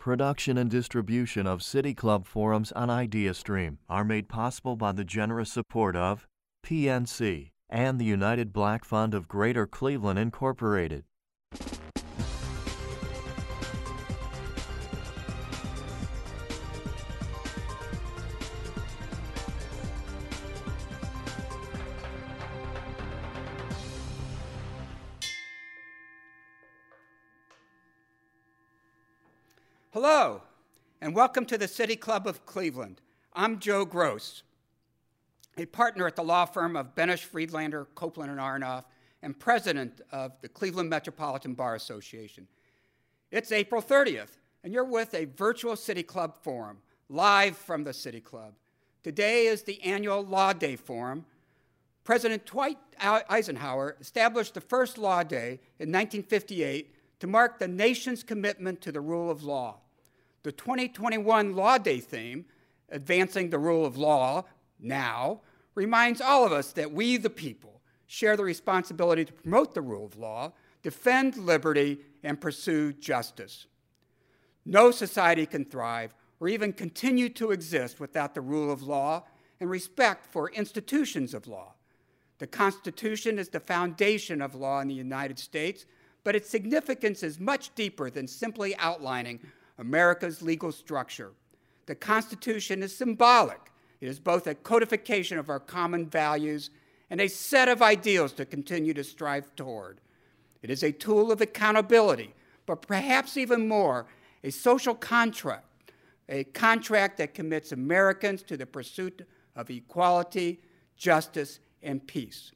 Production 0.00 0.56
and 0.56 0.70
distribution 0.70 1.46
of 1.46 1.62
City 1.62 1.92
Club 1.92 2.24
forums 2.24 2.72
on 2.72 2.88
IdeaStream 2.88 3.76
are 3.86 4.02
made 4.02 4.30
possible 4.30 4.74
by 4.74 4.92
the 4.92 5.04
generous 5.04 5.52
support 5.52 5.94
of 5.94 6.26
PNC 6.64 7.50
and 7.68 8.00
the 8.00 8.06
United 8.06 8.50
Black 8.50 8.86
Fund 8.86 9.12
of 9.12 9.28
Greater 9.28 9.66
Cleveland, 9.66 10.18
Incorporated. 10.18 11.04
And 31.10 31.16
welcome 31.16 31.44
to 31.46 31.58
the 31.58 31.66
City 31.66 31.96
Club 31.96 32.28
of 32.28 32.46
Cleveland. 32.46 33.00
I'm 33.32 33.58
Joe 33.58 33.84
Gross, 33.84 34.44
a 35.58 35.66
partner 35.66 36.06
at 36.06 36.14
the 36.14 36.22
law 36.22 36.44
firm 36.44 36.76
of 36.76 36.94
Benesch 36.94 37.24
Friedlander, 37.24 37.88
Coplan, 37.96 38.28
and 38.28 38.38
Aronoff, 38.38 38.84
and 39.20 39.36
president 39.36 40.02
of 40.12 40.40
the 40.40 40.48
Cleveland 40.48 40.88
Metropolitan 40.88 41.54
Bar 41.54 41.74
Association. 41.74 42.46
It's 43.32 43.50
April 43.50 43.82
30th, 43.82 44.38
and 44.62 44.72
you're 44.72 44.84
with 44.84 45.12
a 45.14 45.24
virtual 45.24 45.74
City 45.74 46.04
Club 46.04 46.36
forum, 46.44 46.78
live 47.08 47.56
from 47.56 47.82
the 47.82 47.92
City 47.92 48.20
Club. 48.20 48.54
Today 49.02 49.46
is 49.46 49.64
the 49.64 49.82
annual 49.82 50.22
Law 50.22 50.52
Day 50.52 50.76
Forum. 50.76 51.24
President 52.04 52.46
Dwight 52.46 52.78
Eisenhower 53.00 53.96
established 54.00 54.54
the 54.54 54.60
first 54.60 54.96
Law 54.96 55.24
Day 55.24 55.58
in 55.80 55.90
1958 55.90 56.94
to 57.18 57.26
mark 57.26 57.58
the 57.58 57.66
nation's 57.66 58.22
commitment 58.22 58.80
to 58.82 58.92
the 58.92 59.00
rule 59.00 59.28
of 59.28 59.42
law. 59.42 59.78
The 60.42 60.52
2021 60.52 61.54
Law 61.54 61.78
Day 61.78 62.00
theme, 62.00 62.46
Advancing 62.88 63.50
the 63.50 63.58
Rule 63.58 63.84
of 63.84 63.96
Law 63.96 64.44
Now, 64.78 65.42
reminds 65.74 66.20
all 66.20 66.46
of 66.46 66.52
us 66.52 66.72
that 66.72 66.92
we, 66.92 67.18
the 67.18 67.30
people, 67.30 67.82
share 68.06 68.36
the 68.36 68.44
responsibility 68.44 69.24
to 69.24 69.32
promote 69.32 69.74
the 69.74 69.82
rule 69.82 70.04
of 70.04 70.16
law, 70.16 70.52
defend 70.82 71.36
liberty, 71.36 71.98
and 72.22 72.40
pursue 72.40 72.92
justice. 72.94 73.66
No 74.64 74.90
society 74.90 75.46
can 75.46 75.64
thrive 75.64 76.14
or 76.40 76.48
even 76.48 76.72
continue 76.72 77.28
to 77.30 77.50
exist 77.50 78.00
without 78.00 78.34
the 78.34 78.40
rule 78.40 78.72
of 78.72 78.82
law 78.82 79.24
and 79.60 79.68
respect 79.68 80.26
for 80.26 80.50
institutions 80.50 81.34
of 81.34 81.46
law. 81.46 81.74
The 82.38 82.46
Constitution 82.46 83.38
is 83.38 83.50
the 83.50 83.60
foundation 83.60 84.40
of 84.40 84.54
law 84.54 84.80
in 84.80 84.88
the 84.88 84.94
United 84.94 85.38
States 85.38 85.84
but 86.24 86.36
its 86.36 86.48
significance 86.48 87.22
is 87.22 87.40
much 87.40 87.74
deeper 87.74 88.10
than 88.10 88.26
simply 88.26 88.76
outlining 88.76 89.40
America's 89.80 90.42
legal 90.42 90.70
structure. 90.70 91.32
The 91.86 91.94
Constitution 91.94 92.82
is 92.82 92.94
symbolic. 92.94 93.72
It 94.00 94.08
is 94.08 94.20
both 94.20 94.46
a 94.46 94.54
codification 94.54 95.38
of 95.38 95.48
our 95.48 95.58
common 95.58 96.06
values 96.06 96.70
and 97.08 97.20
a 97.20 97.28
set 97.28 97.68
of 97.68 97.82
ideals 97.82 98.32
to 98.34 98.44
continue 98.44 98.94
to 98.94 99.02
strive 99.02 99.56
toward. 99.56 100.00
It 100.62 100.70
is 100.70 100.82
a 100.82 100.92
tool 100.92 101.32
of 101.32 101.40
accountability, 101.40 102.34
but 102.66 102.82
perhaps 102.82 103.36
even 103.36 103.66
more, 103.66 104.06
a 104.44 104.50
social 104.50 104.94
contract, 104.94 105.64
a 106.28 106.44
contract 106.44 107.16
that 107.16 107.34
commits 107.34 107.72
Americans 107.72 108.42
to 108.44 108.56
the 108.56 108.66
pursuit 108.66 109.26
of 109.56 109.70
equality, 109.70 110.60
justice, 110.96 111.58
and 111.82 112.06
peace. 112.06 112.52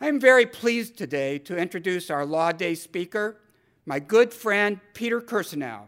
I'm 0.00 0.18
very 0.18 0.46
pleased 0.46 0.98
today 0.98 1.38
to 1.38 1.56
introduce 1.56 2.10
our 2.10 2.26
Law 2.26 2.50
Day 2.50 2.74
speaker, 2.74 3.40
my 3.86 3.98
good 3.98 4.32
friend 4.32 4.80
Peter 4.94 5.20
Kirsanow. 5.20 5.84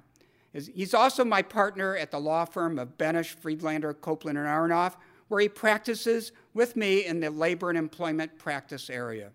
He's 0.53 0.95
also 0.95 1.25
my 1.25 1.43
partner 1.43 1.97
at 1.97 2.11
the 2.11 2.21
law 2.21 2.45
firm 2.45 2.79
of 2.79 2.97
Benesch, 2.97 3.35
Friedlander, 3.35 3.93
Coplan, 3.93 4.31
and 4.31 4.39
Aronoff, 4.39 4.95
where 5.29 5.41
he 5.41 5.49
practices 5.49 6.33
with 6.53 6.77
me 6.77 7.05
in 7.05 7.19
the 7.21 7.31
labor 7.31 7.71
and 7.71 7.79
employment 7.79 8.39
practice 8.39 8.89
area. 8.89 9.31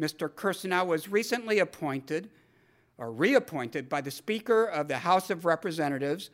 Mr. 0.00 0.28
Kirsanow 0.30 0.86
was 0.86 1.08
recently 1.08 1.58
appointed 1.58 2.30
or 2.98 3.12
reappointed 3.12 3.88
by 3.88 4.00
the 4.00 4.10
Speaker 4.10 4.64
of 4.64 4.88
the 4.88 4.98
House 4.98 5.28
of 5.28 5.44
Representatives 5.44 6.30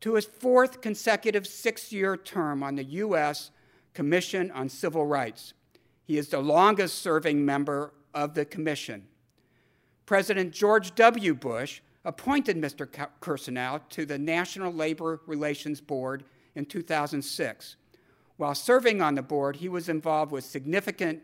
to 0.00 0.14
his 0.14 0.24
fourth 0.24 0.80
consecutive 0.80 1.46
six 1.46 1.92
year 1.92 2.16
term 2.16 2.62
on 2.62 2.74
the 2.74 2.84
U.S. 2.84 3.50
Commission 3.94 4.50
on 4.50 4.68
Civil 4.68 5.06
Rights. 5.06 5.52
He 6.04 6.18
is 6.18 6.28
the 6.28 6.40
longest 6.40 6.98
serving 6.98 7.44
member 7.44 7.92
of 8.14 8.34
the 8.34 8.44
commission. 8.44 9.06
President 10.10 10.50
George 10.50 10.92
W. 10.96 11.36
Bush 11.36 11.82
appointed 12.04 12.56
Mr. 12.56 12.84
Kirsanow 13.20 13.80
to 13.90 14.04
the 14.04 14.18
National 14.18 14.72
Labor 14.72 15.20
Relations 15.24 15.80
Board 15.80 16.24
in 16.56 16.64
2006. 16.64 17.76
While 18.36 18.56
serving 18.56 19.00
on 19.00 19.14
the 19.14 19.22
board, 19.22 19.54
he 19.54 19.68
was 19.68 19.88
involved 19.88 20.32
with 20.32 20.42
significant 20.42 21.22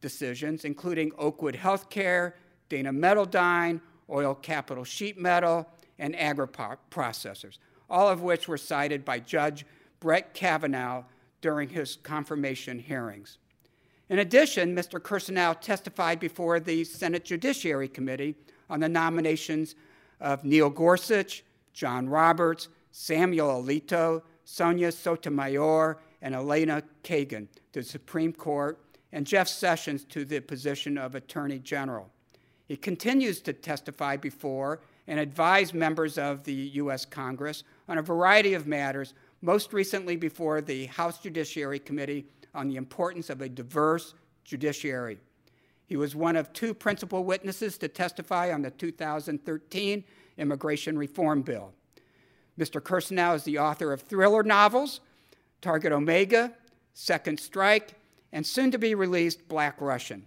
decisions, 0.00 0.64
including 0.64 1.12
Oakwood 1.18 1.56
Healthcare, 1.56 2.32
Dana 2.70 2.90
Metaldyne, 2.90 3.82
Oil 4.08 4.34
Capital 4.34 4.84
Sheet 4.84 5.20
Metal, 5.20 5.68
and 5.98 6.18
agri 6.18 6.48
processors, 6.48 7.58
all 7.90 8.08
of 8.08 8.22
which 8.22 8.48
were 8.48 8.56
cited 8.56 9.04
by 9.04 9.18
Judge 9.18 9.66
Brett 10.00 10.32
Kavanaugh 10.32 11.04
during 11.42 11.68
his 11.68 11.96
confirmation 11.96 12.78
hearings. 12.78 13.36
In 14.12 14.18
addition, 14.18 14.76
Mr. 14.76 15.00
Kirsanow 15.00 15.58
testified 15.58 16.20
before 16.20 16.60
the 16.60 16.84
Senate 16.84 17.24
Judiciary 17.24 17.88
Committee 17.88 18.34
on 18.68 18.80
the 18.80 18.88
nominations 18.90 19.74
of 20.20 20.44
Neil 20.44 20.68
Gorsuch, 20.68 21.42
John 21.72 22.06
Roberts, 22.06 22.68
Samuel 22.90 23.62
Alito, 23.62 24.20
Sonia 24.44 24.92
Sotomayor, 24.92 25.98
and 26.20 26.34
Elena 26.34 26.82
Kagan 27.02 27.46
to 27.72 27.80
the 27.80 27.82
Supreme 27.82 28.34
Court, 28.34 28.78
and 29.12 29.26
Jeff 29.26 29.48
Sessions 29.48 30.04
to 30.04 30.26
the 30.26 30.40
position 30.40 30.98
of 30.98 31.14
Attorney 31.14 31.58
General. 31.58 32.10
He 32.68 32.76
continues 32.76 33.40
to 33.40 33.54
testify 33.54 34.18
before 34.18 34.82
and 35.06 35.18
advise 35.18 35.72
members 35.72 36.18
of 36.18 36.44
the 36.44 36.52
U.S. 36.52 37.06
Congress 37.06 37.64
on 37.88 37.96
a 37.96 38.02
variety 38.02 38.52
of 38.52 38.66
matters, 38.66 39.14
most 39.40 39.72
recently 39.72 40.16
before 40.16 40.60
the 40.60 40.84
House 40.84 41.18
Judiciary 41.18 41.78
Committee 41.78 42.26
on 42.54 42.68
the 42.68 42.76
importance 42.76 43.30
of 43.30 43.40
a 43.40 43.48
diverse 43.48 44.14
judiciary. 44.44 45.18
He 45.86 45.96
was 45.96 46.16
one 46.16 46.36
of 46.36 46.52
two 46.52 46.74
principal 46.74 47.24
witnesses 47.24 47.76
to 47.78 47.88
testify 47.88 48.52
on 48.52 48.62
the 48.62 48.70
2013 48.70 50.04
Immigration 50.38 50.96
Reform 50.96 51.42
Bill. 51.42 51.72
Mr. 52.58 52.80
Kirsanow 52.80 53.34
is 53.34 53.44
the 53.44 53.58
author 53.58 53.92
of 53.92 54.02
thriller 54.02 54.42
novels 54.42 55.00
Target 55.60 55.92
Omega, 55.92 56.52
Second 56.92 57.38
Strike, 57.38 57.94
and 58.32 58.44
soon 58.44 58.70
to 58.72 58.78
be 58.78 58.94
released 58.94 59.46
Black 59.48 59.80
Russian. 59.80 60.24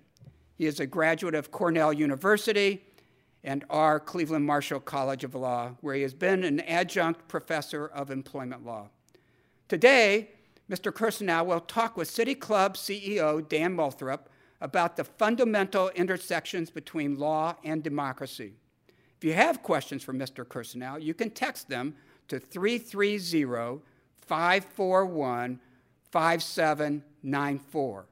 He 0.55 0.65
is 0.65 0.79
a 0.79 0.87
graduate 0.87 1.35
of 1.35 1.51
Cornell 1.51 1.91
University 1.91 2.81
and 3.43 3.65
our 3.69 3.99
Cleveland 3.99 4.45
Marshall 4.45 4.79
College 4.79 5.23
of 5.23 5.35
Law, 5.35 5.75
where 5.81 5.95
he 5.95 6.01
has 6.01 6.13
been 6.13 6.43
an 6.43 6.61
adjunct 6.61 7.27
professor 7.27 7.87
of 7.87 8.09
employment 8.09 8.65
law. 8.65 8.89
Today, 9.67 10.29
Mr. 10.69 10.91
Kirsanow 10.91 11.45
will 11.45 11.59
talk 11.59 11.95
with 11.95 12.09
City 12.09 12.33
Club 12.33 12.75
CEO 12.75 13.47
Dan 13.47 13.75
Moulthrop 13.75 14.21
about 14.61 14.95
the 14.95 15.03
fundamental 15.03 15.89
intersections 15.89 16.71
between 16.71 17.19
law 17.19 17.55
and 17.63 17.83
democracy. 17.83 18.53
If 19.17 19.23
you 19.23 19.33
have 19.33 19.61
questions 19.61 20.03
for 20.03 20.13
Mr. 20.13 20.43
Kirsanow, 20.43 21.01
you 21.01 21.13
can 21.13 21.29
text 21.29 21.69
them 21.69 21.95
to 22.29 22.39
330 22.39 23.81
541 24.25 25.59
5794. 26.11 28.05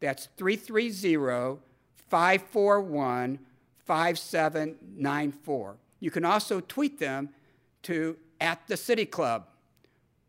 That's 0.00 0.28
330 0.36 1.60
541 2.08 3.38
5794. 3.86 5.76
You 6.00 6.10
can 6.10 6.24
also 6.24 6.60
tweet 6.60 6.98
them 6.98 7.28
to 7.82 8.16
at 8.40 8.66
the 8.66 8.76
City 8.76 9.06
Club. 9.06 9.46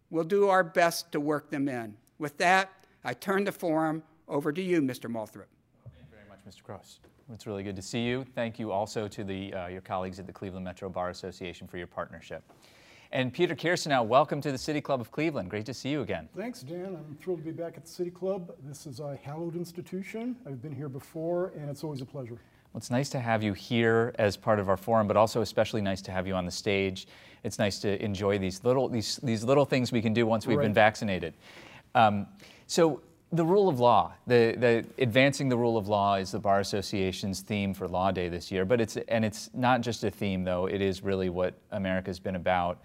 We'll 0.09 0.23
do 0.23 0.49
our 0.49 0.63
best 0.63 1.11
to 1.13 1.19
work 1.19 1.49
them 1.49 1.67
in. 1.67 1.95
With 2.19 2.37
that, 2.37 2.71
I 3.03 3.13
turn 3.13 3.43
the 3.43 3.51
forum 3.51 4.03
over 4.27 4.51
to 4.51 4.61
you, 4.61 4.81
Mr. 4.81 5.09
Moulthrop. 5.09 5.47
Thank 5.83 5.95
you 5.97 6.05
very 6.11 6.23
much, 6.29 6.39
Mr. 6.47 6.63
Gross. 6.63 6.99
It's 7.33 7.47
really 7.47 7.63
good 7.63 7.75
to 7.75 7.81
see 7.81 8.01
you. 8.01 8.23
Thank 8.35 8.59
you 8.59 8.71
also 8.71 9.07
to 9.07 9.23
the, 9.23 9.53
uh, 9.53 9.67
your 9.67 9.81
colleagues 9.81 10.19
at 10.19 10.27
the 10.27 10.33
Cleveland 10.33 10.63
Metro 10.63 10.89
Bar 10.89 11.09
Association 11.09 11.67
for 11.67 11.77
your 11.77 11.87
partnership. 11.87 12.43
And 13.11 13.33
Peter 13.33 13.55
Kirsanow, 13.55 14.05
welcome 14.05 14.41
to 14.41 14.51
the 14.51 14.57
City 14.57 14.81
Club 14.81 15.01
of 15.01 15.11
Cleveland. 15.11 15.49
Great 15.49 15.65
to 15.65 15.73
see 15.73 15.89
you 15.89 16.01
again. 16.01 16.29
Thanks, 16.35 16.61
Dan. 16.61 16.95
I'm 16.95 17.17
thrilled 17.19 17.39
to 17.39 17.45
be 17.45 17.51
back 17.51 17.77
at 17.77 17.85
the 17.85 17.89
City 17.89 18.11
Club. 18.11 18.53
This 18.63 18.85
is 18.85 18.99
a 18.99 19.17
hallowed 19.23 19.55
institution. 19.55 20.35
I've 20.45 20.61
been 20.61 20.75
here 20.75 20.89
before, 20.89 21.51
and 21.55 21.69
it's 21.69 21.83
always 21.83 22.01
a 22.01 22.05
pleasure. 22.05 22.33
Well, 22.33 22.79
it's 22.79 22.91
nice 22.91 23.09
to 23.11 23.19
have 23.19 23.41
you 23.41 23.53
here 23.53 24.13
as 24.19 24.35
part 24.35 24.59
of 24.59 24.67
our 24.69 24.75
forum, 24.75 25.07
but 25.07 25.15
also 25.15 25.41
especially 25.41 25.81
nice 25.81 26.01
to 26.03 26.11
have 26.11 26.27
you 26.27 26.33
on 26.33 26.45
the 26.45 26.51
stage 26.51 27.07
it's 27.45 27.59
nice 27.59 27.79
to 27.79 28.03
enjoy 28.03 28.39
these 28.39 28.63
little 28.63 28.89
these 28.89 29.17
these 29.23 29.43
little 29.43 29.65
things 29.65 29.91
we 29.91 30.01
can 30.01 30.13
do 30.13 30.25
once 30.25 30.47
we've 30.47 30.57
right. 30.57 30.65
been 30.65 30.73
vaccinated. 30.73 31.33
Um, 31.93 32.27
so 32.67 33.01
The 33.31 33.45
rule 33.45 33.67
of 33.67 33.79
law, 33.79 34.13
the, 34.27 34.55
the 34.57 35.03
advancing 35.03 35.49
the 35.49 35.57
rule 35.57 35.77
of 35.77 35.87
law 35.87 36.15
is 36.15 36.31
the 36.31 36.39
Bar 36.39 36.59
Association's 36.59 37.41
theme 37.41 37.73
for 37.73 37.87
Law 37.87 38.11
Day 38.11 38.29
this 38.29 38.51
year. 38.51 38.65
But 38.65 38.79
it's 38.79 38.97
and 39.07 39.25
it's 39.25 39.49
not 39.53 39.81
just 39.81 40.03
a 40.03 40.11
theme 40.11 40.43
though; 40.43 40.67
it 40.67 40.81
is 40.81 41.03
really 41.03 41.29
what 41.29 41.53
America's 41.71 42.19
been 42.19 42.35
about 42.35 42.77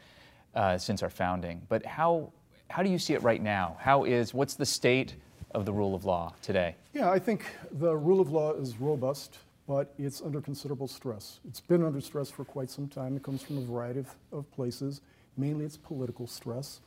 uh, 0.55 0.79
since 0.79 1.03
our 1.03 1.11
founding. 1.11 1.63
But 1.69 1.85
how 1.87 2.33
how 2.69 2.83
do 2.83 2.91
you 2.91 2.99
see 2.99 3.15
it 3.15 3.23
right 3.23 3.43
now? 3.43 3.77
How 3.79 4.05
is 4.05 4.35
what's 4.35 4.55
the 4.55 4.67
state 4.67 5.15
of 5.55 5.65
the 5.65 5.73
rule 5.73 5.95
of 5.95 6.05
law 6.05 6.33
today? 6.43 6.75
Yeah, 6.95 7.11
I 7.11 7.19
think 7.19 7.45
the 7.73 7.95
rule 7.97 8.21
of 8.21 8.31
law 8.31 8.53
is 8.53 8.81
robust, 8.81 9.39
but 9.71 9.95
it's 10.01 10.21
under 10.21 10.41
considerable 10.41 10.89
stress. 10.89 11.39
It's 11.49 11.61
been 11.61 11.85
under 11.85 12.01
stress 12.01 12.29
for 12.29 12.45
quite 12.45 12.69
some 12.71 12.89
time. 12.89 13.15
It 13.17 13.23
comes 13.23 13.41
from 13.41 13.59
a 13.59 13.61
variety 13.61 14.01
of, 14.01 14.17
of 14.33 14.51
places. 14.51 15.01
Mainly, 15.37 15.65
it's 15.65 15.77
political 15.77 16.27
stress. 16.27 16.81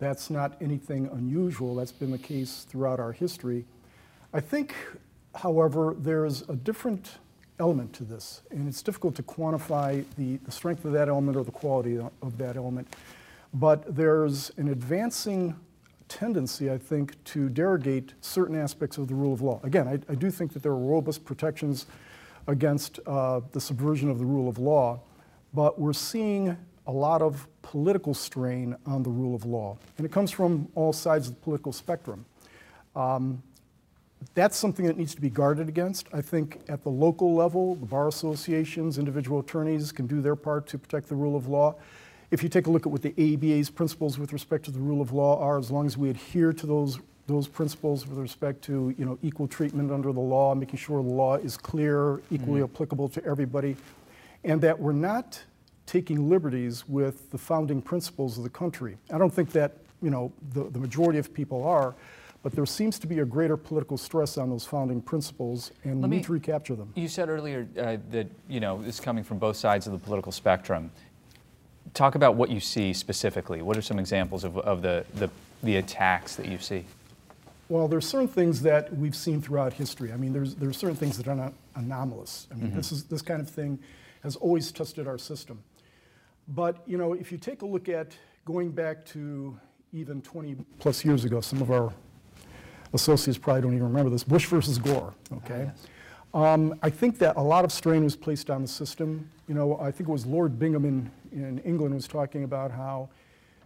That's 0.00 0.28
not 0.28 0.54
anything 0.60 1.08
unusual. 1.14 1.74
That's 1.74 1.92
been 1.92 2.10
the 2.10 2.18
case 2.18 2.66
throughout 2.68 3.00
our 3.00 3.12
history. 3.12 3.64
I 4.34 4.40
think, 4.40 4.74
however, 5.34 5.96
there's 5.98 6.42
a 6.42 6.56
different 6.56 7.12
element 7.58 7.94
to 7.94 8.04
this, 8.04 8.42
and 8.50 8.68
it's 8.68 8.82
difficult 8.82 9.14
to 9.14 9.22
quantify 9.22 10.04
the, 10.18 10.36
the 10.36 10.52
strength 10.52 10.84
of 10.84 10.92
that 10.92 11.08
element 11.08 11.38
or 11.38 11.42
the 11.42 11.50
quality 11.50 11.96
of 11.96 12.36
that 12.36 12.58
element. 12.58 12.86
But 13.54 13.96
there's 13.96 14.52
an 14.58 14.68
advancing 14.68 15.56
tendency, 16.08 16.70
I 16.70 16.76
think, 16.76 17.24
to 17.32 17.48
derogate 17.48 18.12
certain 18.20 18.60
aspects 18.60 18.98
of 18.98 19.08
the 19.08 19.14
rule 19.14 19.32
of 19.32 19.40
law. 19.40 19.58
Again, 19.62 19.88
I, 19.88 20.12
I 20.12 20.14
do 20.14 20.30
think 20.30 20.52
that 20.52 20.62
there 20.62 20.72
are 20.72 20.76
robust 20.76 21.24
protections 21.24 21.86
against 22.46 23.00
uh, 23.06 23.40
the 23.52 23.60
subversion 23.60 24.10
of 24.10 24.18
the 24.18 24.24
rule 24.24 24.48
of 24.48 24.58
law, 24.58 25.00
but 25.52 25.78
we're 25.78 25.92
seeing 25.92 26.56
a 26.86 26.92
lot 26.92 27.22
of 27.22 27.48
political 27.62 28.14
strain 28.14 28.76
on 28.86 29.02
the 29.02 29.10
rule 29.10 29.34
of 29.34 29.44
law, 29.44 29.76
and 29.98 30.06
it 30.06 30.12
comes 30.12 30.30
from 30.30 30.68
all 30.74 30.92
sides 30.92 31.28
of 31.28 31.34
the 31.34 31.40
political 31.40 31.72
spectrum. 31.72 32.24
Um, 32.94 33.42
that's 34.34 34.56
something 34.56 34.86
that 34.86 34.96
needs 34.96 35.14
to 35.14 35.20
be 35.20 35.30
guarded 35.30 35.68
against. 35.68 36.08
I 36.12 36.20
think 36.20 36.60
at 36.68 36.82
the 36.82 36.88
local 36.88 37.34
level, 37.34 37.74
the 37.76 37.86
bar 37.86 38.08
associations, 38.08 38.98
individual 38.98 39.40
attorneys 39.40 39.92
can 39.92 40.06
do 40.06 40.20
their 40.20 40.36
part 40.36 40.66
to 40.68 40.78
protect 40.78 41.08
the 41.08 41.14
rule 41.14 41.36
of 41.36 41.48
law. 41.48 41.76
If 42.30 42.42
you 42.42 42.48
take 42.48 42.66
a 42.66 42.70
look 42.70 42.86
at 42.86 42.92
what 42.92 43.02
the 43.02 43.12
ABA's 43.12 43.70
principles 43.70 44.18
with 44.18 44.32
respect 44.32 44.64
to 44.64 44.70
the 44.70 44.80
rule 44.80 45.00
of 45.00 45.12
law 45.12 45.40
are, 45.40 45.58
as 45.58 45.70
long 45.70 45.86
as 45.86 45.96
we 45.96 46.10
adhere 46.10 46.52
to 46.52 46.66
those 46.66 46.98
those 47.26 47.48
principles 47.48 48.06
with 48.06 48.18
respect 48.18 48.62
to 48.62 48.94
you 48.96 49.04
know 49.04 49.18
equal 49.22 49.48
treatment 49.48 49.90
under 49.90 50.12
the 50.12 50.20
law, 50.20 50.54
making 50.54 50.78
sure 50.78 51.02
the 51.02 51.08
law 51.08 51.36
is 51.36 51.56
clear, 51.56 52.20
equally 52.30 52.60
mm-hmm. 52.60 52.74
applicable 52.74 53.08
to 53.10 53.24
everybody, 53.24 53.76
and 54.44 54.60
that 54.60 54.78
we're 54.78 54.92
not 54.92 55.42
taking 55.86 56.28
liberties 56.28 56.88
with 56.88 57.30
the 57.30 57.38
founding 57.38 57.80
principles 57.80 58.38
of 58.38 58.44
the 58.44 58.50
country. 58.50 58.96
I 59.12 59.18
don't 59.18 59.32
think 59.32 59.50
that 59.52 59.78
you 60.02 60.10
know 60.10 60.32
the, 60.52 60.64
the 60.64 60.78
majority 60.78 61.18
of 61.18 61.32
people 61.34 61.64
are, 61.64 61.94
but 62.42 62.52
there 62.52 62.66
seems 62.66 62.98
to 63.00 63.06
be 63.06 63.18
a 63.18 63.24
greater 63.24 63.56
political 63.56 63.96
stress 63.96 64.38
on 64.38 64.50
those 64.50 64.64
founding 64.64 65.00
principles, 65.00 65.72
and 65.84 66.00
Let 66.00 66.02
we 66.02 66.10
me, 66.10 66.16
need 66.18 66.26
to 66.26 66.32
recapture 66.32 66.76
them. 66.76 66.92
You 66.94 67.08
said 67.08 67.28
earlier 67.28 67.66
uh, 67.78 67.96
that 68.10 68.28
you 68.48 68.60
know 68.60 68.82
this 68.82 68.96
is 68.96 69.00
coming 69.00 69.24
from 69.24 69.38
both 69.38 69.56
sides 69.56 69.86
of 69.86 69.92
the 69.92 69.98
political 69.98 70.32
spectrum 70.32 70.90
talk 71.94 72.14
about 72.14 72.34
what 72.34 72.50
you 72.50 72.60
see 72.60 72.92
specifically. 72.92 73.62
What 73.62 73.76
are 73.76 73.82
some 73.82 73.98
examples 73.98 74.44
of, 74.44 74.58
of 74.58 74.82
the, 74.82 75.04
the, 75.14 75.30
the 75.62 75.76
attacks 75.76 76.36
that 76.36 76.46
you 76.46 76.58
see? 76.58 76.84
Well, 77.68 77.88
there's 77.88 78.06
certain 78.06 78.28
things 78.28 78.62
that 78.62 78.96
we've 78.96 79.16
seen 79.16 79.42
throughout 79.42 79.72
history. 79.72 80.12
I 80.12 80.16
mean, 80.16 80.32
there's, 80.32 80.54
there's 80.54 80.76
certain 80.76 80.96
things 80.96 81.16
that 81.16 81.26
are 81.26 81.34
not 81.34 81.52
anomalous. 81.74 82.46
I 82.50 82.54
mean, 82.54 82.68
mm-hmm. 82.68 82.76
this, 82.76 82.92
is, 82.92 83.04
this 83.04 83.22
kind 83.22 83.40
of 83.40 83.50
thing 83.50 83.78
has 84.22 84.36
always 84.36 84.70
tested 84.70 85.08
our 85.08 85.18
system. 85.18 85.62
But, 86.48 86.82
you 86.86 86.96
know, 86.96 87.12
if 87.12 87.32
you 87.32 87.38
take 87.38 87.62
a 87.62 87.66
look 87.66 87.88
at 87.88 88.16
going 88.44 88.70
back 88.70 89.04
to 89.06 89.58
even 89.92 90.22
20 90.22 90.56
plus 90.78 91.04
years 91.04 91.24
ago, 91.24 91.40
some 91.40 91.60
of 91.60 91.72
our 91.72 91.92
associates 92.92 93.36
probably 93.36 93.62
don't 93.62 93.72
even 93.72 93.84
remember 93.84 94.10
this, 94.10 94.22
Bush 94.22 94.46
versus 94.46 94.78
Gore, 94.78 95.12
okay? 95.32 95.68
Ah, 95.68 95.72
yes. 95.74 95.86
Um, 96.34 96.78
I 96.82 96.90
think 96.90 97.18
that 97.18 97.36
a 97.36 97.42
lot 97.42 97.64
of 97.64 97.72
strain 97.72 98.04
was 98.04 98.14
placed 98.14 98.50
on 98.50 98.62
the 98.62 98.68
system. 98.68 99.28
You 99.48 99.54
know, 99.54 99.78
I 99.80 99.90
think 99.90 100.08
it 100.08 100.12
was 100.12 100.26
Lord 100.26 100.58
Bingham 100.58 100.84
in, 100.84 101.10
in 101.32 101.58
England 101.60 101.94
was 101.94 102.06
talking 102.06 102.44
about 102.44 102.70
how, 102.70 103.08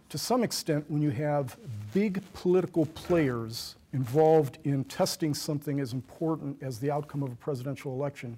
to 0.09 0.17
some 0.17 0.41
extent, 0.41 0.85
when 0.89 1.01
you 1.01 1.09
have 1.11 1.57
big 1.93 2.21
political 2.33 2.85
players 2.87 3.75
involved 3.93 4.57
in 4.63 4.83
testing 4.85 5.33
something 5.33 5.79
as 5.79 5.93
important 5.93 6.61
as 6.61 6.79
the 6.79 6.89
outcome 6.89 7.23
of 7.23 7.31
a 7.31 7.35
presidential 7.35 7.93
election, 7.93 8.37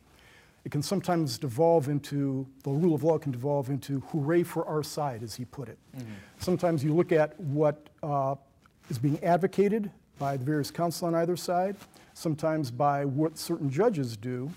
it 0.65 0.71
can 0.71 0.81
sometimes 0.81 1.38
devolve 1.38 1.89
into, 1.89 2.47
the 2.63 2.69
rule 2.69 2.95
of 2.95 3.03
law 3.03 3.17
can 3.17 3.31
devolve 3.31 3.69
into 3.69 4.00
hooray 4.11 4.44
for 4.44 4.65
our 4.65 4.81
side, 4.81 5.21
as 5.21 5.35
he 5.35 5.45
put 5.45 5.67
it. 5.67 5.77
Mm-hmm. 5.95 6.13
Sometimes 6.39 6.83
you 6.83 6.94
look 6.94 7.11
at 7.11 7.38
what 7.39 7.89
uh, 8.01 8.35
is 8.89 8.97
being 8.97 9.21
advocated 9.23 9.91
by 10.17 10.38
the 10.38 10.45
various 10.45 10.71
counsel 10.71 11.07
on 11.07 11.15
either 11.15 11.35
side, 11.35 11.75
sometimes 12.13 12.71
by 12.71 13.03
what 13.03 13.38
certain 13.38 13.69
judges 13.69 14.15
do, 14.15 14.50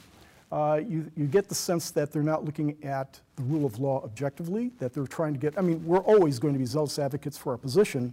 uh, 0.52 0.80
you, 0.86 1.10
you 1.16 1.26
get 1.26 1.48
the 1.48 1.54
sense 1.54 1.90
that 1.90 2.12
they're 2.12 2.22
not 2.22 2.44
looking 2.44 2.76
at 2.84 3.20
the 3.34 3.42
rule 3.42 3.66
of 3.66 3.80
law 3.80 4.00
objectively, 4.04 4.70
that 4.78 4.92
they're 4.92 5.06
trying 5.06 5.32
to 5.32 5.40
get, 5.40 5.58
I 5.58 5.60
mean, 5.60 5.84
we're 5.84 5.98
always 5.98 6.38
going 6.38 6.54
to 6.54 6.58
be 6.58 6.66
zealous 6.66 6.98
advocates 7.00 7.36
for 7.36 7.50
our 7.50 7.58
position, 7.58 8.12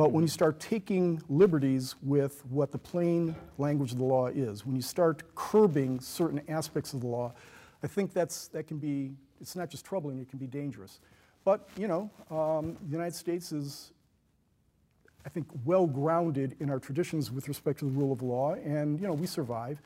but 0.00 0.12
when 0.12 0.24
you 0.24 0.28
start 0.28 0.58
taking 0.58 1.20
liberties 1.28 1.94
with 2.00 2.42
what 2.46 2.72
the 2.72 2.78
plain 2.78 3.36
language 3.58 3.92
of 3.92 3.98
the 3.98 4.04
law 4.04 4.28
is, 4.28 4.64
when 4.64 4.74
you 4.74 4.80
start 4.80 5.22
curbing 5.34 6.00
certain 6.00 6.40
aspects 6.48 6.94
of 6.94 7.02
the 7.02 7.06
law, 7.06 7.34
I 7.82 7.86
think 7.86 8.14
that's, 8.14 8.48
that 8.48 8.66
can 8.66 8.78
be, 8.78 9.12
it's 9.42 9.56
not 9.56 9.68
just 9.68 9.84
troubling, 9.84 10.18
it 10.18 10.30
can 10.30 10.38
be 10.38 10.46
dangerous. 10.46 11.00
But, 11.44 11.68
you 11.76 11.86
know, 11.86 12.10
um, 12.30 12.78
the 12.86 12.92
United 12.92 13.14
States 13.14 13.52
is, 13.52 13.92
I 15.26 15.28
think, 15.28 15.46
well 15.66 15.86
grounded 15.86 16.56
in 16.60 16.70
our 16.70 16.78
traditions 16.78 17.30
with 17.30 17.46
respect 17.46 17.80
to 17.80 17.84
the 17.84 17.90
rule 17.90 18.10
of 18.10 18.22
law, 18.22 18.54
and 18.54 18.98
you 18.98 19.06
know, 19.06 19.12
we 19.12 19.26
survive. 19.26 19.82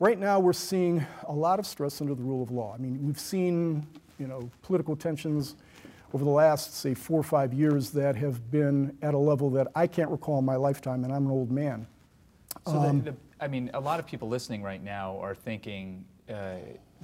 Right 0.00 0.18
now, 0.18 0.40
we're 0.40 0.52
seeing 0.52 1.06
a 1.28 1.32
lot 1.32 1.60
of 1.60 1.66
stress 1.68 2.00
under 2.00 2.16
the 2.16 2.24
rule 2.24 2.42
of 2.42 2.50
law. 2.50 2.74
I 2.74 2.78
mean, 2.78 3.06
we've 3.06 3.20
seen, 3.20 3.86
you 4.18 4.26
know, 4.26 4.50
political 4.62 4.96
tensions 4.96 5.54
over 6.14 6.24
the 6.24 6.30
last, 6.30 6.76
say, 6.76 6.94
four 6.94 7.18
or 7.18 7.24
five 7.24 7.52
years 7.52 7.90
that 7.90 8.14
have 8.14 8.50
been 8.52 8.96
at 9.02 9.14
a 9.14 9.18
level 9.18 9.50
that 9.50 9.66
I 9.74 9.88
can't 9.88 10.08
recall 10.08 10.38
in 10.38 10.44
my 10.44 10.54
lifetime, 10.54 11.02
and 11.02 11.12
I'm 11.12 11.26
an 11.26 11.32
old 11.32 11.50
man. 11.50 11.88
So, 12.66 12.78
um, 12.78 13.02
the, 13.02 13.10
the, 13.10 13.16
I 13.40 13.48
mean, 13.48 13.68
a 13.74 13.80
lot 13.80 13.98
of 13.98 14.06
people 14.06 14.28
listening 14.28 14.62
right 14.62 14.82
now 14.82 15.18
are 15.18 15.34
thinking, 15.34 16.04
uh, 16.30 16.54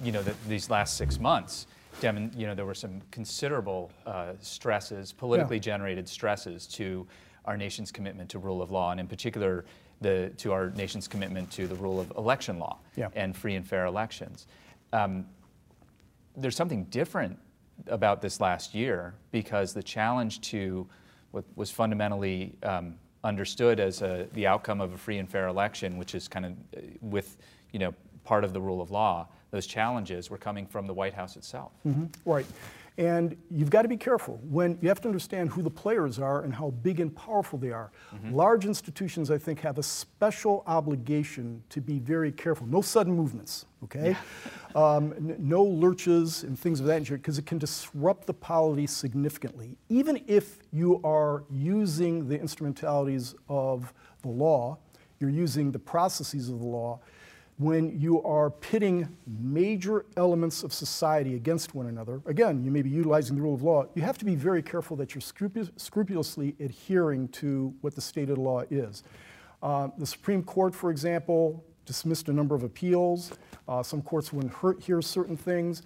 you 0.01 0.13
know, 0.13 0.23
that 0.23 0.41
these 0.47 0.69
last 0.69 0.95
six 0.95 1.19
months, 1.19 1.67
you 2.01 2.47
know, 2.47 2.55
there 2.55 2.65
were 2.65 2.73
some 2.73 3.01
considerable 3.11 3.91
uh, 4.05 4.31
stresses, 4.39 5.11
politically 5.11 5.57
yeah. 5.57 5.61
generated 5.61 6.07
stresses 6.07 6.65
to 6.65 7.05
our 7.43 7.57
nation's 7.57 7.91
commitment 7.91 8.29
to 8.29 8.39
rule 8.39 8.61
of 8.61 8.71
law, 8.71 8.91
and 8.91 8.99
in 8.99 9.07
particular, 9.07 9.65
the, 9.99 10.31
to 10.37 10.53
our 10.53 10.69
nation's 10.69 11.09
commitment 11.09 11.51
to 11.51 11.67
the 11.67 11.75
rule 11.75 11.99
of 11.99 12.11
election 12.17 12.59
law 12.59 12.77
yeah. 12.95 13.09
and 13.13 13.35
free 13.35 13.55
and 13.55 13.67
fair 13.67 13.85
elections. 13.85 14.47
Um, 14.93 15.25
there's 16.37 16.55
something 16.55 16.85
different 16.85 17.37
about 17.87 18.21
this 18.21 18.39
last 18.39 18.73
year 18.73 19.13
because 19.31 19.73
the 19.73 19.83
challenge 19.83 20.41
to 20.41 20.87
what 21.31 21.45
was 21.55 21.71
fundamentally 21.71 22.53
um, 22.63 22.95
understood 23.23 23.79
as 23.79 24.01
a, 24.01 24.27
the 24.33 24.47
outcome 24.47 24.81
of 24.81 24.93
a 24.93 24.97
free 24.97 25.17
and 25.17 25.29
fair 25.29 25.47
election, 25.47 25.97
which 25.97 26.15
is 26.15 26.27
kind 26.27 26.45
of 26.45 26.51
uh, 26.51 26.81
with 27.01 27.37
you 27.71 27.79
know 27.79 27.93
part 28.23 28.43
of 28.43 28.53
the 28.53 28.61
rule 28.61 28.81
of 28.81 28.91
law, 28.91 29.27
those 29.51 29.65
challenges 29.65 30.29
were 30.29 30.37
coming 30.37 30.65
from 30.65 30.87
the 30.87 30.93
White 30.93 31.13
House 31.13 31.35
itself. 31.35 31.71
Mm-hmm. 31.85 32.05
Right. 32.29 32.45
And 32.97 33.37
you've 33.49 33.69
got 33.69 33.83
to 33.83 33.87
be 33.87 33.95
careful 33.95 34.39
when 34.43 34.77
you 34.81 34.89
have 34.89 34.99
to 35.01 35.07
understand 35.07 35.49
who 35.49 35.61
the 35.61 35.69
players 35.69 36.19
are 36.19 36.43
and 36.43 36.53
how 36.53 36.71
big 36.71 36.99
and 36.99 37.15
powerful 37.15 37.57
they 37.57 37.71
are. 37.71 37.91
Mm-hmm. 38.13 38.35
Large 38.35 38.65
institutions, 38.65 39.31
I 39.31 39.37
think, 39.37 39.61
have 39.61 39.77
a 39.77 39.83
special 39.83 40.63
obligation 40.67 41.63
to 41.69 41.79
be 41.79 41.99
very 41.99 42.33
careful. 42.33 42.67
No 42.67 42.81
sudden 42.81 43.13
movements, 43.13 43.65
okay? 43.85 44.15
Yeah. 44.75 44.75
um, 44.95 45.13
n- 45.13 45.35
no 45.39 45.63
lurches 45.63 46.43
and 46.43 46.59
things 46.59 46.81
of 46.81 46.85
that 46.87 46.99
nature, 46.99 47.15
because 47.15 47.37
it 47.37 47.45
can 47.45 47.57
disrupt 47.57 48.27
the 48.27 48.33
polity 48.33 48.87
significantly. 48.87 49.77
Even 49.87 50.21
if 50.27 50.59
you 50.73 50.99
are 51.03 51.45
using 51.49 52.27
the 52.27 52.39
instrumentalities 52.39 53.35
of 53.47 53.93
the 54.21 54.29
law, 54.29 54.77
you're 55.19 55.29
using 55.29 55.71
the 55.71 55.79
processes 55.79 56.49
of 56.49 56.59
the 56.59 56.65
law 56.65 56.99
when 57.61 57.99
you 57.99 58.23
are 58.23 58.49
pitting 58.49 59.07
major 59.27 60.03
elements 60.17 60.63
of 60.63 60.73
society 60.73 61.35
against 61.35 61.75
one 61.75 61.85
another, 61.85 62.19
again, 62.25 62.63
you 62.63 62.71
may 62.71 62.81
be 62.81 62.89
utilizing 62.89 63.35
the 63.35 63.41
rule 63.41 63.53
of 63.53 63.61
law, 63.61 63.85
you 63.93 64.01
have 64.01 64.17
to 64.17 64.25
be 64.25 64.33
very 64.33 64.63
careful 64.63 64.97
that 64.97 65.13
you're 65.13 65.21
scrupulously 65.77 66.55
adhering 66.59 67.27
to 67.27 67.71
what 67.81 67.93
the 67.93 68.01
stated 68.01 68.39
law 68.39 68.63
is. 68.71 69.03
Uh, 69.61 69.89
the 69.99 70.07
Supreme 70.07 70.41
Court, 70.41 70.73
for 70.73 70.89
example, 70.89 71.63
dismissed 71.85 72.29
a 72.29 72.33
number 72.33 72.55
of 72.55 72.63
appeals. 72.63 73.31
Uh, 73.67 73.83
some 73.83 74.01
courts 74.01 74.33
wouldn't 74.33 74.81
hear 74.81 74.99
certain 74.99 75.37
things. 75.37 75.83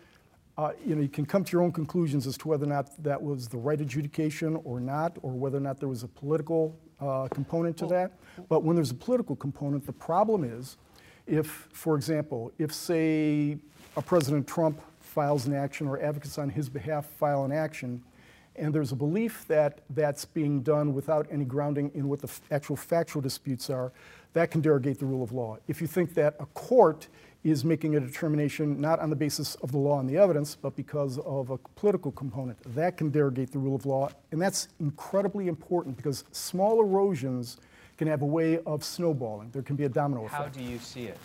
Uh, 0.57 0.71
you 0.85 0.95
know, 0.95 1.01
you 1.01 1.09
can 1.09 1.25
come 1.25 1.43
to 1.43 1.51
your 1.51 1.61
own 1.61 1.73
conclusions 1.73 2.25
as 2.25 2.37
to 2.37 2.47
whether 2.47 2.63
or 2.63 2.69
not 2.69 3.03
that 3.03 3.21
was 3.21 3.49
the 3.49 3.57
right 3.57 3.81
adjudication 3.81 4.55
or 4.63 4.79
not, 4.79 5.17
or 5.23 5.31
whether 5.31 5.57
or 5.57 5.61
not 5.61 5.81
there 5.81 5.89
was 5.89 6.03
a 6.03 6.07
political 6.07 6.79
uh, 7.01 7.27
component 7.33 7.75
to 7.75 7.85
that. 7.85 8.13
But 8.47 8.63
when 8.63 8.77
there's 8.77 8.91
a 8.91 8.95
political 8.95 9.35
component, 9.35 9.85
the 9.85 9.91
problem 9.91 10.45
is 10.45 10.77
if, 11.27 11.67
for 11.71 11.95
example, 11.95 12.51
if, 12.57 12.73
say, 12.73 13.57
a 13.97 14.01
President 14.01 14.47
Trump 14.47 14.79
files 14.99 15.45
an 15.45 15.53
action 15.53 15.87
or 15.87 15.99
advocates 16.01 16.37
on 16.37 16.49
his 16.49 16.69
behalf 16.69 17.05
file 17.05 17.45
an 17.45 17.51
action, 17.51 18.03
and 18.57 18.73
there's 18.73 18.91
a 18.91 18.95
belief 18.95 19.45
that 19.47 19.81
that's 19.89 20.25
being 20.25 20.61
done 20.61 20.93
without 20.93 21.27
any 21.29 21.45
grounding 21.45 21.91
in 21.93 22.07
what 22.07 22.21
the 22.21 22.29
actual 22.51 22.75
factual 22.75 23.21
disputes 23.21 23.69
are, 23.69 23.91
that 24.33 24.51
can 24.51 24.61
derogate 24.61 24.99
the 24.99 25.05
rule 25.05 25.23
of 25.23 25.31
law. 25.31 25.57
If 25.67 25.81
you 25.81 25.87
think 25.87 26.13
that 26.15 26.35
a 26.39 26.45
court 26.47 27.07
is 27.43 27.63
making 27.63 27.95
a 27.95 27.99
determination 27.99 28.81
not 28.81 28.99
on 28.99 29.09
the 29.09 29.15
basis 29.15 29.55
of 29.55 29.71
the 29.71 29.77
law 29.77 29.99
and 29.99 30.09
the 30.09 30.17
evidence, 30.17 30.55
but 30.55 30.75
because 30.75 31.19
of 31.19 31.51
a 31.51 31.57
political 31.75 32.11
component, 32.11 32.57
that 32.75 32.97
can 32.97 33.11
derogate 33.11 33.51
the 33.51 33.59
rule 33.59 33.75
of 33.75 33.85
law. 33.85 34.09
And 34.31 34.41
that's 34.41 34.67
incredibly 34.79 35.47
important 35.47 35.95
because 35.95 36.23
small 36.31 36.81
erosions 36.81 37.57
can 37.97 38.07
have 38.07 38.21
a 38.21 38.25
way 38.25 38.59
of 38.65 38.83
snowballing. 38.83 39.49
There 39.51 39.61
can 39.61 39.75
be 39.75 39.85
a 39.85 39.89
domino 39.89 40.21
How 40.27 40.43
effect. 40.43 40.55
How 40.55 40.61
do 40.61 40.69
you 40.69 40.79
see 40.79 41.05
it? 41.05 41.17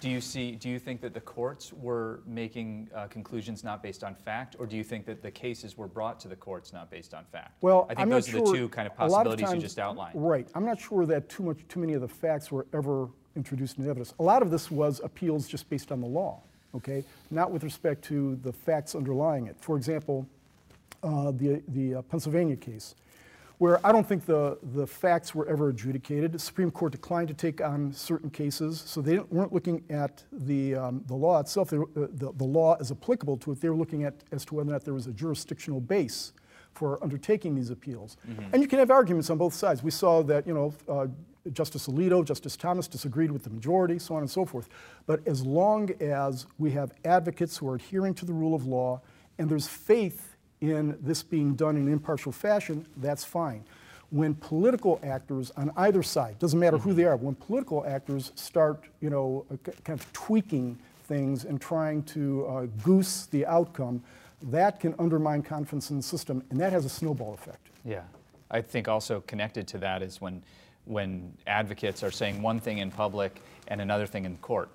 Do 0.00 0.08
you 0.08 0.22
see? 0.22 0.52
Do 0.52 0.70
you 0.70 0.78
think 0.78 1.02
that 1.02 1.12
the 1.12 1.20
courts 1.20 1.74
were 1.74 2.20
making 2.26 2.88
uh, 2.94 3.06
conclusions 3.08 3.62
not 3.62 3.82
based 3.82 4.02
on 4.02 4.14
fact, 4.14 4.56
or 4.58 4.66
do 4.66 4.74
you 4.74 4.82
think 4.82 5.04
that 5.04 5.20
the 5.22 5.30
cases 5.30 5.76
were 5.76 5.88
brought 5.88 6.18
to 6.20 6.28
the 6.28 6.36
courts 6.36 6.72
not 6.72 6.90
based 6.90 7.12
on 7.12 7.24
fact? 7.26 7.52
Well, 7.60 7.84
I 7.84 7.88
think 7.88 8.00
I'm 8.00 8.08
those 8.08 8.28
are 8.30 8.40
the 8.40 8.52
two 8.52 8.68
kind 8.70 8.88
of 8.88 8.94
a 8.98 9.06
lot 9.06 9.26
possibilities 9.26 9.54
you 9.54 9.60
just 9.60 9.78
outlined. 9.78 10.12
Right. 10.14 10.48
I'm 10.54 10.64
not 10.64 10.80
sure 10.80 11.04
that 11.04 11.28
too 11.28 11.42
much, 11.42 11.58
too 11.68 11.80
many 11.80 11.92
of 11.92 12.00
the 12.00 12.08
facts 12.08 12.50
were 12.50 12.66
ever 12.72 13.08
introduced 13.36 13.76
into 13.76 13.90
evidence. 13.90 14.14
A 14.18 14.22
lot 14.22 14.40
of 14.40 14.50
this 14.50 14.70
was 14.70 15.00
appeals 15.04 15.46
just 15.46 15.68
based 15.68 15.92
on 15.92 16.00
the 16.00 16.06
law, 16.06 16.40
okay, 16.74 17.04
not 17.30 17.50
with 17.50 17.62
respect 17.62 18.02
to 18.04 18.36
the 18.36 18.54
facts 18.54 18.94
underlying 18.94 19.48
it. 19.48 19.56
For 19.60 19.76
example, 19.76 20.26
uh, 21.02 21.30
the 21.32 21.62
the 21.68 21.96
uh, 21.96 22.02
Pennsylvania 22.02 22.56
case, 22.56 22.94
where 23.60 23.78
I 23.86 23.92
don't 23.92 24.08
think 24.08 24.24
the 24.24 24.56
the 24.72 24.86
facts 24.86 25.34
were 25.34 25.46
ever 25.46 25.68
adjudicated. 25.68 26.32
The 26.32 26.38
Supreme 26.38 26.70
Court 26.70 26.92
declined 26.92 27.28
to 27.28 27.34
take 27.34 27.60
on 27.60 27.92
certain 27.92 28.30
cases, 28.30 28.82
so 28.86 29.02
they 29.02 29.18
weren't 29.18 29.52
looking 29.52 29.84
at 29.90 30.24
the 30.32 30.76
um, 30.76 31.04
the 31.06 31.14
law 31.14 31.38
itself. 31.40 31.68
They, 31.68 31.76
uh, 31.76 31.84
the 31.94 32.32
the 32.34 32.44
law 32.44 32.78
as 32.80 32.90
applicable 32.90 33.36
to 33.36 33.52
it. 33.52 33.60
They 33.60 33.68
were 33.68 33.76
looking 33.76 34.04
at 34.04 34.14
as 34.32 34.46
to 34.46 34.54
whether 34.54 34.70
or 34.70 34.72
not 34.72 34.86
there 34.86 34.94
was 34.94 35.08
a 35.08 35.12
jurisdictional 35.12 35.78
base 35.78 36.32
for 36.72 37.02
undertaking 37.04 37.54
these 37.54 37.68
appeals. 37.68 38.16
And 38.52 38.62
you 38.62 38.68
can 38.68 38.78
have 38.78 38.90
arguments 38.90 39.28
on 39.28 39.36
both 39.36 39.52
sides. 39.52 39.82
We 39.82 39.90
saw 39.90 40.22
that, 40.22 40.46
you 40.46 40.54
know, 40.54 40.72
uh, 40.88 41.08
Justice 41.52 41.88
Alito, 41.88 42.24
Justice 42.24 42.56
Thomas 42.56 42.88
disagreed 42.88 43.30
with 43.30 43.42
the 43.42 43.50
majority, 43.50 43.98
so 43.98 44.14
on 44.14 44.22
and 44.22 44.30
so 44.30 44.46
forth. 44.46 44.68
But 45.04 45.26
as 45.26 45.44
long 45.44 45.90
as 46.00 46.46
we 46.58 46.70
have 46.70 46.92
advocates 47.04 47.58
who 47.58 47.68
are 47.68 47.74
adhering 47.74 48.14
to 48.14 48.24
the 48.24 48.32
rule 48.32 48.54
of 48.54 48.66
law 48.66 49.02
and 49.38 49.50
there's 49.50 49.66
faith 49.66 50.29
in 50.60 50.98
this 51.00 51.22
being 51.22 51.54
done 51.54 51.76
in 51.76 51.86
an 51.86 51.92
impartial 51.92 52.32
fashion, 52.32 52.86
that's 52.98 53.24
fine. 53.24 53.64
When 54.10 54.34
political 54.34 55.00
actors 55.02 55.52
on 55.56 55.70
either 55.76 56.02
side, 56.02 56.38
doesn't 56.38 56.58
matter 56.58 56.78
who 56.78 56.92
they 56.92 57.04
are, 57.04 57.16
when 57.16 57.34
political 57.36 57.86
actors 57.86 58.32
start, 58.34 58.84
you 59.00 59.08
know, 59.08 59.46
kind 59.84 59.98
of 59.98 60.12
tweaking 60.12 60.78
things 61.04 61.44
and 61.44 61.60
trying 61.60 62.02
to 62.04 62.46
uh, 62.46 62.66
goose 62.82 63.26
the 63.26 63.46
outcome, 63.46 64.02
that 64.42 64.80
can 64.80 64.94
undermine 64.98 65.42
confidence 65.42 65.90
in 65.90 65.96
the 65.96 66.02
system, 66.02 66.42
and 66.50 66.58
that 66.58 66.72
has 66.72 66.84
a 66.84 66.88
snowball 66.88 67.34
effect. 67.34 67.68
Yeah, 67.84 68.02
I 68.50 68.62
think 68.62 68.88
also 68.88 69.20
connected 69.26 69.68
to 69.68 69.78
that 69.78 70.02
is 70.02 70.20
when 70.20 70.42
when 70.86 71.32
advocates 71.46 72.02
are 72.02 72.10
saying 72.10 72.40
one 72.42 72.58
thing 72.58 72.78
in 72.78 72.90
public 72.90 73.40
and 73.68 73.80
another 73.80 74.06
thing 74.06 74.24
in 74.24 74.36
court. 74.38 74.70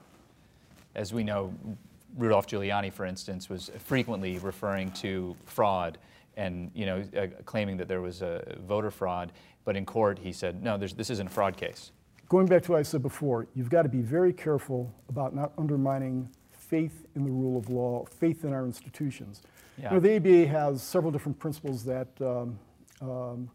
As 0.94 1.14
we 1.14 1.24
know, 1.24 1.54
Rudolph 2.18 2.48
Giuliani, 2.48 2.92
for 2.92 3.06
instance, 3.06 3.50
was 3.50 3.72
frequently 3.80 4.40
referring 4.40 4.92
to 4.92 5.36
fraud 5.46 5.98
and 6.38 6.72
you 6.74 6.86
know 6.86 7.04
uh, 7.18 7.28
claiming 7.46 7.78
that 7.78 7.88
there 7.88 8.02
was 8.02 8.22
a 8.22 8.58
voter 8.68 8.92
fraud, 8.92 9.32
but 9.64 9.76
in 9.76 9.86
court 9.86 10.20
he 10.20 10.32
said, 10.32 10.64
no, 10.64 10.78
there's, 10.78 10.94
this 10.94 11.10
isn't 11.10 11.28
a 11.28 11.30
fraud 11.30 11.58
case. 11.58 11.92
Going 12.28 12.48
back 12.48 12.64
to 12.64 12.72
what 12.72 12.80
I 12.80 12.84
said 12.84 13.02
before, 13.02 13.48
you've 13.56 13.70
got 13.70 13.84
to 13.84 13.90
be 13.90 14.02
very 14.02 14.34
careful 14.34 14.94
about 15.10 15.36
not 15.36 15.52
undermining 15.58 16.30
faith 16.52 17.06
in 17.16 17.24
the 17.24 17.30
rule 17.30 17.58
of 17.58 17.70
law, 17.70 18.06
faith 18.06 18.44
in 18.44 18.54
our 18.54 18.66
institutions. 18.66 19.42
Yeah. 19.78 19.94
You 19.94 19.96
know, 19.96 20.00
the 20.00 20.16
ABA 20.16 20.48
has 20.48 20.82
several 20.82 21.12
different 21.12 21.38
principles 21.38 21.84
that 21.86 22.08
um, 22.22 22.58
um, 23.02 23.50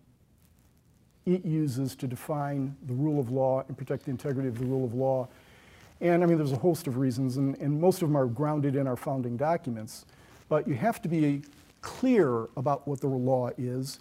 it 1.26 1.44
uses 1.44 1.96
to 1.96 2.06
define 2.06 2.76
the 2.86 2.94
rule 2.94 3.18
of 3.18 3.30
law 3.30 3.64
and 3.66 3.76
protect 3.76 4.04
the 4.04 4.10
integrity 4.10 4.48
of 4.48 4.58
the 4.58 4.64
rule 4.64 4.84
of 4.84 4.94
law. 4.94 5.28
And 6.00 6.22
I 6.22 6.26
mean, 6.26 6.38
there's 6.38 6.52
a 6.52 6.56
host 6.56 6.86
of 6.86 6.96
reasons, 6.96 7.36
and, 7.36 7.56
and 7.58 7.78
most 7.80 8.02
of 8.02 8.08
them 8.08 8.16
are 8.16 8.26
grounded 8.26 8.74
in 8.74 8.86
our 8.86 8.96
founding 8.96 9.36
documents. 9.36 10.06
But 10.48 10.66
you 10.66 10.74
have 10.74 11.02
to 11.02 11.08
be 11.08 11.42
clear 11.82 12.48
about 12.56 12.86
what 12.88 13.00
the 13.00 13.06
law 13.06 13.50
is. 13.58 14.00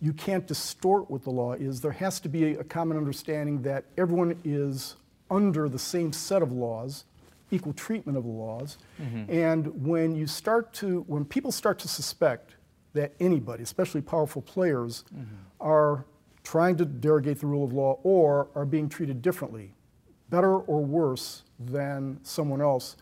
You 0.00 0.12
can't 0.12 0.46
distort 0.46 1.10
what 1.10 1.24
the 1.24 1.30
law 1.30 1.54
is. 1.54 1.80
There 1.80 1.92
has 1.92 2.20
to 2.20 2.28
be 2.28 2.54
a 2.54 2.64
common 2.64 2.96
understanding 2.96 3.62
that 3.62 3.84
everyone 3.96 4.38
is 4.44 4.96
under 5.30 5.68
the 5.68 5.78
same 5.78 6.12
set 6.12 6.42
of 6.42 6.52
laws, 6.52 7.04
equal 7.50 7.72
treatment 7.72 8.16
of 8.16 8.24
the 8.24 8.30
laws. 8.30 8.78
Mm-hmm. 9.00 9.32
And 9.32 9.86
when 9.86 10.14
you 10.14 10.26
start 10.26 10.72
to, 10.74 11.04
when 11.06 11.24
people 11.24 11.50
start 11.50 11.78
to 11.80 11.88
suspect 11.88 12.52
that 12.92 13.12
anybody, 13.20 13.62
especially 13.62 14.00
powerful 14.00 14.42
players, 14.42 15.04
mm-hmm. 15.14 15.34
are 15.60 16.04
trying 16.44 16.76
to 16.76 16.84
derogate 16.84 17.40
the 17.40 17.46
rule 17.46 17.64
of 17.64 17.72
law 17.72 17.98
or 18.02 18.48
are 18.54 18.64
being 18.64 18.88
treated 18.88 19.20
differently, 19.20 19.74
better 20.30 20.56
or 20.56 20.84
worse 20.84 21.42
than 21.58 22.18
someone 22.22 22.60
else, 22.60 22.96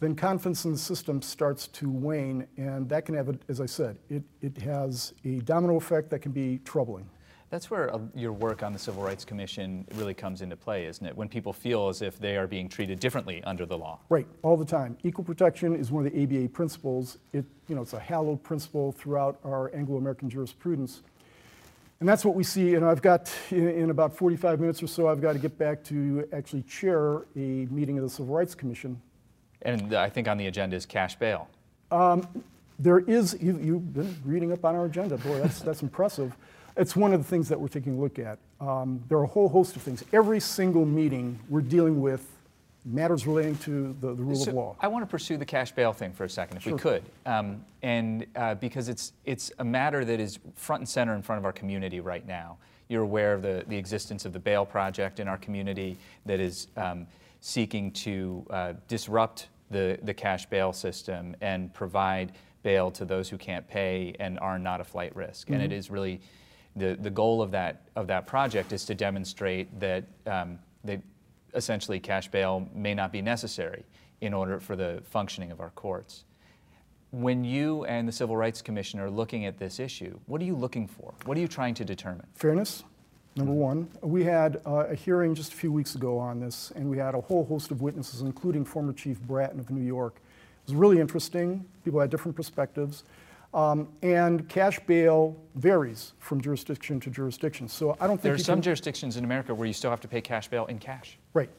then 0.00 0.14
confidence 0.14 0.64
in 0.64 0.72
the 0.72 0.78
system 0.78 1.22
starts 1.22 1.68
to 1.68 1.88
wane, 1.88 2.46
and 2.56 2.88
that 2.88 3.06
can 3.06 3.14
have, 3.14 3.28
a, 3.28 3.38
as 3.48 3.60
I 3.60 3.66
said, 3.66 3.96
it, 4.10 4.22
it 4.42 4.56
has 4.58 5.14
a 5.24 5.40
domino 5.40 5.76
effect 5.76 6.10
that 6.10 6.18
can 6.20 6.32
be 6.32 6.60
troubling. 6.64 7.08
That's 7.50 7.70
where 7.70 7.94
uh, 7.94 8.00
your 8.16 8.32
work 8.32 8.64
on 8.64 8.72
the 8.72 8.78
Civil 8.78 9.04
Rights 9.04 9.24
Commission 9.24 9.86
really 9.94 10.14
comes 10.14 10.42
into 10.42 10.56
play, 10.56 10.86
isn't 10.86 11.06
it? 11.06 11.16
When 11.16 11.28
people 11.28 11.52
feel 11.52 11.88
as 11.88 12.02
if 12.02 12.18
they 12.18 12.36
are 12.36 12.48
being 12.48 12.68
treated 12.68 12.98
differently 12.98 13.44
under 13.44 13.64
the 13.64 13.78
law. 13.78 14.00
Right, 14.08 14.26
all 14.42 14.56
the 14.56 14.64
time. 14.64 14.96
Equal 15.04 15.24
protection 15.24 15.76
is 15.76 15.92
one 15.92 16.04
of 16.04 16.12
the 16.12 16.22
ABA 16.22 16.48
principles. 16.48 17.18
It, 17.32 17.44
you 17.68 17.76
know, 17.76 17.82
it's 17.82 17.92
a 17.92 18.00
hallowed 18.00 18.42
principle 18.42 18.90
throughout 18.90 19.38
our 19.44 19.72
Anglo-American 19.72 20.28
jurisprudence. 20.28 21.02
And 22.04 22.08
that's 22.10 22.22
what 22.22 22.34
we 22.34 22.44
see, 22.44 22.74
and 22.74 22.84
I've 22.84 23.00
got, 23.00 23.32
in, 23.50 23.66
in 23.66 23.88
about 23.88 24.14
45 24.14 24.60
minutes 24.60 24.82
or 24.82 24.86
so, 24.86 25.08
I've 25.08 25.22
got 25.22 25.32
to 25.32 25.38
get 25.38 25.56
back 25.56 25.82
to 25.84 26.28
actually 26.34 26.60
chair 26.64 27.22
a 27.34 27.64
meeting 27.70 27.96
of 27.96 28.04
the 28.04 28.10
Civil 28.10 28.34
Rights 28.34 28.54
Commission. 28.54 29.00
And 29.62 29.94
I 29.94 30.10
think 30.10 30.28
on 30.28 30.36
the 30.36 30.46
agenda 30.46 30.76
is 30.76 30.84
cash 30.84 31.16
bail. 31.18 31.48
There 32.78 32.98
is, 32.98 33.38
you, 33.40 33.58
you've 33.58 33.94
been 33.94 34.14
reading 34.22 34.52
up 34.52 34.66
on 34.66 34.74
our 34.74 34.84
agenda, 34.84 35.16
boy, 35.16 35.38
that's, 35.38 35.60
that's 35.60 35.80
impressive. 35.80 36.36
It's 36.76 36.94
one 36.94 37.14
of 37.14 37.22
the 37.22 37.26
things 37.26 37.48
that 37.48 37.58
we're 37.58 37.68
taking 37.68 37.96
a 37.96 37.98
look 37.98 38.18
at. 38.18 38.38
Um, 38.60 39.02
there 39.08 39.16
are 39.16 39.24
a 39.24 39.26
whole 39.26 39.48
host 39.48 39.74
of 39.74 39.80
things. 39.80 40.04
Every 40.12 40.40
single 40.40 40.84
meeting, 40.84 41.38
we're 41.48 41.62
dealing 41.62 42.02
with 42.02 42.33
matters 42.84 43.26
relating 43.26 43.56
to 43.58 43.96
the, 44.00 44.14
the 44.14 44.22
rule 44.22 44.36
So 44.36 44.50
of 44.50 44.56
law. 44.56 44.76
I 44.80 44.88
want 44.88 45.02
to 45.02 45.06
pursue 45.06 45.36
the 45.36 45.44
cash 45.44 45.72
bail 45.72 45.92
thing 45.92 46.12
for 46.12 46.24
a 46.24 46.28
second, 46.28 46.58
if 46.58 46.66
we 46.66 46.74
could, 46.74 47.02
um, 47.26 47.64
and 47.82 48.26
uh, 48.36 48.54
because 48.56 48.88
it's 48.88 49.12
it's 49.24 49.50
a 49.58 49.64
matter 49.64 50.04
that 50.04 50.20
is 50.20 50.38
front 50.54 50.80
and 50.80 50.88
center 50.88 51.14
in 51.14 51.22
front 51.22 51.38
of 51.38 51.44
our 51.44 51.52
community 51.52 52.00
right 52.00 52.26
now. 52.26 52.58
You're 52.88 53.02
aware 53.02 53.32
of 53.32 53.42
the, 53.42 53.64
the 53.66 53.76
existence 53.76 54.26
of 54.26 54.32
the 54.34 54.38
bail 54.38 54.66
project 54.66 55.18
in 55.18 55.26
our 55.26 55.38
community 55.38 55.96
that 56.26 56.38
is 56.38 56.68
um, 56.76 57.06
seeking 57.40 57.90
to 57.92 58.46
uh, 58.50 58.72
disrupt 58.88 59.48
the, 59.70 59.98
the 60.02 60.12
cash 60.12 60.44
bail 60.46 60.72
system 60.72 61.34
and 61.40 61.72
provide 61.72 62.32
bail 62.62 62.90
to 62.90 63.04
those 63.04 63.28
who 63.28 63.38
can't 63.38 63.66
pay 63.66 64.14
and 64.20 64.38
are 64.40 64.58
not 64.58 64.80
a 64.80 64.84
flight 64.84 65.14
risk. 65.16 65.48
And 65.50 65.62
it 65.62 65.72
is 65.72 65.90
really 65.90 66.20
the, 66.76 66.96
the 67.00 67.10
goal 67.10 67.40
of 67.40 67.50
that 67.52 67.82
of 67.96 68.06
that 68.08 68.26
project 68.26 68.72
is 68.72 68.84
to 68.86 68.94
demonstrate 68.94 69.80
that 69.80 70.04
um, 70.26 70.58
that 70.84 71.00
essentially 71.54 72.00
cash 72.00 72.28
bail 72.28 72.68
may 72.74 72.94
not 72.94 73.12
be 73.12 73.22
necessary 73.22 73.84
in 74.20 74.34
order 74.34 74.60
for 74.60 74.76
the 74.76 75.02
functioning 75.04 75.50
of 75.50 75.60
our 75.60 75.70
courts. 75.70 76.24
When 77.10 77.44
you 77.44 77.84
and 77.84 78.08
the 78.08 78.12
Civil 78.12 78.36
Rights 78.36 78.60
Commission 78.60 78.98
are 78.98 79.10
looking 79.10 79.46
at 79.46 79.58
this 79.58 79.78
issue, 79.78 80.18
what 80.26 80.40
are 80.40 80.44
you 80.44 80.56
looking 80.56 80.88
for? 80.88 81.14
What 81.24 81.38
are 81.38 81.40
you 81.40 81.48
trying 81.48 81.74
to 81.74 81.84
determine? 81.84 82.26
Fairness, 82.34 82.82
number 83.36 83.52
one. 83.52 83.88
We 84.02 84.24
had 84.24 84.60
uh, 84.66 84.86
a 84.88 84.94
hearing 84.94 85.34
just 85.34 85.52
a 85.52 85.56
few 85.56 85.70
weeks 85.70 85.94
ago 85.94 86.18
on 86.18 86.40
this, 86.40 86.72
and 86.74 86.90
we 86.90 86.98
had 86.98 87.14
a 87.14 87.20
whole 87.20 87.44
host 87.44 87.70
of 87.70 87.82
witnesses, 87.82 88.20
including 88.20 88.64
former 88.64 88.92
Chief 88.92 89.20
Bratton 89.20 89.60
of 89.60 89.70
New 89.70 89.84
York. 89.84 90.16
It 90.16 90.70
was 90.70 90.74
really 90.74 90.98
interesting. 90.98 91.64
People 91.84 92.00
had 92.00 92.10
different 92.10 92.34
perspectives. 92.34 93.04
Um, 93.54 93.88
and 94.02 94.48
cash 94.48 94.80
bail 94.80 95.36
varies 95.54 96.12
from 96.18 96.40
jurisdiction 96.40 96.98
to 97.00 97.10
jurisdiction. 97.10 97.68
So 97.68 97.96
I 98.00 98.08
don't 98.08 98.16
think 98.16 98.22
There 98.22 98.34
are 98.34 98.38
some 98.38 98.56
can, 98.56 98.62
jurisdictions 98.62 99.16
in 99.16 99.24
America 99.24 99.54
where 99.54 99.68
you 99.68 99.72
still 99.72 99.90
have 99.90 100.00
to 100.00 100.08
pay 100.08 100.20
cash 100.20 100.48
bail 100.48 100.66
in 100.66 100.80
cash. 100.80 101.18
Right. 101.34 101.50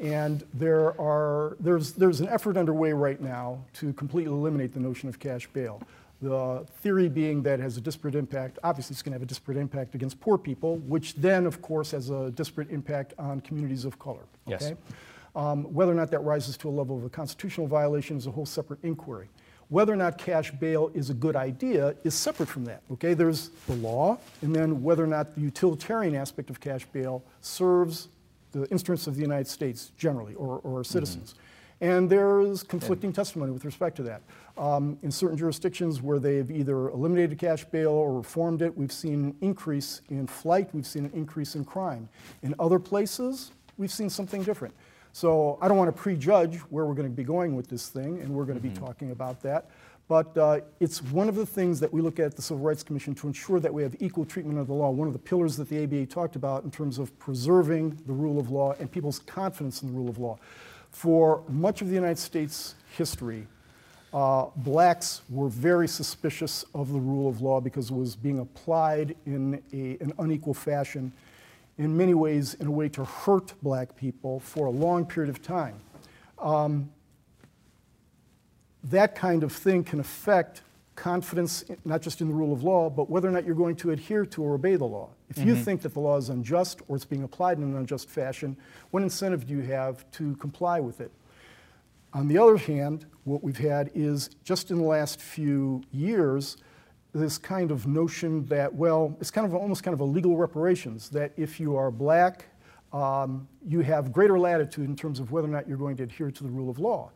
And 0.00 0.44
there 0.54 0.98
are, 0.98 1.58
there's, 1.60 1.92
there's 1.92 2.20
an 2.20 2.28
effort 2.28 2.56
underway 2.56 2.94
right 2.94 3.20
now 3.20 3.62
to 3.74 3.92
completely 3.92 4.32
eliminate 4.32 4.72
the 4.72 4.80
notion 4.80 5.10
of 5.10 5.18
cash 5.18 5.46
bail. 5.48 5.82
The 6.22 6.64
theory 6.80 7.08
being 7.10 7.42
that 7.42 7.60
it 7.60 7.62
has 7.62 7.76
a 7.76 7.82
disparate 7.82 8.14
impact, 8.14 8.58
obviously 8.64 8.94
it's 8.94 9.02
going 9.02 9.12
to 9.12 9.16
have 9.16 9.22
a 9.22 9.26
disparate 9.26 9.58
impact 9.58 9.94
against 9.94 10.20
poor 10.20 10.38
people, 10.38 10.78
which 10.78 11.14
then, 11.16 11.44
of 11.44 11.60
course, 11.60 11.90
has 11.90 12.08
a 12.08 12.30
disparate 12.30 12.70
impact 12.70 13.12
on 13.18 13.42
communities 13.42 13.84
of 13.84 13.98
color. 13.98 14.22
Yes. 14.46 14.72
Um, 15.36 15.64
whether 15.64 15.92
or 15.92 15.96
not 15.96 16.10
that 16.12 16.20
rises 16.20 16.56
to 16.58 16.68
a 16.68 16.70
level 16.70 16.96
of 16.96 17.04
a 17.04 17.10
constitutional 17.10 17.66
violation 17.66 18.16
is 18.16 18.26
a 18.26 18.30
whole 18.30 18.46
separate 18.46 18.82
inquiry. 18.82 19.28
Whether 19.72 19.94
or 19.94 19.96
not 19.96 20.18
cash 20.18 20.50
bail 20.50 20.90
is 20.92 21.08
a 21.08 21.14
good 21.14 21.34
idea 21.34 21.94
is 22.04 22.12
separate 22.12 22.50
from 22.50 22.66
that. 22.66 22.82
Okay, 22.92 23.14
there's 23.14 23.48
the 23.66 23.76
law, 23.76 24.18
and 24.42 24.54
then 24.54 24.82
whether 24.82 25.02
or 25.02 25.06
not 25.06 25.34
the 25.34 25.40
utilitarian 25.40 26.14
aspect 26.14 26.50
of 26.50 26.60
cash 26.60 26.84
bail 26.92 27.24
serves 27.40 28.08
the 28.50 28.66
interests 28.66 29.06
of 29.06 29.14
the 29.14 29.22
United 29.22 29.46
States 29.46 29.92
generally 29.96 30.34
or, 30.34 30.60
or 30.62 30.76
our 30.76 30.84
citizens. 30.84 31.36
And 31.80 32.10
there's 32.10 32.62
conflicting 32.62 33.14
testimony 33.14 33.50
with 33.50 33.64
respect 33.64 33.96
to 33.96 34.02
that. 34.02 34.20
Um, 34.58 34.98
in 35.02 35.10
certain 35.10 35.38
jurisdictions 35.38 36.02
where 36.02 36.18
they've 36.18 36.50
either 36.50 36.90
eliminated 36.90 37.38
cash 37.38 37.64
bail 37.64 37.92
or 37.92 38.12
reformed 38.12 38.60
it, 38.60 38.76
we've 38.76 38.92
seen 38.92 39.24
an 39.24 39.36
increase 39.40 40.02
in 40.10 40.26
flight, 40.26 40.68
we've 40.74 40.86
seen 40.86 41.06
an 41.06 41.12
increase 41.14 41.54
in 41.54 41.64
crime. 41.64 42.10
In 42.42 42.54
other 42.58 42.78
places, 42.78 43.52
we've 43.78 43.90
seen 43.90 44.10
something 44.10 44.42
different. 44.42 44.74
So 45.12 45.58
I 45.60 45.68
don't 45.68 45.76
want 45.76 45.94
to 45.94 46.00
prejudge 46.00 46.56
where 46.70 46.86
we're 46.86 46.94
going 46.94 47.08
to 47.08 47.14
be 47.14 47.24
going 47.24 47.54
with 47.54 47.68
this 47.68 47.88
thing, 47.88 48.20
and 48.20 48.30
we're 48.30 48.44
going 48.44 48.60
to 48.60 48.66
mm-hmm. 48.66 48.74
be 48.74 48.86
talking 48.86 49.10
about 49.10 49.42
that. 49.42 49.70
But 50.08 50.36
uh, 50.36 50.60
it's 50.80 51.02
one 51.02 51.28
of 51.28 51.36
the 51.36 51.46
things 51.46 51.80
that 51.80 51.92
we 51.92 52.00
look 52.00 52.18
at 52.18 52.36
the 52.36 52.42
Civil 52.42 52.62
Rights 52.62 52.82
Commission 52.82 53.14
to 53.16 53.26
ensure 53.26 53.60
that 53.60 53.72
we 53.72 53.82
have 53.82 53.94
equal 54.00 54.24
treatment 54.24 54.58
of 54.58 54.66
the 54.66 54.72
law. 54.74 54.90
One 54.90 55.06
of 55.06 55.12
the 55.12 55.18
pillars 55.18 55.56
that 55.56 55.68
the 55.68 55.84
ABA 55.84 56.06
talked 56.06 56.36
about 56.36 56.64
in 56.64 56.70
terms 56.70 56.98
of 56.98 57.16
preserving 57.18 57.98
the 58.06 58.12
rule 58.12 58.38
of 58.38 58.50
law 58.50 58.74
and 58.78 58.90
people's 58.90 59.20
confidence 59.20 59.82
in 59.82 59.88
the 59.88 59.94
rule 59.94 60.08
of 60.08 60.18
law. 60.18 60.38
For 60.90 61.42
much 61.48 61.80
of 61.80 61.88
the 61.88 61.94
United 61.94 62.18
States 62.18 62.74
history, 62.96 63.46
uh, 64.12 64.46
blacks 64.56 65.22
were 65.30 65.48
very 65.48 65.88
suspicious 65.88 66.64
of 66.74 66.92
the 66.92 66.98
rule 66.98 67.28
of 67.28 67.40
law 67.40 67.60
because 67.60 67.90
it 67.90 67.94
was 67.94 68.14
being 68.14 68.40
applied 68.40 69.16
in 69.24 69.62
a, 69.72 69.96
an 70.02 70.12
unequal 70.18 70.52
fashion, 70.52 71.12
in 71.78 71.96
many 71.96 72.14
ways, 72.14 72.54
in 72.54 72.66
a 72.66 72.70
way 72.70 72.88
to 72.90 73.04
hurt 73.04 73.54
black 73.62 73.96
people 73.96 74.40
for 74.40 74.66
a 74.66 74.70
long 74.70 75.06
period 75.06 75.30
of 75.30 75.42
time. 75.42 75.80
Um, 76.38 76.90
that 78.84 79.14
kind 79.14 79.42
of 79.42 79.52
thing 79.52 79.84
can 79.84 80.00
affect 80.00 80.62
confidence, 80.94 81.64
not 81.84 82.02
just 82.02 82.20
in 82.20 82.28
the 82.28 82.34
rule 82.34 82.52
of 82.52 82.62
law, 82.62 82.90
but 82.90 83.08
whether 83.08 83.28
or 83.28 83.30
not 83.30 83.44
you're 83.46 83.54
going 83.54 83.76
to 83.76 83.90
adhere 83.90 84.26
to 84.26 84.42
or 84.42 84.54
obey 84.54 84.76
the 84.76 84.84
law. 84.84 85.08
If 85.30 85.36
mm-hmm. 85.36 85.48
you 85.48 85.56
think 85.56 85.82
that 85.82 85.94
the 85.94 86.00
law 86.00 86.16
is 86.16 86.28
unjust 86.28 86.82
or 86.88 86.96
it's 86.96 87.04
being 87.04 87.22
applied 87.22 87.58
in 87.58 87.64
an 87.64 87.76
unjust 87.76 88.10
fashion, 88.10 88.56
what 88.90 89.02
incentive 89.02 89.46
do 89.46 89.54
you 89.54 89.62
have 89.62 90.08
to 90.12 90.36
comply 90.36 90.80
with 90.80 91.00
it? 91.00 91.10
On 92.12 92.28
the 92.28 92.36
other 92.36 92.58
hand, 92.58 93.06
what 93.24 93.42
we've 93.42 93.58
had 93.58 93.90
is 93.94 94.28
just 94.44 94.70
in 94.70 94.78
the 94.78 94.84
last 94.84 95.20
few 95.20 95.82
years, 95.92 96.58
this 97.14 97.36
kind 97.36 97.70
of 97.70 97.86
notion 97.86 98.44
that, 98.46 98.74
well, 98.74 99.16
it's 99.20 99.30
kind 99.30 99.46
of 99.46 99.54
almost 99.54 99.82
kind 99.82 99.92
of 99.92 100.00
a 100.00 100.04
legal 100.04 100.36
reparations, 100.36 101.10
that 101.10 101.32
if 101.36 101.60
you 101.60 101.76
are 101.76 101.90
black, 101.90 102.46
um, 102.92 103.46
you 103.66 103.80
have 103.80 104.12
greater 104.12 104.38
latitude 104.38 104.88
in 104.88 104.96
terms 104.96 105.20
of 105.20 105.30
whether 105.30 105.46
or 105.46 105.50
not 105.50 105.68
you're 105.68 105.78
going 105.78 105.96
to 105.96 106.02
adhere 106.04 106.30
to 106.30 106.42
the 106.42 106.50
rule 106.50 106.70
of 106.70 106.78
law. 106.78 107.10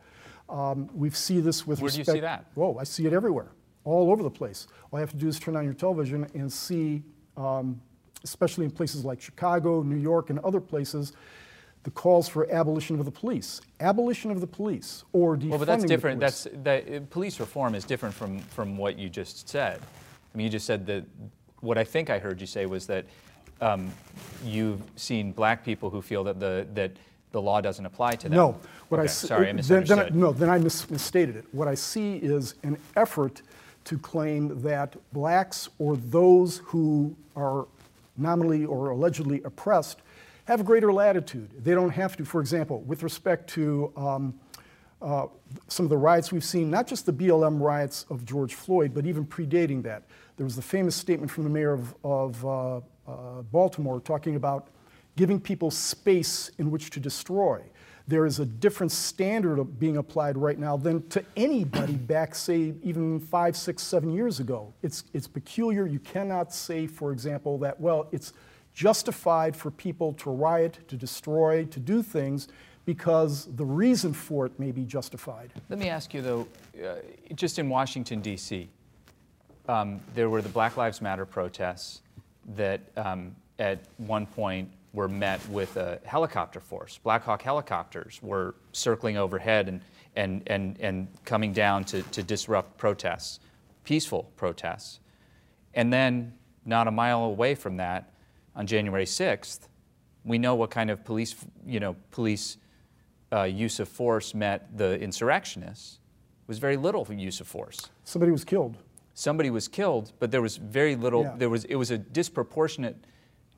Um, 0.49 0.89
we 0.93 1.09
see 1.09 1.39
this 1.39 1.65
with 1.67 1.81
Where 1.81 1.87
respect. 1.87 2.05
do 2.05 2.11
you 2.11 2.15
see 2.17 2.21
that? 2.21 2.45
Whoa, 2.53 2.77
I 2.79 2.83
see 2.83 3.05
it 3.05 3.13
everywhere, 3.13 3.51
all 3.83 4.11
over 4.11 4.23
the 4.23 4.29
place. 4.29 4.67
All 4.91 4.97
I 4.97 4.99
have 4.99 5.11
to 5.11 5.17
do 5.17 5.27
is 5.27 5.39
turn 5.39 5.55
on 5.55 5.65
your 5.65 5.73
television 5.73 6.27
and 6.33 6.51
see, 6.51 7.03
um, 7.35 7.81
especially 8.23 8.65
in 8.65 8.71
places 8.71 9.03
like 9.03 9.19
Chicago, 9.19 9.81
New 9.81 9.97
York, 9.97 10.29
and 10.29 10.39
other 10.39 10.61
places, 10.61 11.13
the 11.87 11.91
calls 11.91 12.27
for 12.27 12.51
abolition 12.51 12.99
of 12.99 13.05
the 13.05 13.11
police. 13.11 13.61
Abolition 13.79 14.29
of 14.29 14.41
the 14.41 14.45
police 14.45 15.05
or 15.13 15.37
defunding 15.37 15.49
Well, 15.51 15.59
but 15.59 15.67
that's 15.67 15.85
different. 15.85 16.19
That's 16.19 16.45
that 16.63 16.93
uh, 16.93 16.99
police 17.09 17.39
reform 17.39 17.75
is 17.75 17.85
different 17.85 18.13
from 18.13 18.39
from 18.39 18.75
what 18.75 18.99
you 18.99 19.07
just 19.07 19.47
said. 19.47 19.79
I 19.79 20.37
mean, 20.37 20.43
you 20.43 20.51
just 20.51 20.65
said 20.65 20.85
that. 20.87 21.05
What 21.61 21.77
I 21.77 21.85
think 21.85 22.09
I 22.09 22.19
heard 22.19 22.41
you 22.41 22.45
say 22.45 22.65
was 22.65 22.87
that 22.87 23.05
um, 23.61 23.89
you've 24.43 24.81
seen 24.97 25.31
black 25.31 25.63
people 25.63 25.89
who 25.89 26.01
feel 26.01 26.25
that 26.25 26.41
the 26.41 26.67
that 26.73 26.91
the 27.31 27.41
law 27.41 27.61
doesn't 27.61 27.85
apply 27.85 28.15
to 28.15 28.27
them. 28.27 28.35
No. 28.35 28.59
What 28.89 28.99
okay, 28.99 29.05
I 29.05 29.07
sorry, 29.07 29.47
I 29.47 29.53
misunderstood. 29.53 29.97
Then, 29.97 30.05
then 30.07 30.13
I, 30.13 30.25
no, 30.25 30.33
then 30.33 30.49
I 30.49 30.57
mis- 30.57 30.89
misstated 30.89 31.37
it. 31.37 31.45
What 31.53 31.69
I 31.69 31.75
see 31.75 32.17
is 32.17 32.55
an 32.63 32.77
effort 32.97 33.41
to 33.85 33.97
claim 33.97 34.61
that 34.61 34.97
blacks 35.13 35.69
or 35.79 35.95
those 35.95 36.57
who 36.65 37.15
are 37.37 37.65
nominally 38.17 38.65
or 38.65 38.89
allegedly 38.89 39.41
oppressed 39.45 40.01
have 40.47 40.63
greater 40.63 40.93
latitude. 40.93 41.51
They 41.61 41.73
don't 41.73 41.89
have 41.89 42.15
to, 42.17 42.25
for 42.25 42.39
example, 42.39 42.79
with 42.83 43.03
respect 43.03 43.49
to 43.51 43.91
um, 43.97 44.39
uh, 45.01 45.27
some 45.67 45.85
of 45.85 45.89
the 45.89 45.97
riots 45.97 46.31
we've 46.31 46.43
seen, 46.43 46.69
not 46.69 46.87
just 46.87 47.05
the 47.05 47.11
BLM 47.11 47.59
riots 47.59 48.05
of 48.09 48.23
George 48.23 48.55
Floyd, 48.55 48.93
but 48.93 49.05
even 49.05 49.25
predating 49.25 49.83
that. 49.83 50.03
There 50.37 50.45
was 50.45 50.55
the 50.55 50.61
famous 50.61 50.95
statement 50.95 51.29
from 51.29 51.43
the 51.43 51.49
mayor 51.49 51.73
of, 51.73 51.93
of 52.01 52.45
uh, 52.45 52.77
uh, 52.77 53.41
Baltimore 53.51 53.99
talking 53.99 54.37
about 54.37 54.69
giving 55.17 55.37
people 55.37 55.69
space 55.69 56.49
in 56.59 56.71
which 56.71 56.91
to 56.91 57.01
destroy. 57.01 57.61
There 58.07 58.25
is 58.25 58.39
a 58.39 58.45
different 58.45 58.93
standard 58.93 59.61
being 59.77 59.97
applied 59.97 60.37
right 60.37 60.57
now 60.57 60.77
than 60.77 61.05
to 61.09 61.25
anybody 61.35 61.93
back, 62.13 62.33
say, 62.35 62.73
even 62.83 63.19
five, 63.19 63.57
six, 63.57 63.83
seven 63.83 64.13
years 64.13 64.39
ago. 64.39 64.73
It's, 64.81 65.03
it's 65.13 65.27
peculiar. 65.27 65.85
You 65.85 65.99
cannot 65.99 66.53
say, 66.53 66.87
for 66.87 67.11
example, 67.11 67.57
that, 67.57 67.77
well, 67.81 68.07
it's 68.13 68.31
justified 68.77 69.55
for 69.55 69.71
people 69.71 70.13
to 70.13 70.29
riot, 70.29 70.77
to 70.87 70.95
destroy, 70.95 71.65
to 71.65 71.79
do 71.79 72.03
things 72.03 72.47
because 72.85 73.47
the 73.55 73.65
reason 73.65 74.13
for 74.13 74.45
it 74.45 74.59
may 74.59 74.71
be 74.71 74.83
justified. 74.83 75.51
Let 75.67 75.79
me 75.79 75.89
ask 75.89 76.13
you, 76.13 76.21
though, 76.21 76.47
uh, 76.85 76.97
just 77.33 77.57
in 77.57 77.69
Washington, 77.69 78.21
D.C., 78.21 78.69
um, 79.67 79.99
there 80.13 80.29
were 80.29 80.43
the 80.43 80.49
Black 80.49 80.77
Lives 80.77 81.01
Matter 81.01 81.25
protests 81.25 82.01
that 82.55 82.81
um, 82.95 83.35
at 83.57 83.79
one 83.97 84.27
point 84.27 84.69
were 84.93 85.07
met 85.09 85.45
with 85.49 85.75
a 85.75 85.99
helicopter 86.05 86.59
force. 86.59 86.99
Black 87.03 87.23
Hawk 87.23 87.41
helicopters 87.41 88.19
were 88.21 88.53
circling 88.73 89.17
overhead 89.17 89.69
and, 89.69 89.81
and, 90.15 90.43
and, 90.45 90.79
and 90.79 91.07
coming 91.25 91.51
down 91.51 91.83
to, 91.85 92.03
to 92.03 92.21
disrupt 92.21 92.77
protests, 92.77 93.39
peaceful 93.83 94.31
protests. 94.37 94.99
And 95.73 95.91
then, 95.91 96.33
not 96.63 96.87
a 96.87 96.91
mile 96.91 97.23
away 97.23 97.55
from 97.55 97.77
that, 97.77 98.11
on 98.57 98.65
January 98.67 99.05
6th, 99.05 99.69
we 100.25 100.37
know 100.37 100.55
what 100.55 100.71
kind 100.71 100.89
of 100.89 101.05
police, 101.05 101.35
you 101.65 101.79
know, 101.79 101.95
police 102.11 102.57
uh, 103.31 103.43
use 103.43 103.79
of 103.79 103.87
force 103.87 104.33
met 104.33 104.75
the 104.77 104.99
insurrectionists. 104.99 105.99
It 106.43 106.47
was 106.49 106.59
very 106.59 106.75
little 106.75 107.07
use 107.09 107.39
of 107.39 107.47
force. 107.47 107.89
Somebody 108.03 108.31
was 108.31 108.43
killed. 108.43 108.77
Somebody 109.13 109.49
was 109.51 109.67
killed, 109.67 110.11
but 110.19 110.31
there 110.31 110.41
was 110.41 110.57
very 110.57 110.95
little. 110.95 111.23
Yeah. 111.23 111.35
There 111.37 111.49
was 111.49 111.65
it 111.65 111.75
was 111.75 111.91
a 111.91 111.97
disproportionate 111.97 112.97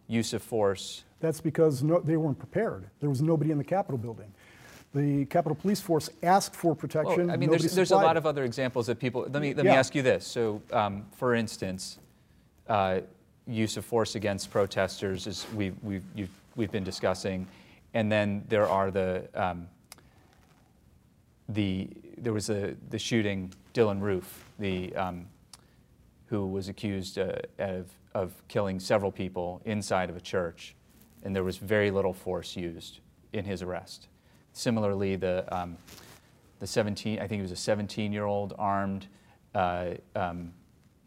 use 0.07 0.33
of 0.33 0.41
force. 0.41 1.03
That's 1.19 1.41
because 1.41 1.83
no, 1.83 1.99
they 1.99 2.17
weren't 2.17 2.39
prepared. 2.39 2.89
There 2.99 3.09
was 3.09 3.21
nobody 3.21 3.51
in 3.51 3.57
the 3.57 3.63
Capitol 3.63 3.97
building. 3.97 4.33
The 4.93 5.25
Capitol 5.25 5.55
Police 5.55 5.81
Force 5.81 6.09
asked 6.23 6.55
for 6.55 6.75
protection. 6.75 7.27
Well, 7.27 7.31
I 7.31 7.37
mean, 7.37 7.49
there's, 7.49 7.75
there's, 7.75 7.91
a 7.91 7.95
lot 7.95 8.17
of 8.17 8.25
other 8.25 8.43
examples 8.43 8.87
that 8.87 8.99
people. 8.99 9.27
Let 9.29 9.41
me 9.41 9.53
let 9.53 9.65
yeah. 9.65 9.71
me 9.71 9.77
ask 9.77 9.93
you 9.93 10.01
this. 10.01 10.25
So, 10.25 10.61
um, 10.71 11.05
for 11.15 11.35
instance, 11.35 11.99
uh, 12.67 13.01
use 13.49 13.77
of 13.77 13.85
force 13.85 14.15
against 14.15 14.51
protesters, 14.51 15.27
as 15.27 15.45
we've, 15.55 15.75
we've, 15.81 16.29
we've 16.55 16.71
been 16.71 16.83
discussing. 16.83 17.47
And 17.93 18.11
then 18.11 18.45
there 18.47 18.67
are 18.67 18.91
the, 18.91 19.27
um, 19.33 19.67
the 21.49 21.89
there 22.17 22.33
was 22.33 22.49
a, 22.49 22.75
the 22.89 22.99
shooting, 22.99 23.51
Dylann 23.73 24.01
Roof, 24.01 24.45
the, 24.59 24.95
um, 24.95 25.25
who 26.27 26.45
was 26.45 26.69
accused 26.69 27.17
uh, 27.17 27.33
of, 27.57 27.87
of 28.13 28.33
killing 28.47 28.79
several 28.79 29.11
people 29.11 29.61
inside 29.65 30.09
of 30.09 30.15
a 30.15 30.21
church. 30.21 30.75
And 31.23 31.35
there 31.35 31.43
was 31.43 31.57
very 31.57 31.89
little 31.91 32.13
force 32.13 32.55
used 32.55 32.99
in 33.33 33.45
his 33.45 33.61
arrest. 33.61 34.07
Similarly, 34.53 35.15
the, 35.15 35.45
um, 35.55 35.77
the 36.59 36.67
17, 36.67 37.17
I 37.17 37.27
think 37.27 37.39
he 37.39 37.41
was 37.41 37.51
a 37.51 37.55
17 37.55 38.13
year 38.13 38.25
old 38.25 38.53
armed, 38.59 39.07
uh, 39.55 39.91
um, 40.15 40.53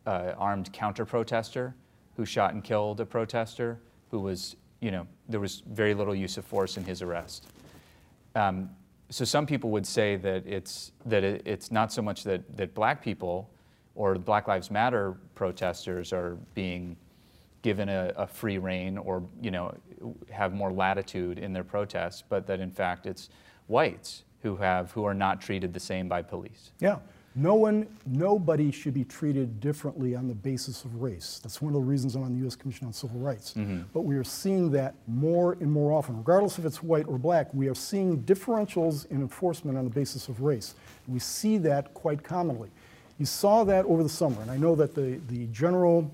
uh, 0.07 0.33
armed 0.37 0.73
counter 0.73 1.05
protester 1.05 1.75
who 2.17 2.25
shot 2.25 2.55
and 2.55 2.63
killed 2.63 3.01
a 3.01 3.07
protester 3.07 3.79
who 4.11 4.21
was, 4.21 4.57
you 4.81 4.91
know, 4.91 5.07
there 5.29 5.41
was 5.41 5.63
very 5.71 5.95
little 5.95 6.15
use 6.15 6.37
of 6.37 6.45
force 6.45 6.77
in 6.77 6.85
his 6.85 7.03
arrest. 7.03 7.47
Um, 8.35 8.71
so 9.11 9.25
some 9.25 9.47
people 9.47 9.71
would 9.71 9.87
say 9.87 10.17
that 10.17 10.47
it's, 10.47 10.93
that 11.07 11.23
it, 11.23 11.43
it's 11.45 11.71
not 11.71 11.93
so 11.93 12.03
much 12.03 12.25
that, 12.25 12.57
that 12.57 12.75
black 12.75 13.03
people 13.03 13.51
or 13.95 14.15
Black 14.15 14.49
Lives 14.49 14.71
Matter 14.71 15.17
protesters 15.35 16.13
are 16.13 16.37
being 16.55 16.97
given 17.63 17.89
a, 17.89 18.13
a, 18.17 18.27
free 18.27 18.59
reign 18.59 18.99
or 18.99 19.23
you 19.41 19.51
know 19.51 19.75
have 20.31 20.53
more 20.53 20.73
latitude 20.73 21.39
in 21.39 21.53
their 21.53 21.65
protests, 21.65 22.23
but 22.29 22.47
that 22.47 22.61
in 22.61 22.71
fact 22.71 23.07
it's 23.07 23.29
whites 23.69 24.25
who 24.43 24.57
have 24.57 24.91
who 24.93 25.05
are 25.05 25.15
not 25.15 25.41
treated 25.41 25.73
the 25.73 25.81
same 25.81 26.09
by 26.09 26.23
police. 26.23 26.73
Yeah. 26.81 26.99
No 27.35 27.55
one, 27.55 27.87
nobody 28.05 28.71
should 28.71 28.93
be 28.93 29.05
treated 29.05 29.59
differently 29.59 30.15
on 30.15 30.29
the 30.29 30.35
basis 30.35 30.85
of 30.85 31.01
race. 31.01 31.41
That's 31.43 31.63
one 31.63 31.75
of 31.75 31.81
the 31.81 31.87
reasons 31.87 32.15
I'm 32.15 32.25
on 32.25 32.35
the 32.35 32.41
U.S. 32.41 32.57
Commission 32.57 32.87
on 32.87 32.93
Civil 32.93 33.19
Rights. 33.21 33.55
Mm-hmm. 33.55 33.83
But 33.95 34.03
we 34.03 34.17
are 34.17 34.25
seeing 34.25 34.71
that 34.73 34.95
more 35.07 35.55
and 35.55 35.73
more 35.73 35.93
often, 35.93 36.19
regardless 36.19 36.59
if 36.59 36.67
it's 36.67 36.83
white 36.83 37.09
or 37.09 37.19
black. 37.19 37.53
We 37.55 37.69
are 37.69 37.75
seeing 37.75 38.23
differentials 38.25 39.11
in 39.11 39.23
enforcement 39.23 39.79
on 39.79 39.85
the 39.85 39.91
basis 39.91 40.29
of 40.29 40.43
race. 40.43 40.75
We 41.09 41.21
see 41.21 41.57
that 41.59 41.95
quite 41.95 42.23
commonly. 42.23 42.71
You 43.19 43.25
saw 43.25 43.65
that 43.65 43.87
over 43.87 44.03
the 44.03 44.09
summer, 44.11 44.43
and 44.43 44.51
I 44.51 44.59
know 44.59 44.75
that 44.75 44.95
the, 44.95 45.19
the 45.29 45.47
general 45.47 46.11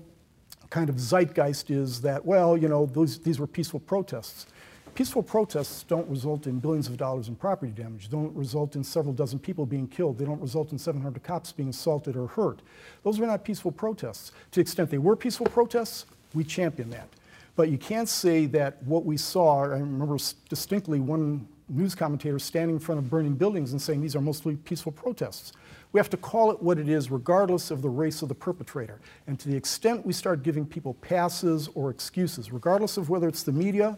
kind 0.69 0.89
of 0.89 0.95
zeitgeist 0.99 1.69
is 1.69 2.01
that, 2.01 2.23
well, 2.23 2.55
you 2.55 2.69
know, 2.69 2.85
those, 2.85 3.19
these 3.19 3.39
were 3.39 3.47
peaceful 3.47 3.79
protests. 3.79 4.45
Peaceful 4.99 5.23
protests 5.23 5.83
don't 5.83 6.09
result 6.09 6.45
in 6.45 6.59
billions 6.59 6.87
of 6.87 6.97
dollars 6.97 7.29
in 7.29 7.35
property 7.37 7.71
damage, 7.71 8.09
don't 8.09 8.35
result 8.35 8.75
in 8.75 8.83
several 8.83 9.13
dozen 9.13 9.39
people 9.39 9.65
being 9.65 9.87
killed, 9.87 10.17
they 10.17 10.25
don't 10.25 10.41
result 10.41 10.73
in 10.73 10.77
700 10.77 11.23
cops 11.23 11.53
being 11.53 11.69
assaulted 11.69 12.17
or 12.17 12.27
hurt. 12.27 12.61
Those 13.03 13.17
were 13.17 13.25
not 13.25 13.45
peaceful 13.45 13.71
protests. 13.71 14.33
To 14.51 14.55
the 14.55 14.59
extent 14.59 14.89
they 14.89 14.97
were 14.97 15.15
peaceful 15.15 15.45
protests, 15.45 16.05
we 16.33 16.43
champion 16.43 16.89
that. 16.89 17.07
But 17.55 17.69
you 17.69 17.77
can't 17.77 18.09
say 18.09 18.45
that 18.47 18.83
what 18.83 19.05
we 19.05 19.15
saw, 19.15 19.63
I 19.63 19.77
remember 19.77 20.17
distinctly 20.49 20.99
one 20.99 21.47
news 21.69 21.95
commentator 21.95 22.37
standing 22.37 22.75
in 22.75 22.81
front 22.81 22.99
of 22.99 23.09
burning 23.09 23.35
buildings 23.35 23.71
and 23.71 23.81
saying 23.81 24.01
these 24.01 24.17
are 24.17 24.21
mostly 24.21 24.57
peaceful 24.57 24.91
protests. 24.91 25.53
We 25.93 25.99
have 26.01 26.09
to 26.09 26.17
call 26.17 26.51
it 26.51 26.61
what 26.61 26.77
it 26.77 26.89
is, 26.89 27.09
regardless 27.09 27.71
of 27.71 27.81
the 27.81 27.89
race 27.89 28.21
of 28.21 28.27
the 28.27 28.35
perpetrator. 28.35 28.99
And 29.27 29.39
to 29.39 29.47
the 29.47 29.55
extent 29.55 30.05
we 30.05 30.11
start 30.11 30.43
giving 30.43 30.65
people 30.65 30.95
passes 30.95 31.69
or 31.73 31.89
excuses, 31.89 32.51
regardless 32.51 32.97
of 32.97 33.09
whether 33.09 33.29
it's 33.29 33.43
the 33.43 33.53
media, 33.53 33.97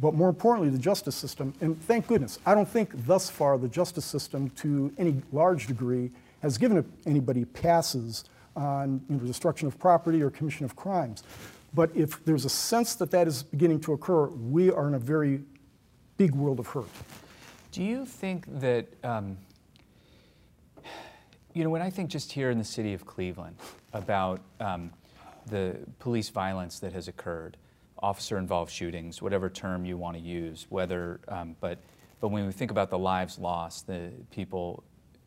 but 0.00 0.14
more 0.14 0.28
importantly, 0.28 0.70
the 0.70 0.78
justice 0.78 1.14
system, 1.14 1.52
and 1.60 1.80
thank 1.82 2.06
goodness, 2.06 2.38
I 2.46 2.54
don't 2.54 2.68
think 2.68 2.90
thus 3.06 3.28
far 3.28 3.58
the 3.58 3.68
justice 3.68 4.04
system, 4.04 4.50
to 4.50 4.92
any 4.96 5.22
large 5.32 5.66
degree, 5.66 6.10
has 6.40 6.58
given 6.58 6.84
anybody 7.06 7.44
passes 7.44 8.24
on 8.56 9.00
you 9.08 9.16
know, 9.16 9.24
destruction 9.24 9.68
of 9.68 9.78
property 9.78 10.22
or 10.22 10.30
commission 10.30 10.64
of 10.64 10.76
crimes. 10.76 11.22
But 11.74 11.90
if 11.94 12.22
there's 12.24 12.44
a 12.44 12.50
sense 12.50 12.94
that 12.96 13.10
that 13.12 13.26
is 13.26 13.42
beginning 13.42 13.80
to 13.80 13.92
occur, 13.92 14.26
we 14.26 14.70
are 14.70 14.88
in 14.88 14.94
a 14.94 14.98
very 14.98 15.42
big 16.16 16.34
world 16.34 16.58
of 16.58 16.66
hurt. 16.68 16.88
Do 17.70 17.82
you 17.82 18.04
think 18.04 18.44
that, 18.60 18.86
um, 19.02 19.38
you 21.54 21.64
know, 21.64 21.70
when 21.70 21.82
I 21.82 21.90
think 21.90 22.10
just 22.10 22.32
here 22.32 22.50
in 22.50 22.58
the 22.58 22.64
city 22.64 22.92
of 22.92 23.06
Cleveland 23.06 23.56
about 23.92 24.40
um, 24.60 24.90
the 25.46 25.78
police 25.98 26.28
violence 26.28 26.78
that 26.80 26.92
has 26.92 27.08
occurred, 27.08 27.56
officer 28.02 28.38
involved 28.38 28.72
shootings, 28.72 29.22
whatever 29.22 29.48
term 29.48 29.84
you 29.84 29.96
want 29.96 30.16
to 30.16 30.22
use, 30.22 30.66
whether, 30.68 31.20
um, 31.28 31.56
but, 31.60 31.78
but 32.20 32.28
when 32.28 32.46
we 32.46 32.52
think 32.52 32.70
about 32.70 32.90
the 32.90 32.98
lives 32.98 33.38
lost, 33.38 33.86
the 33.86 34.10
people, 34.30 34.82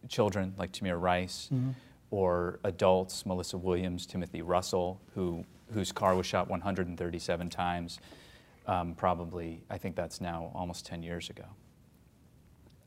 children 0.10 0.54
like 0.58 0.72
Tamir 0.72 1.00
Rice, 1.00 1.50
mm-hmm. 1.54 1.72
or 2.12 2.60
adults, 2.64 3.26
Malissa 3.26 3.58
Williams, 3.58 4.06
Timothy 4.06 4.42
Russell, 4.42 5.00
who 5.14 5.46
whose 5.74 5.92
car 5.92 6.16
was 6.16 6.26
shot 6.26 6.50
137 6.50 7.50
times, 7.50 8.00
um, 8.68 8.96
probably, 8.96 9.62
I 9.70 9.78
think 9.78 9.96
that's 9.96 10.22
now 10.22 10.52
almost 10.54 10.86
10 10.86 11.04
years 11.04 11.30
ago. 11.30 11.46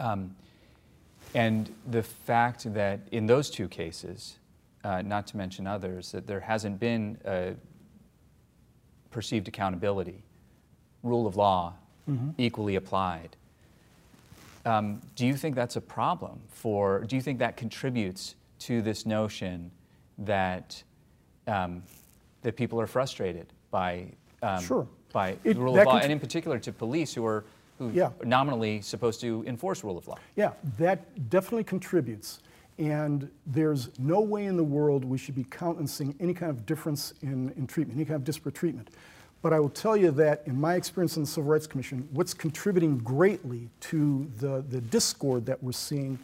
Um, 0.01 0.37
and 1.35 1.73
the 1.87 2.03
fact 2.03 2.73
that 2.75 3.01
in 3.11 3.27
those 3.27 3.51
two 3.51 3.69
cases, 3.69 4.39
uh, 4.85 5.03
not 5.03 5.27
to 5.29 5.37
mention 5.37 5.67
others, 5.67 6.13
that 6.13 6.27
there 6.27 6.41
hasn't 6.41 6.79
been 6.79 7.19
a 7.25 7.55
perceived 9.11 9.49
accountability, 9.49 10.23
rule 11.03 11.27
of 11.27 11.37
law 11.37 11.75
mm-hmm. 12.09 12.31
equally 12.39 12.77
applied. 12.77 13.37
Um, 14.65 15.01
do 15.17 15.27
you 15.27 15.35
think 15.35 15.55
that's 15.55 15.77
a 15.77 15.81
problem 15.81 16.41
for, 16.49 17.01
do 17.01 17.17
you 17.17 17.23
think 17.23 17.39
that 17.39 17.57
contributes 17.57 18.35
to 18.61 18.83
this 18.83 19.07
notion 19.07 19.71
that 20.19 20.83
um, 21.47 21.83
that 22.43 22.57
people 22.57 22.81
are 22.81 22.87
frustrated 22.87 23.47
by 23.71 24.07
um, 24.43 24.63
sure. 24.63 24.87
by 25.13 25.37
it, 25.45 25.57
rule 25.57 25.79
of 25.79 25.87
law, 25.87 25.99
and 25.99 26.13
in 26.13 26.21
particular 26.21 26.59
to 26.59 26.73
police 26.73 27.15
who 27.15 27.25
are 27.25 27.45
who 27.79 27.91
yeah. 27.91 28.11
are 28.21 28.27
nominally 28.27 28.81
supposed 28.81 29.21
to 29.21 29.45
enforce 29.47 29.85
rule 29.85 29.97
of 29.97 30.07
law. 30.09 30.19
Yeah, 30.37 30.53
that 30.79 31.31
definitely 31.31 31.65
contributes. 31.65 32.41
And 32.79 33.29
there's 33.47 33.91
no 33.99 34.21
way 34.21 34.47
in 34.47 34.57
the 34.57 34.65
world 34.65 35.05
we 35.05 35.19
should 35.19 35.35
be 35.35 35.45
countenancing 35.45 36.15
any 36.21 36.33
kind 36.33 36.51
of 36.51 36.65
difference 36.65 37.13
in, 37.23 37.53
in 37.57 37.67
treatment, 37.67 37.99
any 37.99 38.05
kind 38.05 38.17
of 38.17 38.25
disparate 38.25 38.55
treatment. 38.55 38.91
But 39.43 39.53
I 39.53 39.61
will 39.61 39.69
tell 39.69 39.97
you 39.97 40.11
that 40.13 40.43
in 40.47 40.61
my 40.61 40.75
experience 40.75 41.17
in 41.17 41.23
the 41.23 41.29
Civil 41.29 41.51
Rights 41.51 41.67
Commission, 41.67 42.09
what's 42.13 42.35
contributing 42.35 42.99
greatly 42.99 43.69
to 43.81 44.31
the, 44.39 44.65
the 44.69 44.81
discord 44.81 45.47
that 45.47 45.63
we're 45.63 45.73
seeing 45.73 46.19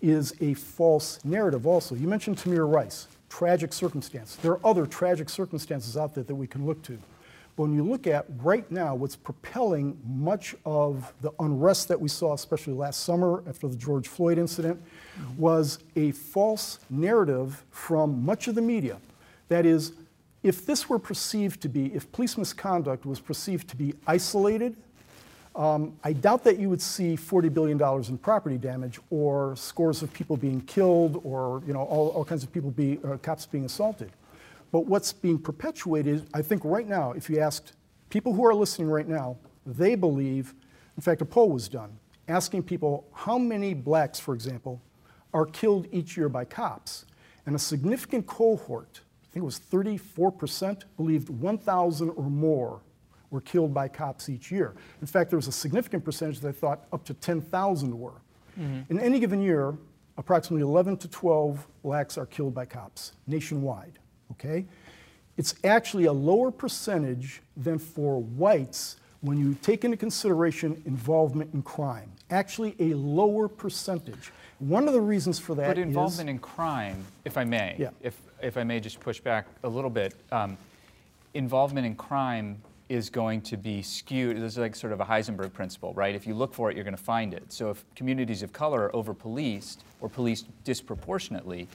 is 0.00 0.34
a 0.40 0.54
false 0.54 1.24
narrative 1.24 1.66
also. 1.66 1.94
You 1.94 2.08
mentioned 2.08 2.36
Tamir 2.36 2.70
Rice 2.70 3.06
tragic 3.28 3.72
circumstance. 3.72 4.36
There 4.36 4.52
are 4.52 4.60
other 4.66 4.84
tragic 4.84 5.30
circumstances 5.30 5.96
out 5.96 6.14
there 6.14 6.24
that 6.24 6.34
we 6.34 6.46
can 6.46 6.66
look 6.66 6.82
to. 6.82 6.98
But 7.56 7.64
when 7.64 7.74
you 7.74 7.84
look 7.84 8.06
at 8.06 8.26
right 8.42 8.70
now, 8.70 8.94
what's 8.94 9.16
propelling 9.16 9.98
much 10.06 10.54
of 10.64 11.12
the 11.20 11.32
unrest 11.38 11.88
that 11.88 12.00
we 12.00 12.08
saw, 12.08 12.32
especially 12.32 12.72
last 12.72 13.04
summer 13.04 13.42
after 13.48 13.68
the 13.68 13.76
George 13.76 14.08
Floyd 14.08 14.38
incident, 14.38 14.82
was 15.36 15.78
a 15.94 16.12
false 16.12 16.78
narrative 16.88 17.64
from 17.70 18.24
much 18.24 18.48
of 18.48 18.54
the 18.54 18.62
media. 18.62 18.98
That 19.48 19.66
is, 19.66 19.92
if 20.42 20.64
this 20.64 20.88
were 20.88 20.98
perceived 20.98 21.60
to 21.62 21.68
be, 21.68 21.94
if 21.94 22.10
police 22.10 22.38
misconduct 22.38 23.04
was 23.04 23.20
perceived 23.20 23.68
to 23.68 23.76
be 23.76 23.94
isolated 24.06 24.76
um, 25.54 25.94
I 26.02 26.14
doubt 26.14 26.44
that 26.44 26.58
you 26.58 26.70
would 26.70 26.80
see 26.80 27.14
$40 27.14 27.52
billion 27.52 27.80
in 28.08 28.18
property 28.18 28.56
damage 28.56 28.98
or 29.10 29.54
scores 29.56 30.02
of 30.02 30.12
people 30.12 30.36
being 30.36 30.62
killed 30.62 31.20
or 31.24 31.62
you 31.66 31.74
know, 31.74 31.82
all, 31.82 32.08
all 32.08 32.24
kinds 32.24 32.42
of 32.42 32.52
people, 32.52 32.70
be, 32.70 32.98
uh, 33.04 33.18
cops 33.18 33.44
being 33.44 33.66
assaulted. 33.66 34.10
But 34.72 34.86
what's 34.86 35.12
being 35.12 35.38
perpetuated, 35.38 36.26
I 36.34 36.42
think 36.42 36.64
right 36.64 36.88
now, 36.88 37.12
if 37.12 37.30
you 37.30 37.38
asked 37.38 37.74
people 38.10 38.32
who 38.32 38.44
are 38.44 38.54
listening 38.54 38.88
right 38.88 39.06
now, 39.06 39.36
they 39.64 39.94
believe, 39.94 40.54
in 40.96 41.02
fact, 41.02 41.22
a 41.22 41.24
poll 41.24 41.50
was 41.50 41.68
done 41.68 41.98
asking 42.28 42.62
people 42.62 43.06
how 43.12 43.38
many 43.38 43.74
blacks, 43.74 44.18
for 44.18 44.34
example, 44.34 44.80
are 45.34 45.46
killed 45.46 45.86
each 45.92 46.16
year 46.16 46.28
by 46.28 46.44
cops. 46.44 47.04
And 47.46 47.54
a 47.54 47.58
significant 47.58 48.26
cohort, 48.26 49.00
I 49.24 49.26
think 49.32 49.42
it 49.42 49.46
was 49.46 49.58
34%, 49.58 50.84
believed 50.96 51.28
1,000 51.28 52.10
or 52.10 52.24
more 52.24 52.80
were 53.30 53.40
killed 53.40 53.72
by 53.72 53.88
cops 53.88 54.28
each 54.28 54.50
year. 54.50 54.74
In 55.00 55.06
fact, 55.06 55.30
there 55.30 55.38
was 55.38 55.48
a 55.48 55.52
significant 55.52 56.04
percentage 56.04 56.40
that 56.40 56.52
thought 56.52 56.84
up 56.92 57.04
to 57.04 57.14
10,000 57.14 57.98
were. 57.98 58.20
Mm-hmm. 58.58 58.80
In 58.90 59.00
any 59.00 59.18
given 59.18 59.40
year, 59.40 59.74
approximately 60.18 60.62
11 60.62 60.98
to 60.98 61.08
12 61.08 61.66
blacks 61.82 62.18
are 62.18 62.26
killed 62.26 62.54
by 62.54 62.66
cops 62.66 63.12
nationwide. 63.26 63.98
Okay? 64.32 64.66
It's 65.36 65.54
actually 65.64 66.04
a 66.04 66.12
lower 66.12 66.50
percentage 66.50 67.40
than 67.56 67.78
for 67.78 68.20
whites 68.20 68.96
when 69.22 69.38
you 69.38 69.56
take 69.62 69.84
into 69.84 69.96
consideration 69.96 70.82
involvement 70.84 71.54
in 71.54 71.62
crime. 71.62 72.10
Actually, 72.30 72.74
a 72.80 72.94
lower 72.94 73.48
percentage. 73.48 74.32
One 74.58 74.86
of 74.86 74.94
the 74.94 75.00
reasons 75.00 75.38
for 75.38 75.54
that 75.54 75.68
but 75.68 75.78
involvement 75.78 76.28
is, 76.28 76.34
in 76.34 76.38
crime, 76.38 77.04
if 77.24 77.36
I 77.36 77.44
may, 77.44 77.76
yeah. 77.78 77.90
if 78.00 78.20
if 78.42 78.56
I 78.56 78.64
may 78.64 78.80
just 78.80 79.00
push 79.00 79.20
back 79.20 79.46
a 79.62 79.68
little 79.68 79.90
bit, 79.90 80.14
um, 80.32 80.56
involvement 81.34 81.86
in 81.86 81.94
crime 81.94 82.60
is 82.88 83.08
going 83.08 83.40
to 83.40 83.56
be 83.56 83.80
skewed. 83.80 84.36
This 84.36 84.52
is 84.52 84.58
like 84.58 84.74
sort 84.74 84.92
of 84.92 85.00
a 85.00 85.04
Heisenberg 85.04 85.52
principle, 85.52 85.94
right? 85.94 86.14
If 86.14 86.26
you 86.26 86.34
look 86.34 86.52
for 86.52 86.70
it, 86.70 86.76
you're 86.76 86.84
going 86.84 86.96
to 86.96 87.02
find 87.02 87.32
it. 87.32 87.52
So 87.52 87.70
if 87.70 87.84
communities 87.94 88.42
of 88.42 88.52
color 88.52 88.82
are 88.82 88.96
over 88.96 89.14
policed 89.14 89.84
or 90.00 90.08
policed 90.08 90.46
disproportionately, 90.64 91.68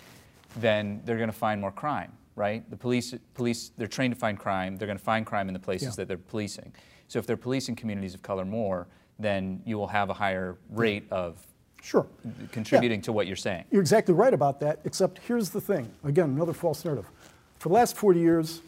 then 0.57 1.01
they're 1.05 1.17
going 1.17 1.29
to 1.29 1.35
find 1.35 1.59
more 1.59 1.71
crime, 1.71 2.11
right? 2.37 2.69
The 2.69 2.77
police, 2.77 3.13
police, 3.33 3.71
they're 3.77 3.87
trained 3.87 4.13
to 4.13 4.19
find 4.19 4.39
crime. 4.39 4.77
They're 4.77 4.85
going 4.85 4.97
to 4.97 5.03
find 5.03 5.25
crime 5.25 5.49
in 5.49 5.53
the 5.53 5.59
places 5.59 5.89
yeah. 5.89 5.95
that 5.97 6.07
they're 6.07 6.17
policing. 6.17 6.71
So 7.07 7.19
if 7.19 7.25
they're 7.25 7.35
policing 7.35 7.75
communities 7.75 8.13
of 8.13 8.21
color 8.21 8.45
more, 8.45 8.87
then 9.19 9.61
you 9.65 9.77
will 9.77 9.87
have 9.87 10.09
a 10.09 10.13
higher 10.13 10.57
rate 10.69 11.07
of 11.11 11.45
sure 11.81 12.05
contributing 12.51 12.99
yeah. 12.99 13.05
to 13.05 13.11
what 13.11 13.27
you're 13.27 13.35
saying. 13.35 13.65
You're 13.71 13.81
exactly 13.81 14.13
right 14.13 14.33
about 14.33 14.59
that. 14.59 14.79
Except 14.85 15.19
here's 15.19 15.49
the 15.49 15.59
thing. 15.59 15.91
Again, 16.03 16.29
another 16.29 16.53
false 16.53 16.85
narrative. 16.85 17.09
For 17.57 17.69
the 17.69 17.75
last 17.75 17.97
40 17.97 18.19
years, 18.19 18.61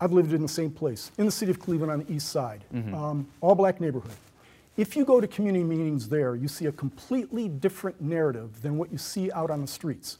I've 0.00 0.12
lived 0.12 0.32
in 0.32 0.42
the 0.42 0.48
same 0.48 0.70
place, 0.70 1.10
in 1.18 1.26
the 1.26 1.32
city 1.32 1.50
of 1.50 1.58
Cleveland 1.58 1.90
on 1.90 1.98
the 1.98 2.12
east 2.12 2.28
side, 2.28 2.64
mm-hmm. 2.72 2.94
um, 2.94 3.26
all 3.40 3.56
black 3.56 3.80
neighborhood. 3.80 4.12
If 4.76 4.94
you 4.94 5.04
go 5.04 5.20
to 5.20 5.26
community 5.26 5.64
meetings 5.64 6.08
there, 6.08 6.36
you 6.36 6.46
see 6.46 6.66
a 6.66 6.72
completely 6.72 7.48
different 7.48 8.00
narrative 8.00 8.62
than 8.62 8.78
what 8.78 8.92
you 8.92 8.98
see 8.98 9.32
out 9.32 9.50
on 9.50 9.60
the 9.60 9.66
streets. 9.66 10.18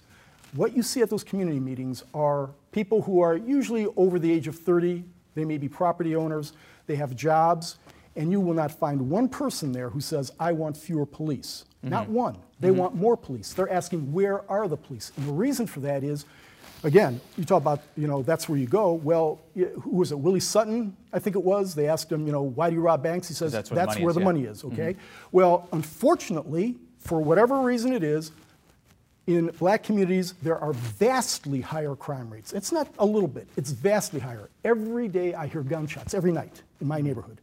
What 0.54 0.74
you 0.74 0.82
see 0.82 1.02
at 1.02 1.10
those 1.10 1.24
community 1.24 1.60
meetings 1.60 2.04
are 2.14 2.50
people 2.72 3.02
who 3.02 3.20
are 3.20 3.36
usually 3.36 3.86
over 3.96 4.18
the 4.18 4.30
age 4.32 4.48
of 4.48 4.56
30, 4.56 5.04
they 5.34 5.44
may 5.44 5.58
be 5.58 5.68
property 5.68 6.16
owners, 6.16 6.52
they 6.86 6.96
have 6.96 7.14
jobs, 7.14 7.78
and 8.16 8.32
you 8.32 8.40
will 8.40 8.54
not 8.54 8.72
find 8.72 9.10
one 9.10 9.28
person 9.28 9.72
there 9.72 9.90
who 9.90 10.00
says, 10.00 10.32
I 10.40 10.52
want 10.52 10.76
fewer 10.76 11.06
police. 11.06 11.64
Mm-hmm. 11.78 11.90
Not 11.90 12.08
one. 12.08 12.38
They 12.60 12.68
mm-hmm. 12.68 12.78
want 12.78 12.94
more 12.94 13.16
police. 13.16 13.52
They're 13.52 13.70
asking, 13.70 14.12
where 14.12 14.50
are 14.50 14.66
the 14.66 14.76
police? 14.76 15.12
And 15.16 15.28
the 15.28 15.32
reason 15.32 15.66
for 15.66 15.80
that 15.80 16.02
is 16.02 16.24
again, 16.84 17.20
you 17.36 17.44
talk 17.44 17.62
about, 17.62 17.82
you 17.96 18.06
know, 18.06 18.22
that's 18.22 18.48
where 18.48 18.58
you 18.58 18.66
go. 18.66 18.92
Well, 18.92 19.40
who 19.54 19.90
was 19.90 20.12
it? 20.12 20.18
Willie 20.18 20.40
Sutton, 20.40 20.96
I 21.12 21.18
think 21.18 21.36
it 21.36 21.42
was. 21.42 21.74
They 21.74 21.88
asked 21.88 22.10
him, 22.10 22.26
you 22.26 22.32
know, 22.32 22.42
why 22.42 22.70
do 22.70 22.76
you 22.76 22.82
rob 22.82 23.02
banks? 23.02 23.28
He 23.28 23.34
says, 23.34 23.52
that's 23.52 23.70
where 23.70 23.76
that's 23.76 23.94
the 23.94 24.00
money 24.00 24.04
where 24.04 24.10
is, 24.10 24.14
the 24.14 24.20
yeah. 24.20 24.24
money 24.24 24.44
is, 24.44 24.64
okay? 24.64 24.94
Mm-hmm. 24.94 25.28
Well, 25.32 25.68
unfortunately, 25.72 26.76
for 26.98 27.20
whatever 27.20 27.60
reason 27.60 27.92
it 27.92 28.02
is, 28.02 28.32
in 29.28 29.48
black 29.58 29.82
communities, 29.82 30.32
there 30.42 30.58
are 30.58 30.72
vastly 30.72 31.60
higher 31.60 31.94
crime 31.94 32.30
rates. 32.30 32.54
It's 32.54 32.72
not 32.72 32.88
a 32.98 33.04
little 33.04 33.28
bit, 33.28 33.46
it's 33.58 33.70
vastly 33.70 34.20
higher. 34.20 34.48
Every 34.64 35.06
day 35.06 35.34
I 35.34 35.46
hear 35.46 35.62
gunshots, 35.62 36.14
every 36.14 36.32
night 36.32 36.62
in 36.80 36.88
my 36.88 37.02
neighborhood. 37.02 37.38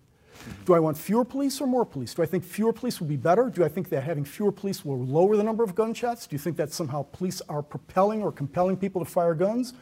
Do 0.65 0.73
I 0.73 0.79
want 0.79 0.97
fewer 0.97 1.23
police 1.23 1.61
or 1.61 1.67
more 1.67 1.85
police? 1.85 2.15
Do 2.15 2.23
I 2.23 2.25
think 2.25 2.43
fewer 2.43 2.73
police 2.73 2.99
would 2.99 3.07
be 3.07 3.17
better? 3.17 3.51
Do 3.51 3.63
I 3.63 3.67
think 3.67 3.89
that 3.89 4.01
having 4.01 4.25
fewer 4.25 4.51
police 4.51 4.83
will 4.83 4.99
lower 4.99 5.37
the 5.37 5.43
number 5.43 5.63
of 5.63 5.75
gunshots? 5.75 6.25
Do 6.25 6.33
you 6.33 6.39
think 6.39 6.57
that 6.57 6.73
somehow 6.73 7.03
police 7.03 7.41
are 7.47 7.61
propelling 7.61 8.23
or 8.23 8.31
compelling 8.31 8.77
people 8.77 9.03
to 9.03 9.09
fire 9.09 9.35
guns? 9.35 9.73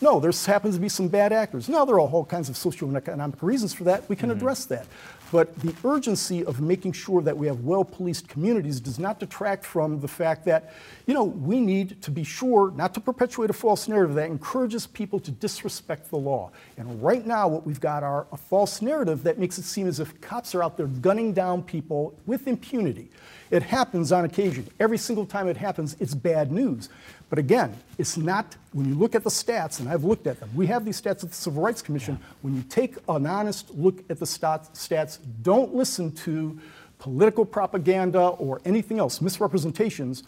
No, 0.00 0.20
there 0.20 0.32
happens 0.46 0.74
to 0.74 0.80
be 0.80 0.90
some 0.90 1.08
bad 1.08 1.32
actors. 1.32 1.70
Now, 1.70 1.86
there 1.86 1.96
are 1.96 2.00
all 2.00 2.24
kinds 2.24 2.50
of 2.50 2.56
social 2.56 2.86
and 2.86 2.96
economic 2.98 3.42
reasons 3.42 3.72
for 3.72 3.84
that. 3.84 4.06
We 4.10 4.16
can 4.16 4.28
mm-hmm. 4.28 4.38
address 4.38 4.66
that. 4.66 4.86
But 5.32 5.58
the 5.60 5.74
urgency 5.84 6.44
of 6.44 6.60
making 6.60 6.92
sure 6.92 7.20
that 7.22 7.36
we 7.36 7.46
have 7.48 7.60
well 7.60 7.84
policed 7.84 8.28
communities 8.28 8.80
does 8.80 8.98
not 8.98 9.18
detract 9.18 9.64
from 9.64 10.00
the 10.00 10.08
fact 10.08 10.44
that, 10.44 10.72
you 11.06 11.14
know, 11.14 11.24
we 11.24 11.58
need 11.58 12.00
to 12.02 12.10
be 12.10 12.22
sure 12.22 12.70
not 12.72 12.94
to 12.94 13.00
perpetuate 13.00 13.50
a 13.50 13.52
false 13.52 13.88
narrative 13.88 14.14
that 14.16 14.26
encourages 14.26 14.86
people 14.86 15.18
to 15.20 15.30
disrespect 15.30 16.10
the 16.10 16.16
law. 16.16 16.52
And 16.76 17.02
right 17.02 17.26
now, 17.26 17.48
what 17.48 17.66
we've 17.66 17.80
got 17.80 18.02
are 18.02 18.26
a 18.30 18.36
false 18.36 18.80
narrative 18.80 19.24
that 19.24 19.38
makes 19.38 19.58
it 19.58 19.64
seem 19.64 19.88
as 19.88 19.98
if 19.98 20.20
cops 20.20 20.54
are 20.54 20.62
out 20.62 20.76
there 20.76 20.86
gunning 20.86 21.32
down 21.32 21.62
people 21.62 22.16
with 22.26 22.46
impunity. 22.46 23.10
It 23.50 23.62
happens 23.62 24.12
on 24.12 24.24
occasion. 24.24 24.68
Every 24.80 24.98
single 24.98 25.26
time 25.26 25.48
it 25.48 25.56
happens, 25.56 25.96
it's 26.00 26.14
bad 26.14 26.50
news. 26.50 26.88
But 27.28 27.40
again, 27.40 27.76
it's 27.98 28.16
not, 28.16 28.56
when 28.72 28.86
you 28.86 28.94
look 28.94 29.16
at 29.16 29.24
the 29.24 29.30
stats, 29.30 29.80
and 29.80 29.88
I've 29.88 30.04
looked 30.04 30.28
at 30.28 30.38
them, 30.38 30.48
we 30.54 30.66
have 30.68 30.84
these 30.84 31.00
stats 31.00 31.24
at 31.24 31.30
the 31.30 31.34
Civil 31.34 31.62
Rights 31.62 31.82
Commission. 31.82 32.18
Yeah. 32.20 32.26
When 32.42 32.54
you 32.54 32.62
take 32.62 32.96
an 33.08 33.26
honest 33.26 33.70
look 33.70 34.04
at 34.08 34.18
the 34.20 34.26
stats, 34.26 35.18
don't 35.42 35.74
listen 35.74 36.12
to 36.12 36.58
political 36.98 37.44
propaganda 37.44 38.20
or 38.20 38.60
anything 38.64 39.00
else, 39.00 39.20
misrepresentations. 39.20 40.22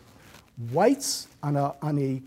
Whites, 0.72 1.28
on 1.42 1.56
a, 1.56 1.74
on 1.82 1.98
a 2.00 2.20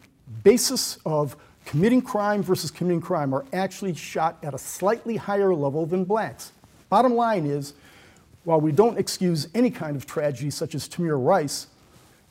basis 0.44 1.00
of 1.06 1.36
committing 1.66 2.02
crime 2.02 2.42
versus 2.42 2.72
committing 2.72 3.02
crime, 3.02 3.34
are 3.34 3.46
actually 3.52 3.94
shot 3.94 4.38
at 4.42 4.54
a 4.54 4.58
slightly 4.58 5.18
higher 5.18 5.54
level 5.54 5.86
than 5.86 6.06
blacks. 6.06 6.54
Bottom 6.88 7.14
line 7.14 7.46
is, 7.46 7.74
while 8.46 8.62
we 8.62 8.72
don't 8.72 8.98
excuse 8.98 9.48
any 9.54 9.70
kind 9.70 9.98
of 9.98 10.06
tragedy 10.06 10.50
such 10.50 10.76
as 10.76 10.88
Tamir 10.88 11.24
Rice, 11.24 11.68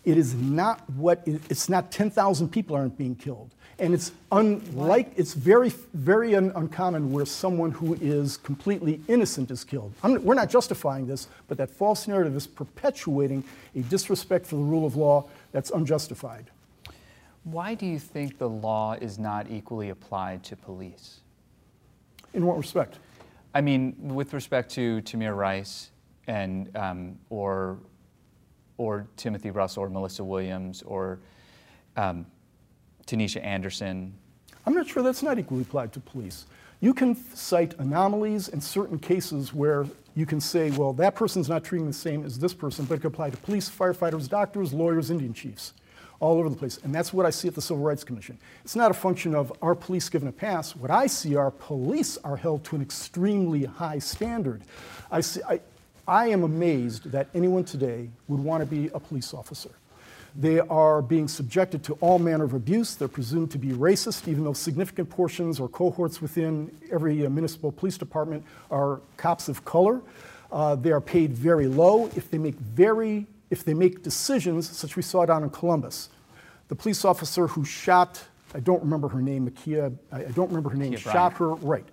it 0.04 0.16
is 0.16 0.34
not 0.34 0.88
what 0.90 1.22
it's 1.26 1.68
not 1.68 1.92
10,000 1.92 2.48
people 2.48 2.74
aren't 2.76 2.96
being 2.96 3.14
killed. 3.14 3.50
And 3.78 3.94
it's 3.94 4.12
unlike, 4.30 5.12
it's 5.16 5.32
very, 5.32 5.72
very 5.94 6.34
un, 6.36 6.52
uncommon 6.54 7.12
where 7.12 7.24
someone 7.24 7.70
who 7.70 7.94
is 7.94 8.36
completely 8.36 9.00
innocent 9.08 9.50
is 9.50 9.64
killed. 9.64 9.92
I'm, 10.02 10.22
we're 10.22 10.34
not 10.34 10.50
justifying 10.50 11.06
this, 11.06 11.28
but 11.48 11.56
that 11.56 11.70
false 11.70 12.06
narrative 12.06 12.36
is 12.36 12.46
perpetuating 12.46 13.42
a 13.74 13.80
disrespect 13.80 14.46
for 14.46 14.56
the 14.56 14.62
rule 14.62 14.86
of 14.86 14.96
law 14.96 15.26
that's 15.52 15.70
unjustified. 15.70 16.50
Why 17.44 17.74
do 17.74 17.86
you 17.86 17.98
think 17.98 18.36
the 18.36 18.50
law 18.50 18.94
is 19.00 19.18
not 19.18 19.50
equally 19.50 19.88
applied 19.88 20.44
to 20.44 20.56
police? 20.56 21.20
In 22.34 22.44
what 22.44 22.58
respect? 22.58 22.98
I 23.54 23.62
mean, 23.62 23.96
with 23.98 24.34
respect 24.34 24.70
to 24.72 25.00
Tamir 25.02 25.34
Rice 25.34 25.90
and 26.26 26.74
um, 26.76 27.18
or 27.30 27.78
or 28.80 29.06
Timothy 29.18 29.50
Russell 29.50 29.82
or 29.82 29.90
Malissa 29.90 30.24
Williams 30.24 30.80
or 30.82 31.18
um, 31.98 32.24
Tanisha 33.06 33.44
Anderson. 33.44 34.14
I'm 34.64 34.72
not 34.72 34.88
sure 34.88 35.02
that's 35.02 35.22
not 35.22 35.38
equally 35.38 35.62
applied 35.62 35.92
to 35.92 36.00
police. 36.00 36.46
You 36.80 36.94
can 36.94 37.14
cite 37.34 37.74
anomalies 37.78 38.48
in 38.48 38.62
certain 38.62 38.98
cases 38.98 39.52
where 39.52 39.84
you 40.14 40.24
can 40.24 40.40
say, 40.40 40.70
well, 40.70 40.94
that 40.94 41.14
person's 41.14 41.46
not 41.46 41.62
treating 41.62 41.86
the 41.86 41.92
same 41.92 42.24
as 42.24 42.38
this 42.38 42.54
person, 42.54 42.86
but 42.86 42.94
it 42.94 43.02
could 43.02 43.12
apply 43.12 43.28
to 43.28 43.36
police, 43.36 43.68
firefighters, 43.68 44.30
doctors, 44.30 44.72
lawyers, 44.72 45.10
Indian 45.10 45.34
chiefs, 45.34 45.74
all 46.18 46.38
over 46.38 46.48
the 46.48 46.56
place. 46.56 46.78
And 46.82 46.94
that's 46.94 47.12
what 47.12 47.26
I 47.26 47.30
see 47.30 47.48
at 47.48 47.54
the 47.54 47.60
Civil 47.60 47.82
Rights 47.82 48.02
Commission. 48.02 48.38
It's 48.64 48.76
not 48.76 48.90
a 48.90 48.94
function 48.94 49.34
of 49.34 49.52
our 49.60 49.74
police 49.74 50.08
given 50.08 50.26
a 50.26 50.32
pass. 50.32 50.74
What 50.74 50.90
I 50.90 51.06
see 51.06 51.36
are 51.36 51.50
police 51.50 52.16
are 52.24 52.36
held 52.36 52.64
to 52.64 52.76
an 52.76 52.82
extremely 52.82 53.64
high 53.64 53.98
standard. 53.98 54.62
I 55.10 55.20
see, 55.20 55.42
I, 55.46 55.60
I 56.10 56.26
am 56.26 56.42
amazed 56.42 57.12
that 57.12 57.28
anyone 57.36 57.62
today 57.62 58.10
would 58.26 58.40
want 58.40 58.62
to 58.62 58.66
be 58.66 58.88
a 58.92 58.98
police 58.98 59.32
officer. 59.32 59.70
They 60.34 60.58
are 60.58 61.02
being 61.02 61.28
subjected 61.28 61.84
to 61.84 61.92
all 62.00 62.18
manner 62.18 62.42
of 62.42 62.52
abuse. 62.52 62.96
They're 62.96 63.06
presumed 63.06 63.52
to 63.52 63.58
be 63.58 63.68
racist, 63.68 64.26
even 64.26 64.42
though 64.42 64.52
significant 64.52 65.08
portions 65.08 65.60
or 65.60 65.68
cohorts 65.68 66.20
within 66.20 66.76
every 66.90 67.24
uh, 67.24 67.30
municipal 67.30 67.70
police 67.70 67.96
department 67.96 68.44
are 68.72 69.00
cops 69.16 69.48
of 69.48 69.64
color. 69.64 70.02
Uh, 70.50 70.74
they 70.74 70.90
are 70.90 71.00
paid 71.00 71.32
very 71.32 71.68
low 71.68 72.10
if 72.16 72.28
they 72.28 72.38
make 72.38 72.56
very 72.56 73.28
if 73.50 73.64
they 73.64 73.74
make 73.74 74.02
decisions, 74.02 74.68
such 74.68 74.90
as 74.90 74.96
we 74.96 75.02
saw 75.02 75.24
down 75.24 75.44
in 75.44 75.50
Columbus. 75.50 76.08
The 76.68 76.74
police 76.74 77.04
officer 77.04 77.46
who 77.46 77.64
shot, 77.64 78.20
I 78.52 78.60
don't 78.60 78.80
remember 78.80 79.08
her 79.08 79.22
name, 79.22 79.48
Ma'Khia, 79.48 79.96
I 80.10 80.22
don't 80.22 80.48
remember 80.48 80.70
her 80.70 80.76
name, 80.76 80.96
shot 80.96 81.34
her 81.34 81.54
right 81.54 81.86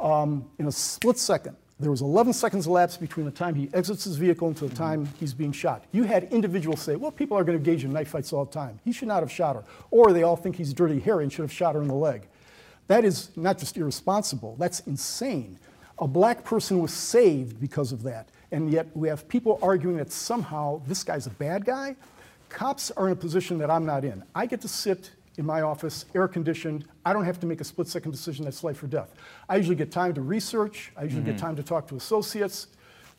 um, 0.00 0.44
in 0.58 0.66
a 0.66 0.72
split 0.72 1.18
second. 1.18 1.56
There 1.80 1.90
was 1.90 2.02
11 2.02 2.32
seconds 2.34 2.68
elapsed 2.68 3.00
between 3.00 3.26
the 3.26 3.32
time 3.32 3.56
he 3.56 3.68
exits 3.74 4.04
his 4.04 4.16
vehicle 4.16 4.54
to 4.54 4.68
the 4.68 4.74
time 4.74 5.08
he's 5.18 5.34
being 5.34 5.50
shot. 5.50 5.84
You 5.90 6.04
had 6.04 6.24
individuals 6.32 6.80
say, 6.80 6.94
well, 6.94 7.10
people 7.10 7.36
are 7.36 7.42
going 7.42 7.58
to 7.58 7.68
engage 7.68 7.84
in 7.84 7.92
knife 7.92 8.08
fights 8.08 8.32
all 8.32 8.44
the 8.44 8.52
time. 8.52 8.78
He 8.84 8.92
should 8.92 9.08
not 9.08 9.20
have 9.20 9.30
shot 9.30 9.56
her. 9.56 9.64
Or 9.90 10.12
they 10.12 10.22
all 10.22 10.36
think 10.36 10.54
he's 10.54 10.72
dirty 10.72 11.00
Harry 11.00 11.24
and 11.24 11.32
should 11.32 11.42
have 11.42 11.52
shot 11.52 11.74
her 11.74 11.82
in 11.82 11.88
the 11.88 11.94
leg. 11.94 12.28
That 12.86 13.04
is 13.04 13.30
not 13.34 13.58
just 13.58 13.76
irresponsible, 13.76 14.56
that's 14.58 14.80
insane. 14.80 15.58
A 15.98 16.06
black 16.06 16.44
person 16.44 16.78
was 16.80 16.92
saved 16.92 17.60
because 17.60 17.92
of 17.92 18.02
that. 18.04 18.28
And 18.52 18.70
yet 18.70 18.88
we 18.94 19.08
have 19.08 19.26
people 19.28 19.58
arguing 19.60 19.96
that 19.96 20.12
somehow 20.12 20.80
this 20.86 21.02
guy's 21.02 21.26
a 21.26 21.30
bad 21.30 21.64
guy. 21.64 21.96
Cops 22.50 22.92
are 22.92 23.06
in 23.06 23.12
a 23.12 23.16
position 23.16 23.58
that 23.58 23.70
I'm 23.70 23.84
not 23.84 24.04
in. 24.04 24.22
I 24.34 24.46
get 24.46 24.60
to 24.60 24.68
sit 24.68 25.10
in 25.36 25.46
my 25.46 25.62
office, 25.62 26.04
air 26.14 26.28
conditioned. 26.28 26.84
I 27.04 27.12
don't 27.12 27.24
have 27.24 27.40
to 27.40 27.46
make 27.46 27.60
a 27.60 27.64
split 27.64 27.88
second 27.88 28.12
decision 28.12 28.44
that's 28.44 28.62
life 28.62 28.82
or 28.82 28.86
death. 28.86 29.14
I 29.48 29.56
usually 29.56 29.76
get 29.76 29.90
time 29.90 30.14
to 30.14 30.20
research, 30.20 30.92
I 30.96 31.04
usually 31.04 31.22
mm-hmm. 31.22 31.32
get 31.32 31.38
time 31.38 31.56
to 31.56 31.62
talk 31.62 31.88
to 31.88 31.96
associates. 31.96 32.68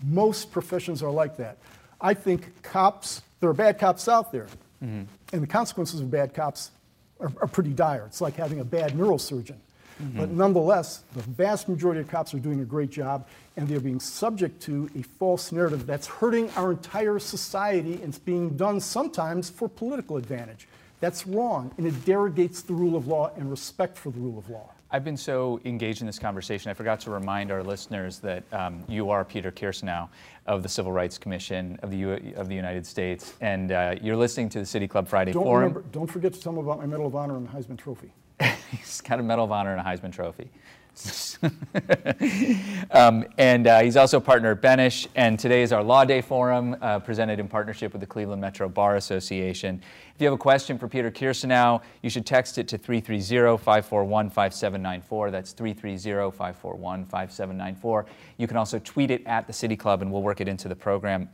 Most 0.04 0.52
professions 0.52 1.02
are 1.02 1.12
like 1.12 1.38
that. 1.38 1.58
I 2.02 2.14
think 2.14 2.62
cops, 2.62 3.22
there 3.40 3.50
are 3.50 3.54
bad 3.54 3.80
cops 3.80 4.08
out 4.08 4.32
there, 4.32 4.48
mm-hmm. 4.84 5.04
and 5.34 5.44
the 5.44 5.48
consequences 5.48 6.02
of 6.02 6.12
bad 6.12 6.34
cops 6.34 6.72
are, 7.20 7.32
are, 7.42 7.48
pretty 7.48 7.72
dire. 7.72 8.06
It's 8.06 8.20
like 8.20 8.36
having 8.36 8.60
a 8.60 8.66
bad 8.66 8.92
neurosurgeon. 8.92 9.56
Mm-hmm. 10.02 10.20
But 10.20 10.30
nonetheless, 10.30 11.04
the 11.16 11.22
vast 11.22 11.70
majority 11.70 12.02
of 12.02 12.10
cops 12.10 12.34
are 12.34 12.40
doing 12.40 12.60
a 12.60 12.66
great 12.66 12.90
job, 12.90 13.26
and 13.56 13.68
they're 13.68 13.80
being 13.80 14.02
subject 14.02 14.62
to 14.64 14.90
a 15.00 15.02
false 15.02 15.54
narrative 15.54 15.86
that's 15.88 16.08
hurting 16.08 16.50
our 16.58 16.72
entire 16.72 17.18
society, 17.20 17.94
and 17.94 18.10
it's 18.10 18.20
being 18.20 18.58
done 18.58 18.82
sometimes 18.82 19.50
for 19.50 19.70
political 19.70 20.18
advantage. 20.18 20.68
That's 21.00 21.28
wrong, 21.28 21.72
and 21.78 21.86
it 21.86 21.94
derogates 22.06 22.66
the 22.66 22.74
rule 22.74 22.96
of 22.96 23.08
law 23.08 23.32
and 23.36 23.50
respect 23.52 23.98
for 23.98 24.12
the 24.12 24.20
rule 24.20 24.38
of 24.38 24.50
law. 24.50 24.72
I've 24.92 25.04
been 25.04 25.18
so 25.18 25.60
engaged 25.66 26.00
in 26.02 26.08
this 26.08 26.20
conversation, 26.20 26.72
I 26.72 26.74
forgot 26.74 27.00
to 27.02 27.12
remind 27.12 27.52
our 27.52 27.62
listeners 27.64 28.20
that 28.20 28.44
um, 28.54 28.84
you 28.88 29.10
are 29.10 29.26
Peter 29.26 29.52
Kirsanow 29.52 30.08
of 30.46 30.64
the 30.64 30.70
Civil 30.70 30.92
Rights 30.94 31.18
Commission 31.18 31.78
of 31.82 31.92
the, 31.92 31.98
U- 31.98 32.34
of 32.38 32.48
the 32.48 32.56
United 32.56 32.86
States, 32.86 33.34
and 33.42 33.72
uh, 33.72 33.96
you're 34.02 34.16
listening 34.16 34.48
to 34.50 34.60
the 34.60 34.66
City 34.66 34.88
Club 34.88 35.08
Friday 35.08 35.34
don't 35.34 35.44
Forum. 35.44 35.74
Remember, 35.74 35.86
don't 35.92 36.08
forget 36.10 36.34
to 36.34 36.40
tell 36.42 36.54
them 36.54 36.64
about 36.64 36.80
my 36.80 36.86
Medal 36.86 37.08
of 37.08 37.16
Honor 37.16 37.36
and 37.36 37.48
the 37.48 37.52
Heisman 37.52 37.78
Trophy. 37.78 38.12
He's 38.72 39.02
got 39.02 39.20
a 39.20 39.24
Medal 39.24 39.46
of 39.46 39.52
Honor 39.52 39.76
and 39.76 39.82
a 39.82 39.84
Heisman 39.84 40.14
Trophy. 40.14 40.50
um, 42.92 43.26
and 43.38 43.68
uh, 43.68 43.82
he's 43.82 43.98
also 43.98 44.18
a 44.18 44.22
partner 44.22 44.52
at 44.52 44.62
Benesch. 44.62 45.08
And 45.16 45.38
today 45.38 45.62
is 45.62 45.74
our 45.74 45.84
Law 45.84 46.06
Day 46.06 46.22
Forum, 46.22 46.76
uh, 46.82 47.00
presented 47.00 47.40
in 47.40 47.48
partnership 47.48 47.92
with 47.92 48.00
the 48.00 48.08
Cleveland 48.08 48.42
Metro 48.42 48.70
Bar 48.70 48.96
Association. 48.96 49.82
If 50.16 50.22
you 50.22 50.28
have 50.28 50.34
a 50.34 50.38
question 50.38 50.78
for 50.78 50.88
Peter 50.88 51.12
Kirsanow, 51.12 51.82
you 52.02 52.10
should 52.10 52.26
text 52.26 52.58
it 52.58 52.68
to 52.70 52.78
330 52.78 53.58
541 53.58 54.30
5794. 54.30 55.32
That's 55.32 55.52
330 55.52 56.32
541 56.32 57.06
5794. 57.06 58.06
You 58.38 58.48
can 58.48 58.58
also 58.58 58.80
tweet 58.80 59.12
it 59.12 59.22
at 59.26 59.48
the 59.48 59.54
City 59.54 59.76
Club, 59.76 60.02
and 60.02 60.12
we'll 60.12 60.24
work 60.24 60.40
it 60.40 60.48
into 60.48 60.70
the 60.70 60.76
program. 60.76 61.30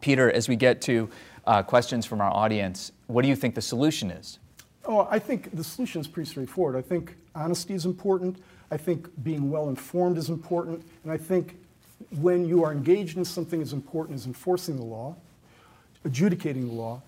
Peter, 0.00 0.30
as 0.30 0.48
we 0.48 0.56
get 0.56 0.82
to 0.82 1.08
uh, 1.46 1.62
questions 1.62 2.04
from 2.04 2.20
our 2.20 2.30
audience, 2.30 2.92
what 3.06 3.22
do 3.22 3.28
you 3.28 3.36
think 3.36 3.54
the 3.54 3.62
solution 3.62 4.10
is? 4.10 4.38
Oh, 4.86 5.08
I 5.10 5.18
think 5.18 5.56
the 5.56 5.64
solution 5.64 6.02
is 6.02 6.06
pretty 6.06 6.28
straightforward. 6.28 6.76
I 6.76 6.82
think 6.82 7.16
honesty 7.34 7.72
is 7.72 7.86
important. 7.86 8.36
I 8.70 8.76
think 8.76 9.08
being 9.22 9.50
well 9.50 9.68
informed 9.68 10.18
is 10.18 10.28
important. 10.28 10.84
And 11.02 11.12
I 11.12 11.16
think 11.16 11.56
when 12.20 12.46
you 12.46 12.64
are 12.64 12.72
engaged 12.72 13.16
in 13.16 13.24
something 13.24 13.60
as 13.62 13.72
important 13.72 14.16
as 14.16 14.26
enforcing 14.26 14.76
the 14.76 14.84
law, 14.84 15.16
adjudicating 16.04 16.66
the 16.66 16.74
law, 16.74 17.02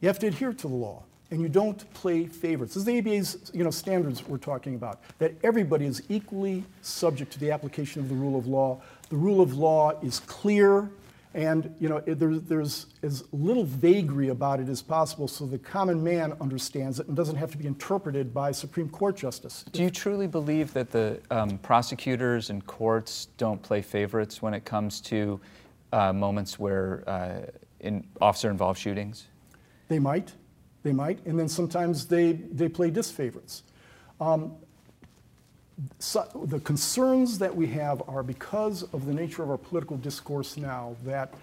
you 0.00 0.08
have 0.08 0.18
to 0.20 0.26
adhere 0.26 0.52
to 0.52 0.68
the 0.68 0.74
law. 0.74 1.02
And 1.30 1.40
you 1.40 1.48
don't 1.48 1.92
play 1.94 2.26
favorites. 2.26 2.74
This 2.74 2.82
is 2.82 2.84
the 2.84 2.98
ABA's 2.98 3.50
you 3.54 3.64
know, 3.64 3.70
standards 3.70 4.26
we're 4.28 4.36
talking 4.36 4.74
about, 4.74 5.00
that 5.18 5.32
everybody 5.42 5.86
is 5.86 6.02
equally 6.08 6.62
subject 6.82 7.32
to 7.32 7.40
the 7.40 7.50
application 7.50 8.02
of 8.02 8.08
the 8.08 8.14
rule 8.14 8.38
of 8.38 8.46
law. 8.46 8.80
The 9.08 9.16
rule 9.16 9.40
of 9.40 9.54
law 9.54 9.98
is 10.02 10.20
clear, 10.20 10.90
and 11.34 11.74
you 11.80 11.88
know, 11.88 11.96
it, 12.06 12.18
there's, 12.20 12.40
there's 12.42 12.86
as 13.02 13.24
little 13.32 13.64
vagary 13.64 14.28
about 14.28 14.60
it 14.60 14.68
as 14.68 14.80
possible 14.80 15.26
so 15.26 15.44
the 15.44 15.58
common 15.58 16.02
man 16.02 16.32
understands 16.40 17.00
it 17.00 17.08
and 17.08 17.16
doesn't 17.16 17.36
have 17.36 17.50
to 17.50 17.58
be 17.58 17.66
interpreted 17.66 18.32
by 18.32 18.52
Supreme 18.52 18.88
Court 18.88 19.16
justice. 19.16 19.64
Do 19.72 19.82
you 19.82 19.90
truly 19.90 20.28
believe 20.28 20.72
that 20.74 20.92
the 20.92 21.20
um, 21.30 21.58
prosecutors 21.58 22.50
and 22.50 22.64
courts 22.66 23.26
don't 23.36 23.60
play 23.60 23.82
favorites 23.82 24.40
when 24.40 24.54
it 24.54 24.64
comes 24.64 25.00
to 25.02 25.40
uh, 25.92 26.12
moments 26.12 26.58
where 26.58 27.02
uh, 27.08 27.50
in 27.80 28.06
officer-involved 28.20 28.78
shootings? 28.78 29.26
They 29.88 29.98
might, 29.98 30.32
they 30.84 30.92
might, 30.92 31.18
and 31.26 31.38
then 31.38 31.48
sometimes 31.48 32.06
they, 32.06 32.32
they 32.32 32.68
play 32.68 32.90
disfavorites. 32.90 33.62
Um, 34.20 34.54
so 35.98 36.28
the 36.46 36.60
concerns 36.60 37.38
that 37.38 37.54
we 37.54 37.66
have 37.68 38.02
are 38.08 38.22
because 38.22 38.82
of 38.92 39.06
the 39.06 39.12
nature 39.12 39.42
of 39.42 39.50
our 39.50 39.58
political 39.58 39.96
discourse 39.96 40.56
now 40.56 40.96
that 41.04 41.34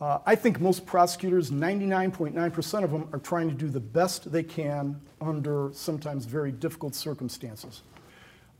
uh, 0.00 0.18
I 0.26 0.34
think 0.34 0.60
most 0.60 0.84
prosecutors, 0.84 1.50
99.9% 1.50 2.84
of 2.84 2.90
them, 2.90 3.08
are 3.12 3.18
trying 3.18 3.48
to 3.48 3.54
do 3.54 3.68
the 3.68 3.80
best 3.80 4.30
they 4.30 4.42
can 4.42 5.00
under 5.20 5.70
sometimes 5.72 6.26
very 6.26 6.52
difficult 6.52 6.94
circumstances. 6.94 7.82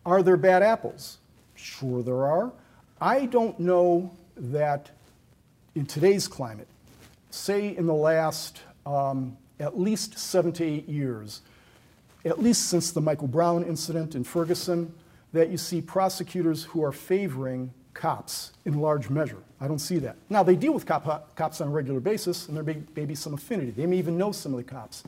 Are 0.07 0.23
there 0.23 0.39
bad 0.39 0.63
apples? 0.63 1.19
Sure, 1.55 2.03
there 2.03 2.25
are. 2.25 2.53
I 3.01 3.27
don't 3.27 3.59
know 3.61 4.11
that 4.37 4.91
in 5.75 5.85
today's 5.85 6.27
climate, 6.27 6.69
say 7.31 7.77
in 7.77 7.87
the 7.87 7.95
last 7.95 8.63
um, 8.87 9.37
at 9.61 9.79
least 9.79 10.19
seven 10.19 10.53
to 10.53 10.65
eight 10.65 10.89
years, 10.89 11.43
at 12.25 12.41
least 12.41 12.69
since 12.69 12.93
the 12.93 13.01
Michael 13.01 13.29
Brown 13.29 13.63
incident 13.63 14.15
in 14.15 14.25
Ferguson, 14.25 14.93
that 15.37 15.51
you 15.51 15.57
see 15.59 15.81
prosecutors 15.81 16.65
who 16.65 16.83
are 16.83 16.93
favoring 16.93 17.73
cops 17.95 18.53
in 18.65 18.81
large 18.81 19.09
measure. 19.09 19.39
I 19.61 19.69
don't 19.69 19.79
see 19.79 19.99
that. 20.01 20.17
Now, 20.29 20.43
they 20.43 20.57
deal 20.57 20.73
with 20.73 20.85
cop, 20.85 21.35
cops 21.35 21.61
on 21.61 21.69
a 21.69 21.71
regular 21.71 22.01
basis, 22.01 22.49
and 22.49 22.57
there 22.57 22.65
may, 22.65 22.83
may 22.95 23.07
be 23.07 23.15
some 23.15 23.35
affinity. 23.35 23.71
They 23.71 23.87
may 23.87 23.97
even 23.97 24.19
know 24.19 24.33
some 24.33 24.53
of 24.53 24.59
the 24.59 24.65
cops. 24.65 25.05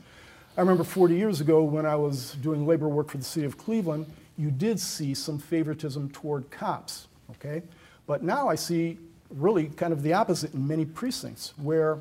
I 0.57 0.61
remember 0.61 0.83
40 0.83 1.15
years 1.15 1.41
ago 1.41 1.63
when 1.63 1.85
I 1.85 1.95
was 1.95 2.33
doing 2.41 2.65
labor 2.65 2.87
work 2.87 3.09
for 3.09 3.17
the 3.17 3.23
city 3.23 3.45
of 3.45 3.57
Cleveland, 3.57 4.07
you 4.37 4.49
did 4.49 4.79
see 4.79 5.13
some 5.13 5.37
favoritism 5.37 6.09
toward 6.09 6.49
cops, 6.49 7.07
okay? 7.31 7.61
But 8.07 8.23
now 8.23 8.47
I 8.47 8.55
see 8.55 8.97
really 9.29 9.67
kind 9.67 9.93
of 9.93 10.01
the 10.01 10.13
opposite 10.13 10.53
in 10.53 10.67
many 10.67 10.85
precincts, 10.85 11.53
where 11.57 11.99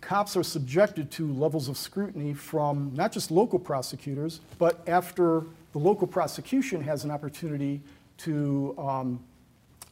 cops 0.00 0.36
are 0.36 0.42
subjected 0.42 1.10
to 1.12 1.32
levels 1.32 1.68
of 1.68 1.76
scrutiny 1.76 2.32
from 2.32 2.90
not 2.94 3.12
just 3.12 3.30
local 3.30 3.58
prosecutors, 3.58 4.40
but 4.58 4.82
after 4.88 5.44
the 5.72 5.78
local 5.78 6.06
prosecution 6.06 6.82
has 6.82 7.04
an 7.04 7.10
opportunity 7.10 7.80
to 8.18 8.74
um, 8.78 9.24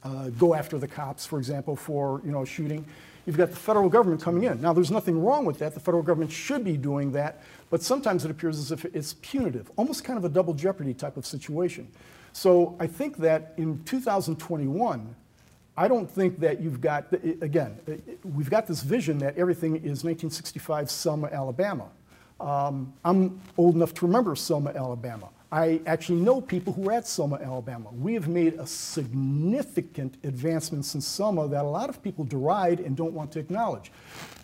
uh, 0.02 0.28
go 0.30 0.54
after 0.54 0.78
the 0.78 0.88
cops, 0.88 1.26
for 1.26 1.38
example, 1.38 1.76
for 1.76 2.20
you 2.24 2.32
know 2.32 2.44
shooting. 2.44 2.84
You've 3.26 3.36
got 3.36 3.50
the 3.50 3.56
federal 3.56 3.88
government 3.88 4.22
coming 4.22 4.44
in. 4.44 4.60
Now, 4.60 4.72
there's 4.72 4.90
nothing 4.90 5.22
wrong 5.22 5.44
with 5.44 5.58
that. 5.58 5.74
The 5.74 5.80
federal 5.80 6.02
government 6.02 6.32
should 6.32 6.64
be 6.64 6.76
doing 6.76 7.12
that, 7.12 7.42
but 7.68 7.82
sometimes 7.82 8.24
it 8.24 8.30
appears 8.30 8.58
as 8.58 8.72
if 8.72 8.84
it's 8.86 9.14
punitive, 9.20 9.70
almost 9.76 10.04
kind 10.04 10.18
of 10.18 10.24
a 10.24 10.28
double 10.28 10.54
jeopardy 10.54 10.94
type 10.94 11.16
of 11.16 11.26
situation. 11.26 11.86
So 12.32 12.76
I 12.80 12.86
think 12.86 13.18
that 13.18 13.52
in 13.56 13.82
2021, 13.84 15.14
I 15.76 15.88
don't 15.88 16.10
think 16.10 16.40
that 16.40 16.60
you've 16.60 16.80
got, 16.80 17.12
again, 17.12 17.78
we've 18.24 18.50
got 18.50 18.66
this 18.66 18.82
vision 18.82 19.18
that 19.18 19.36
everything 19.36 19.76
is 19.76 20.04
1965 20.04 20.90
Selma, 20.90 21.28
Alabama. 21.28 21.88
Um, 22.40 22.92
I'm 23.04 23.40
old 23.58 23.74
enough 23.74 23.94
to 23.94 24.06
remember 24.06 24.34
Selma, 24.34 24.70
Alabama. 24.70 25.28
I 25.52 25.80
actually 25.84 26.20
know 26.20 26.40
people 26.40 26.72
who 26.72 26.88
are 26.88 26.92
at 26.92 27.08
Selma, 27.08 27.36
Alabama. 27.42 27.90
We 27.90 28.14
have 28.14 28.28
made 28.28 28.54
a 28.54 28.66
significant 28.66 30.16
advancement 30.22 30.84
since 30.84 31.06
Selma 31.06 31.48
that 31.48 31.64
a 31.64 31.68
lot 31.68 31.88
of 31.88 32.02
people 32.02 32.24
deride 32.24 32.78
and 32.78 32.96
don't 32.96 33.12
want 33.12 33.32
to 33.32 33.40
acknowledge. 33.40 33.90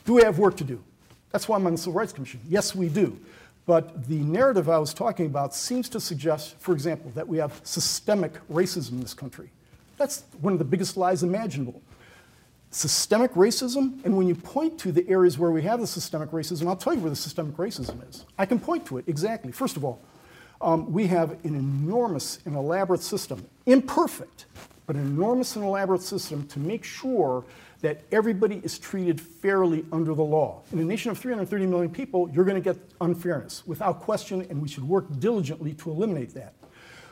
Do 0.04 0.14
we 0.14 0.22
have 0.22 0.38
work 0.38 0.56
to 0.56 0.64
do? 0.64 0.82
That's 1.30 1.48
why 1.48 1.56
I'm 1.56 1.66
on 1.66 1.72
the 1.72 1.78
Civil 1.78 1.92
Rights 1.92 2.12
Commission. 2.12 2.40
Yes, 2.48 2.74
we 2.74 2.88
do. 2.88 3.18
But 3.66 4.06
the 4.08 4.18
narrative 4.20 4.68
I 4.68 4.78
was 4.78 4.94
talking 4.94 5.26
about 5.26 5.54
seems 5.54 5.88
to 5.90 6.00
suggest, 6.00 6.56
for 6.58 6.72
example, 6.72 7.12
that 7.14 7.26
we 7.26 7.38
have 7.38 7.60
systemic 7.62 8.34
racism 8.48 8.92
in 8.92 9.00
this 9.00 9.14
country. 9.14 9.50
That's 9.98 10.24
one 10.40 10.52
of 10.52 10.58
the 10.58 10.64
biggest 10.64 10.96
lies 10.96 11.22
imaginable. 11.22 11.82
Systemic 12.70 13.32
racism, 13.34 14.04
and 14.04 14.16
when 14.16 14.26
you 14.26 14.34
point 14.34 14.78
to 14.80 14.92
the 14.92 15.08
areas 15.08 15.38
where 15.38 15.50
we 15.50 15.62
have 15.62 15.80
the 15.80 15.86
systemic 15.86 16.30
racism, 16.30 16.66
I'll 16.66 16.76
tell 16.76 16.94
you 16.94 17.00
where 17.00 17.10
the 17.10 17.16
systemic 17.16 17.56
racism 17.56 18.08
is. 18.08 18.24
I 18.38 18.46
can 18.46 18.58
point 18.58 18.86
to 18.86 18.98
it 18.98 19.04
exactly. 19.08 19.52
First 19.52 19.76
of 19.76 19.84
all, 19.84 20.00
um, 20.60 20.92
we 20.92 21.06
have 21.06 21.32
an 21.44 21.54
enormous 21.54 22.38
and 22.44 22.56
elaborate 22.56 23.02
system, 23.02 23.44
imperfect, 23.66 24.46
but 24.86 24.96
an 24.96 25.02
enormous 25.02 25.56
and 25.56 25.64
elaborate 25.64 26.02
system 26.02 26.46
to 26.48 26.58
make 26.58 26.84
sure 26.84 27.44
that 27.80 28.02
everybody 28.10 28.60
is 28.64 28.78
treated 28.78 29.20
fairly 29.20 29.84
under 29.92 30.14
the 30.14 30.22
law. 30.22 30.62
In 30.72 30.78
a 30.78 30.84
nation 30.84 31.10
of 31.10 31.18
330 31.18 31.66
million 31.66 31.90
people, 31.90 32.30
you're 32.30 32.44
going 32.44 32.60
to 32.60 32.74
get 32.74 32.78
unfairness 33.00 33.66
without 33.66 34.00
question, 34.00 34.46
and 34.48 34.62
we 34.62 34.68
should 34.68 34.88
work 34.88 35.04
diligently 35.18 35.74
to 35.74 35.90
eliminate 35.90 36.32
that. 36.34 36.54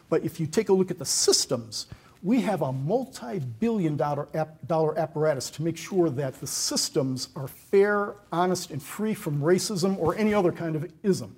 But 0.08 0.24
if 0.24 0.40
you 0.40 0.46
take 0.46 0.68
a 0.68 0.72
look 0.72 0.90
at 0.90 0.98
the 0.98 1.04
systems, 1.04 1.86
we 2.22 2.40
have 2.40 2.62
a 2.62 2.72
multi-billion 2.72 3.96
dollar, 3.96 4.28
dollar 4.66 4.98
apparatus 4.98 5.50
to 5.50 5.62
make 5.62 5.76
sure 5.76 6.08
that 6.08 6.40
the 6.40 6.46
systems 6.46 7.28
are 7.36 7.48
fair, 7.48 8.14
honest, 8.32 8.70
and 8.70 8.82
free 8.82 9.12
from 9.12 9.40
racism 9.40 9.98
or 9.98 10.16
any 10.16 10.32
other 10.32 10.50
kind 10.50 10.74
of 10.74 10.90
ism. 11.02 11.36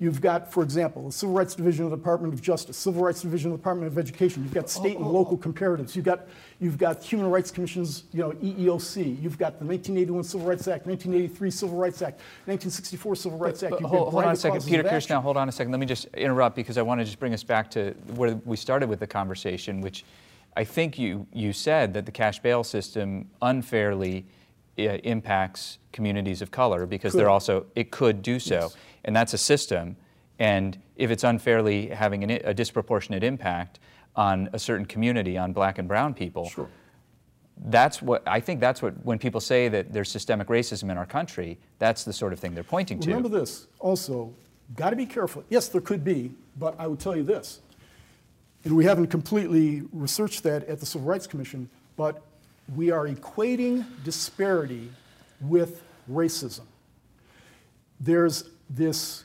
You've 0.00 0.20
got, 0.20 0.52
for 0.52 0.62
example, 0.62 1.06
the 1.06 1.12
Civil 1.12 1.34
Rights 1.34 1.54
Division 1.54 1.84
of 1.84 1.90
the 1.92 1.96
Department 1.96 2.34
of 2.34 2.42
Justice, 2.42 2.76
Civil 2.76 3.04
Rights 3.04 3.22
Division 3.22 3.52
of 3.52 3.58
the 3.58 3.58
Department 3.58 3.92
of 3.92 3.96
Education. 3.96 4.42
You've 4.42 4.52
got 4.52 4.68
state 4.68 4.96
and 4.96 5.06
local 5.06 5.38
comparatives. 5.38 5.94
You've 5.94 6.04
got, 6.04 6.26
you've 6.58 6.78
got 6.78 7.02
Human 7.02 7.30
Rights 7.30 7.52
Commissions, 7.52 8.04
you 8.12 8.20
know, 8.20 8.32
EEOC. 8.32 9.22
You've 9.22 9.38
got 9.38 9.60
the 9.60 9.64
1981 9.64 10.24
Civil 10.24 10.46
Rights 10.48 10.66
Act, 10.66 10.86
1983 10.86 11.50
Civil 11.50 11.76
Rights 11.78 12.02
Act, 12.02 12.20
1964 12.46 13.16
Civil 13.16 13.38
Rights 13.38 13.60
but, 13.60 13.72
Act. 13.72 13.82
But 13.82 13.88
hold, 13.88 14.12
hold 14.12 14.24
on 14.24 14.32
a 14.32 14.36
second, 14.36 14.64
Peter. 14.64 14.82
Now, 15.08 15.20
hold 15.20 15.36
on 15.36 15.48
a 15.48 15.52
second. 15.52 15.70
Let 15.70 15.80
me 15.80 15.86
just 15.86 16.06
interrupt 16.14 16.56
because 16.56 16.76
I 16.76 16.82
want 16.82 17.00
to 17.00 17.04
just 17.04 17.20
bring 17.20 17.32
us 17.32 17.44
back 17.44 17.70
to 17.72 17.92
where 18.14 18.34
we 18.44 18.56
started 18.56 18.88
with 18.88 19.00
the 19.00 19.06
conversation, 19.06 19.80
which 19.80 20.04
I 20.56 20.64
think 20.64 20.98
you, 20.98 21.26
you 21.32 21.52
said 21.52 21.94
that 21.94 22.04
the 22.04 22.12
cash 22.12 22.40
bail 22.40 22.64
system 22.64 23.30
unfairly 23.42 24.24
uh, 24.78 24.82
impacts 24.82 25.78
communities 25.92 26.42
of 26.42 26.50
color 26.50 26.84
because 26.84 27.12
could. 27.12 27.20
they're 27.20 27.30
also, 27.30 27.66
it 27.76 27.90
could 27.90 28.22
do 28.22 28.40
so. 28.40 28.54
Yes. 28.54 28.76
And 29.04 29.14
that's 29.14 29.34
a 29.34 29.38
system. 29.38 29.96
And 30.38 30.78
if 30.96 31.10
it's 31.10 31.24
unfairly 31.24 31.88
having 31.88 32.24
an, 32.24 32.30
a 32.30 32.54
disproportionate 32.54 33.22
impact 33.22 33.78
on 34.16 34.48
a 34.52 34.58
certain 34.58 34.86
community, 34.86 35.36
on 35.38 35.52
black 35.52 35.78
and 35.78 35.88
brown 35.88 36.14
people, 36.14 36.48
sure. 36.48 36.68
that's 37.66 38.00
what 38.00 38.22
I 38.26 38.40
think 38.40 38.60
that's 38.60 38.82
what 38.82 38.94
when 39.04 39.18
people 39.18 39.40
say 39.40 39.68
that 39.68 39.92
there's 39.92 40.10
systemic 40.10 40.48
racism 40.48 40.90
in 40.90 40.98
our 40.98 41.06
country, 41.06 41.58
that's 41.78 42.04
the 42.04 42.12
sort 42.12 42.32
of 42.32 42.40
thing 42.40 42.54
they're 42.54 42.64
pointing 42.64 43.00
to. 43.00 43.08
Remember 43.08 43.28
this 43.28 43.66
also, 43.80 44.32
got 44.76 44.90
to 44.90 44.96
be 44.96 45.06
careful. 45.06 45.44
Yes, 45.50 45.68
there 45.68 45.80
could 45.80 46.04
be, 46.04 46.32
but 46.58 46.74
I 46.78 46.86
would 46.86 47.00
tell 47.00 47.16
you 47.16 47.22
this 47.22 47.60
and 48.64 48.74
we 48.74 48.84
haven't 48.84 49.08
completely 49.08 49.82
researched 49.92 50.42
that 50.44 50.64
at 50.64 50.80
the 50.80 50.86
Civil 50.86 51.06
Rights 51.06 51.26
Commission, 51.26 51.68
but 51.96 52.22
we 52.74 52.90
are 52.90 53.06
equating 53.06 53.84
disparity 54.02 54.90
with 55.40 55.82
racism. 56.10 56.64
There's 58.00 58.44
this 58.68 59.24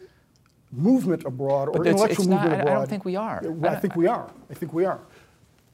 movement 0.71 1.25
abroad, 1.25 1.69
or 1.69 1.85
intellectual 1.85 2.09
it's 2.09 2.27
movement 2.27 2.51
not, 2.51 2.61
abroad. 2.61 2.71
I 2.71 2.75
don't 2.75 2.89
think 2.89 3.05
we 3.05 3.15
are. 3.15 3.43
I, 3.63 3.67
I 3.67 3.75
think 3.75 3.95
we 3.95 4.07
are. 4.07 4.31
I 4.49 4.53
think 4.53 4.73
we 4.73 4.85
are. 4.85 4.99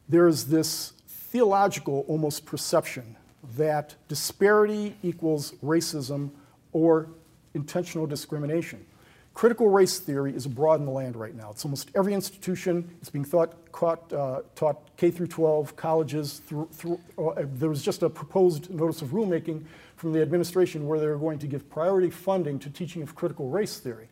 There's 0.08 0.46
this 0.46 0.94
theological 1.08 2.06
almost 2.08 2.46
perception 2.46 3.16
that 3.58 3.96
disparity 4.08 4.96
equals 5.04 5.54
racism 5.64 6.32
or 6.72 7.10
intentional 7.54 8.08
discrimination. 8.08 8.86
Critical 9.34 9.70
race 9.70 10.00
theory 10.00 10.34
is 10.34 10.46
abroad 10.46 10.80
in 10.80 10.86
the 10.86 10.92
land 10.92 11.18
right 11.18 11.36
now. 11.36 11.52
It's 11.52 11.66
almost 11.66 11.92
every 11.94 12.14
institution. 12.14 12.90
It's 13.02 13.10
being 13.10 13.26
thought, 13.26 13.70
caught, 13.74 14.12
uh, 14.14 14.44
taught 14.56 14.96
K 14.96 15.12
through 15.12 15.28
12, 15.28 15.76
colleges. 15.76 16.42
Through, 16.48 16.70
through, 16.72 17.02
uh, 17.18 17.44
there 17.44 17.68
was 17.68 17.84
just 17.84 18.02
a 18.04 18.10
proposed 18.10 18.70
notice 18.70 19.02
of 19.02 19.10
rulemaking 19.10 19.66
from 19.96 20.14
the 20.14 20.22
administration 20.22 20.88
where 20.88 21.00
they 21.00 21.08
were 21.08 21.18
going 21.18 21.40
to 21.40 21.48
give 21.48 21.70
priority 21.70 22.10
funding 22.10 22.60
to 22.60 22.70
teaching 22.70 23.02
of 23.02 23.16
critical 23.16 23.50
race 23.50 23.78
theory. 23.78 24.08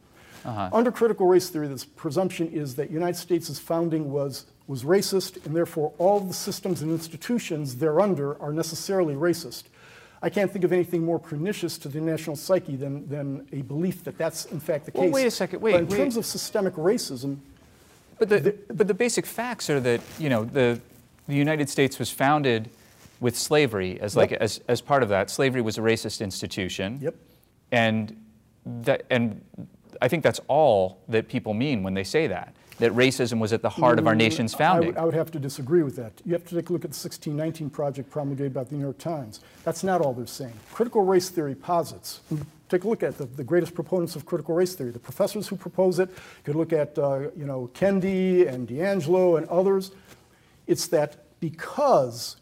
Uh-huh. 0.46 0.70
Under 0.74 0.92
critical 0.92 1.28
race 1.28 1.50
theory, 1.50 1.68
the 1.68 1.86
presumption 1.96 2.50
is 2.50 2.76
that 2.76 2.88
the 2.88 2.94
United 2.94 3.18
States' 3.18 3.58
founding 3.60 4.12
was, 4.12 4.46
was 4.68 4.84
racist, 4.84 5.46
and 5.46 5.56
therefore 5.56 5.94
all 5.98 6.20
the 6.20 6.34
systems 6.34 6.82
and 6.82 6.92
institutions 6.92 7.76
thereunder 7.76 8.42
are 8.42 8.52
necessarily 8.52 9.16
racist. 9.16 9.64
I 10.22 10.30
can't 10.30 10.50
think 10.50 10.64
of 10.64 10.72
anything 10.72 11.04
more 11.04 11.20
pernicious 11.20 11.78
to 11.80 11.90
the 11.90 12.00
national 12.00 12.38
psyche 12.38 12.78
than, 12.78 13.08
than 13.10 13.46
a 13.52 13.62
belief 13.62 14.06
that 14.06 14.18
that's 14.18 14.46
in 14.46 14.60
fact 14.60 14.86
the 14.86 14.92
case. 14.92 15.02
Well, 15.02 15.12
wait 15.12 15.28
a 15.28 15.32
second. 15.32 15.62
Wait. 15.62 15.74
But 15.74 15.82
in 15.82 15.88
wait. 15.88 15.98
terms 15.98 16.16
of 16.16 16.26
systemic 16.26 16.76
racism, 16.76 17.40
but 18.20 18.30
the, 18.30 18.40
the, 18.40 18.74
but 18.74 18.88
the 18.88 18.94
basic 18.94 19.26
facts 19.26 19.70
are 19.70 19.82
that 19.82 20.00
you 20.18 20.30
know 20.30 20.46
the 20.46 20.80
the 21.28 21.36
United 21.36 21.70
States 21.70 22.00
was 22.00 22.10
founded 22.10 22.70
with 23.24 23.38
slavery 23.38 24.00
as 24.02 24.16
like 24.16 24.32
yep. 24.32 24.42
as, 24.42 24.60
as 24.68 24.82
part 24.82 25.02
of 25.02 25.10
that. 25.10 25.30
Slavery 25.30 25.62
was 25.62 25.78
a 25.78 25.82
racist 25.82 26.22
institution. 26.22 27.00
Yep. 27.02 27.16
And 27.72 28.24
that 28.66 29.06
and 29.10 29.42
I 30.02 30.10
think 30.10 30.24
that's 30.24 30.42
all 30.48 31.02
that 31.08 31.30
people 31.30 31.54
mean 31.54 31.82
when 31.84 31.94
they 31.94 32.04
say 32.04 32.28
that 32.28 32.54
that 32.80 32.92
racism 32.92 33.40
was 33.40 33.54
at 33.54 33.62
the 33.62 33.70
heart 33.70 34.00
of 34.00 34.08
our 34.08 34.16
nation's 34.16 34.54
founding. 34.54 34.90
I 34.90 34.92
would, 34.92 34.98
I 34.98 35.06
would 35.06 35.14
have 35.14 35.32
to 35.32 35.40
disagree 35.40 35.84
with 35.84 35.96
that. 35.96 36.12
You 36.26 36.34
have 36.34 36.44
to 36.46 36.56
take 36.56 36.70
a 36.70 36.74
look 36.74 36.84
at 36.84 36.92
the 36.92 36.98
1619 36.98 37.70
Project 37.70 38.10
promulgated 38.10 38.54
by 38.54 38.64
the 38.64 38.76
New 38.76 38.82
York 38.82 38.98
Times. 38.98 39.42
That's 39.64 39.84
not 39.84 40.02
all 40.02 40.12
they're 40.12 40.26
saying. 40.26 40.54
Critical 40.74 41.04
race 41.04 41.30
theory 41.30 41.56
posits. 41.56 42.22
Take 42.70 42.84
a 42.84 42.90
look 42.90 43.04
at 43.04 43.18
the, 43.18 43.26
the 43.26 43.44
greatest 43.44 43.76
proponents 43.76 44.16
of 44.16 44.26
critical 44.26 44.56
race 44.56 44.74
theory, 44.74 44.90
the 44.90 45.00
professors 45.00 45.48
who 45.48 45.56
propose 45.56 46.00
it. 46.00 46.10
You 46.10 46.44
could 46.44 46.56
look 46.56 46.74
at, 46.74 46.98
uh, 46.98 47.30
you 47.38 47.46
know, 47.46 47.70
Kendi 47.74 48.52
and 48.52 48.68
DiAngelo 48.68 49.38
and 49.38 49.48
others. 49.48 49.92
It's 50.66 50.88
that 50.88 51.40
because 51.40 52.38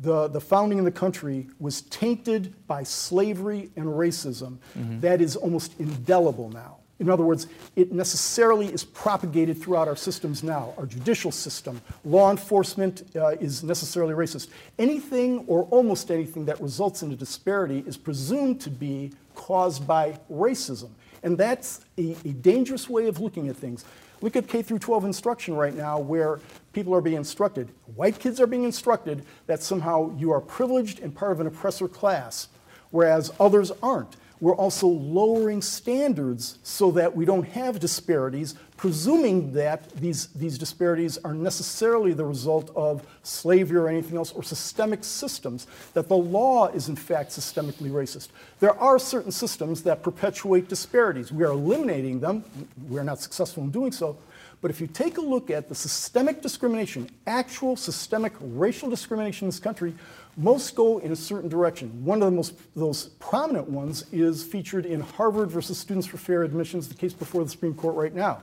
the, 0.00 0.28
the 0.28 0.40
founding 0.40 0.78
of 0.78 0.84
the 0.84 0.92
country 0.92 1.48
was 1.58 1.82
tainted 1.82 2.54
by 2.66 2.82
slavery 2.82 3.70
and 3.76 3.86
racism, 3.86 4.58
mm-hmm. 4.78 5.00
that 5.00 5.20
is 5.20 5.36
almost 5.36 5.78
indelible 5.80 6.48
now. 6.50 6.76
In 7.00 7.08
other 7.08 7.24
words, 7.24 7.46
it 7.76 7.92
necessarily 7.92 8.66
is 8.66 8.84
propagated 8.84 9.60
throughout 9.60 9.88
our 9.88 9.96
systems 9.96 10.42
now. 10.42 10.74
Our 10.76 10.84
judicial 10.84 11.32
system, 11.32 11.80
law 12.04 12.30
enforcement 12.30 13.04
uh, 13.16 13.28
is 13.40 13.64
necessarily 13.64 14.12
racist. 14.12 14.48
Anything 14.78 15.44
or 15.46 15.62
almost 15.64 16.10
anything 16.10 16.44
that 16.44 16.60
results 16.60 17.02
in 17.02 17.10
a 17.10 17.16
disparity 17.16 17.82
is 17.86 17.96
presumed 17.96 18.60
to 18.60 18.70
be 18.70 19.12
caused 19.34 19.86
by 19.86 20.18
racism. 20.30 20.90
And 21.22 21.38
that's 21.38 21.80
a, 21.96 22.14
a 22.24 22.32
dangerous 22.32 22.88
way 22.88 23.06
of 23.06 23.18
looking 23.18 23.48
at 23.48 23.56
things. 23.56 23.86
Look 24.20 24.36
at 24.36 24.46
K 24.46 24.60
through 24.60 24.80
12 24.80 25.06
instruction 25.06 25.54
right 25.54 25.74
now, 25.74 25.98
where 25.98 26.40
people 26.72 26.94
are 26.94 27.00
being 27.00 27.16
instructed. 27.16 27.68
White 27.94 28.18
kids 28.18 28.40
are 28.40 28.46
being 28.46 28.64
instructed 28.64 29.24
that 29.46 29.62
somehow 29.62 30.16
you 30.16 30.32
are 30.32 30.40
privileged 30.40 31.00
and 31.00 31.14
part 31.14 31.32
of 31.32 31.40
an 31.40 31.46
oppressor 31.46 31.88
class, 31.88 32.48
whereas 32.90 33.32
others 33.40 33.72
aren't. 33.82 34.16
We're 34.40 34.56
also 34.56 34.86
lowering 34.86 35.60
standards 35.60 36.58
so 36.62 36.90
that 36.92 37.14
we 37.14 37.26
don't 37.26 37.46
have 37.48 37.78
disparities, 37.78 38.54
presuming 38.78 39.52
that 39.52 39.90
these, 39.96 40.28
these 40.28 40.56
disparities 40.56 41.18
are 41.18 41.34
necessarily 41.34 42.14
the 42.14 42.24
result 42.24 42.70
of 42.74 43.06
slavery 43.22 43.76
or 43.76 43.86
anything 43.86 44.16
else, 44.16 44.32
or 44.32 44.42
systemic 44.42 45.04
systems, 45.04 45.66
that 45.92 46.08
the 46.08 46.16
law 46.16 46.68
is 46.68 46.88
in 46.88 46.96
fact 46.96 47.32
systemically 47.32 47.90
racist. 47.90 48.28
There 48.60 48.74
are 48.78 48.98
certain 48.98 49.30
systems 49.30 49.82
that 49.82 50.02
perpetuate 50.02 50.68
disparities. 50.68 51.30
We 51.30 51.44
are 51.44 51.52
eliminating 51.52 52.20
them. 52.20 52.42
We're 52.88 53.04
not 53.04 53.20
successful 53.20 53.62
in 53.64 53.70
doing 53.70 53.92
so. 53.92 54.16
But 54.60 54.70
if 54.70 54.80
you 54.80 54.86
take 54.86 55.16
a 55.16 55.22
look 55.22 55.50
at 55.50 55.68
the 55.68 55.74
systemic 55.74 56.42
discrimination, 56.42 57.08
actual 57.26 57.76
systemic 57.76 58.32
racial 58.40 58.90
discrimination 58.90 59.46
in 59.46 59.48
this 59.48 59.58
country, 59.58 59.94
most 60.36 60.74
go 60.76 60.98
in 60.98 61.12
a 61.12 61.16
certain 61.16 61.48
direction. 61.48 62.04
One 62.04 62.22
of 62.22 62.30
the 62.30 62.36
most 62.36 62.54
those 62.74 63.06
prominent 63.18 63.68
ones 63.68 64.04
is 64.12 64.44
featured 64.44 64.84
in 64.84 65.00
Harvard 65.00 65.50
versus 65.50 65.78
Students 65.78 66.06
for 66.06 66.18
Fair 66.18 66.42
Admissions, 66.42 66.88
the 66.88 66.94
case 66.94 67.14
before 67.14 67.42
the 67.42 67.50
Supreme 67.50 67.74
Court 67.74 67.96
right 67.96 68.14
now. 68.14 68.42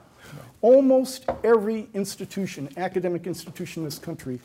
Almost 0.61 1.25
every 1.43 1.87
institution, 1.93 2.69
academic 2.77 3.27
institution 3.27 3.83
in 3.83 3.85
this 3.85 3.99
country, 3.99 4.39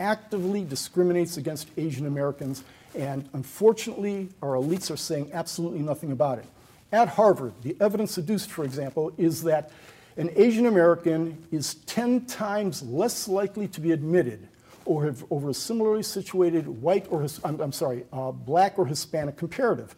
actively 0.00 0.64
discriminates 0.64 1.36
against 1.36 1.68
Asian 1.76 2.06
Americans, 2.06 2.64
and 2.94 3.28
unfortunately, 3.34 4.28
our 4.42 4.54
elites 4.54 4.90
are 4.90 4.96
saying 4.96 5.30
absolutely 5.32 5.80
nothing 5.80 6.12
about 6.12 6.38
it. 6.38 6.46
At 6.90 7.08
Harvard, 7.08 7.52
the 7.62 7.76
evidence 7.80 8.16
adduced, 8.16 8.50
for 8.50 8.64
example, 8.64 9.12
is 9.18 9.42
that 9.42 9.70
an 10.18 10.30
Asian 10.34 10.66
American 10.66 11.38
is 11.52 11.76
10 11.86 12.26
times 12.26 12.82
less 12.82 13.28
likely 13.28 13.68
to 13.68 13.80
be 13.80 13.92
admitted 13.92 14.48
or 14.84 15.14
over 15.30 15.50
a 15.50 15.54
similarly 15.54 16.02
situated 16.02 16.66
white 16.66 17.06
or, 17.10 17.24
I'm, 17.44 17.60
I'm 17.60 17.72
sorry, 17.72 18.04
uh, 18.12 18.32
black 18.32 18.78
or 18.78 18.86
Hispanic 18.86 19.36
comparative. 19.36 19.94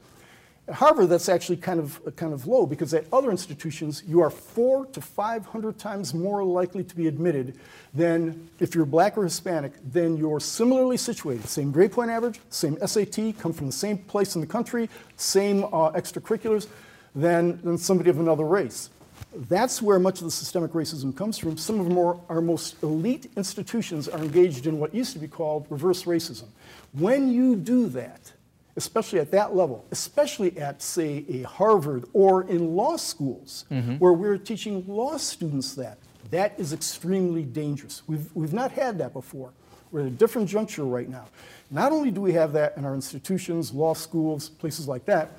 At 0.68 0.74
Harvard, 0.74 1.08
that's 1.08 1.30
actually 1.30 1.56
kind 1.56 1.80
of, 1.80 2.16
kind 2.16 2.34
of 2.34 2.46
low 2.46 2.66
because 2.66 2.92
at 2.92 3.06
other 3.12 3.30
institutions, 3.30 4.02
you 4.06 4.20
are 4.20 4.28
four 4.28 4.84
to 4.86 5.00
500 5.00 5.78
times 5.78 6.12
more 6.12 6.44
likely 6.44 6.84
to 6.84 6.94
be 6.94 7.06
admitted 7.06 7.58
than 7.94 8.50
if 8.58 8.74
you're 8.74 8.84
black 8.84 9.16
or 9.16 9.24
Hispanic 9.24 9.72
than 9.90 10.18
you're 10.18 10.38
similarly 10.38 10.98
situated. 10.98 11.48
Same 11.48 11.72
grade 11.72 11.92
point 11.92 12.10
average, 12.10 12.40
same 12.50 12.76
SAT, 12.86 13.38
come 13.38 13.54
from 13.54 13.66
the 13.66 13.72
same 13.72 13.96
place 13.96 14.34
in 14.34 14.42
the 14.42 14.46
country, 14.46 14.90
same 15.16 15.64
uh, 15.64 15.92
extracurriculars 15.92 16.66
than, 17.14 17.60
than 17.62 17.78
somebody 17.78 18.10
of 18.10 18.20
another 18.20 18.44
race. 18.44 18.90
That's 19.32 19.80
where 19.80 19.98
much 19.98 20.18
of 20.18 20.24
the 20.24 20.30
systemic 20.30 20.72
racism 20.72 21.16
comes 21.16 21.38
from. 21.38 21.56
Some 21.56 21.80
of 21.80 21.96
our, 21.96 22.20
our 22.28 22.40
most 22.40 22.82
elite 22.82 23.30
institutions 23.36 24.08
are 24.08 24.18
engaged 24.18 24.66
in 24.66 24.78
what 24.80 24.94
used 24.94 25.12
to 25.12 25.18
be 25.18 25.28
called 25.28 25.66
reverse 25.70 26.04
racism. 26.04 26.46
When 26.92 27.32
you 27.32 27.54
do 27.54 27.86
that, 27.90 28.32
especially 28.76 29.20
at 29.20 29.30
that 29.30 29.54
level, 29.54 29.84
especially 29.92 30.58
at, 30.58 30.82
say, 30.82 31.24
a 31.28 31.42
Harvard 31.42 32.04
or 32.12 32.42
in 32.44 32.74
law 32.74 32.96
schools, 32.96 33.66
mm-hmm. 33.70 33.94
where 33.94 34.12
we're 34.12 34.38
teaching 34.38 34.84
law 34.88 35.16
students 35.16 35.74
that, 35.74 35.98
that 36.30 36.58
is 36.58 36.72
extremely 36.72 37.44
dangerous. 37.44 38.02
We've, 38.06 38.34
we've 38.34 38.52
not 38.52 38.72
had 38.72 38.98
that 38.98 39.12
before. 39.12 39.52
We're 39.92 40.02
at 40.02 40.06
a 40.06 40.10
different 40.10 40.48
juncture 40.48 40.84
right 40.84 41.08
now. 41.08 41.26
Not 41.70 41.92
only 41.92 42.10
do 42.10 42.20
we 42.20 42.32
have 42.32 42.52
that 42.54 42.76
in 42.76 42.84
our 42.84 42.94
institutions, 42.94 43.72
law 43.72 43.94
schools, 43.94 44.48
places 44.48 44.88
like 44.88 45.04
that, 45.06 45.32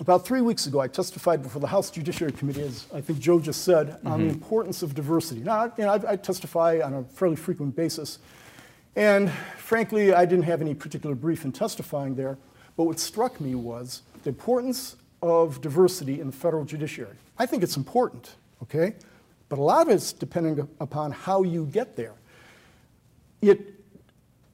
about 0.00 0.26
three 0.26 0.40
weeks 0.40 0.66
ago, 0.66 0.80
I 0.80 0.88
testified 0.88 1.42
before 1.42 1.60
the 1.60 1.66
House 1.66 1.90
Judiciary 1.90 2.32
Committee, 2.32 2.62
as 2.62 2.86
I 2.94 3.00
think 3.00 3.18
Joe 3.18 3.38
just 3.38 3.62
said, 3.62 3.88
mm-hmm. 3.88 4.06
on 4.06 4.20
the 4.20 4.26
mm-hmm. 4.26 4.34
importance 4.34 4.82
of 4.82 4.94
diversity. 4.94 5.42
Now, 5.42 5.72
you 5.76 5.84
know, 5.84 5.90
I, 5.90 6.12
I, 6.12 6.16
testify 6.16 6.80
on 6.82 6.94
a 6.94 7.04
fairly 7.04 7.36
frequent 7.36 7.76
basis, 7.76 8.18
and 8.96 9.30
frankly, 9.58 10.12
I 10.12 10.24
didn't 10.24 10.44
have 10.44 10.60
any 10.60 10.74
particular 10.74 11.14
brief 11.14 11.44
in 11.44 11.52
testifying 11.52 12.14
there, 12.14 12.38
but 12.76 12.84
what 12.84 12.98
struck 12.98 13.40
me 13.40 13.54
was 13.54 14.02
the 14.22 14.30
importance 14.30 14.96
of 15.22 15.60
diversity 15.60 16.20
in 16.20 16.26
the 16.26 16.32
federal 16.32 16.64
judiciary. 16.64 17.16
I 17.38 17.46
think 17.46 17.62
it's 17.62 17.76
important, 17.76 18.34
okay? 18.62 18.94
But 19.48 19.58
a 19.58 19.62
lot 19.62 19.86
of 19.86 19.94
it's 19.94 20.12
depending 20.12 20.68
upon 20.80 21.12
how 21.12 21.42
you 21.42 21.66
get 21.66 21.96
there. 21.96 22.14
It 23.40 23.74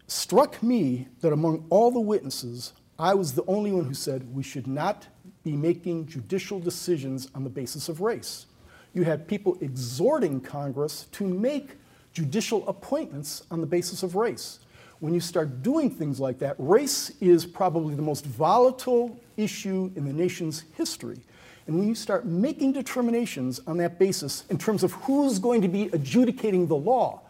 struck 0.09 0.63
me 0.63 1.09
that 1.21 1.33
among 1.33 1.67
all 1.71 1.91
the 1.91 2.01
witnesses, 2.01 2.73
I 2.99 3.15
was 3.15 3.35
the 3.35 3.45
only 3.47 3.71
one 3.71 3.85
who 3.85 3.95
said 3.95 4.35
we 4.35 4.43
should 4.43 4.67
not 4.67 5.07
be 5.45 5.53
making 5.53 6.07
judicial 6.07 6.61
decisions 6.61 7.29
on 7.35 7.45
the 7.45 7.51
basis 7.51 7.89
of 7.89 8.01
race. 8.01 8.47
You 8.95 9.05
had 9.05 9.29
people 9.29 9.57
exhorting 9.61 10.41
Congress 10.41 11.07
to 11.13 11.27
make 11.27 11.71
judicial 12.13 12.69
appointments 12.69 13.45
on 13.51 13.61
the 13.61 13.67
basis 13.67 14.03
of 14.03 14.15
race. 14.15 14.61
When 15.01 15.15
you 15.15 15.21
start 15.21 15.63
doing 15.63 15.91
things 15.91 16.19
like 16.19 16.39
that, 16.41 16.57
race 16.59 17.13
is 17.21 17.47
probably 17.47 17.95
the 17.95 18.03
most 18.03 18.25
volatile 18.25 19.19
issue 19.37 19.91
in 19.95 20.05
the 20.05 20.13
nation's 20.13 20.65
history. 20.75 21.19
And 21.67 21.79
when 21.79 21.87
you 21.87 21.95
start 21.95 22.25
making 22.25 22.73
determinations 22.73 23.61
on 23.67 23.77
that 23.77 23.99
basis 23.99 24.45
in 24.49 24.59
terms 24.59 24.83
of 24.83 24.93
who's 24.93 25.39
going 25.39 25.63
to 25.63 25.69
be 25.69 25.85
adjudicating 25.93 26.67
the 26.67 26.77
law, 26.77 27.21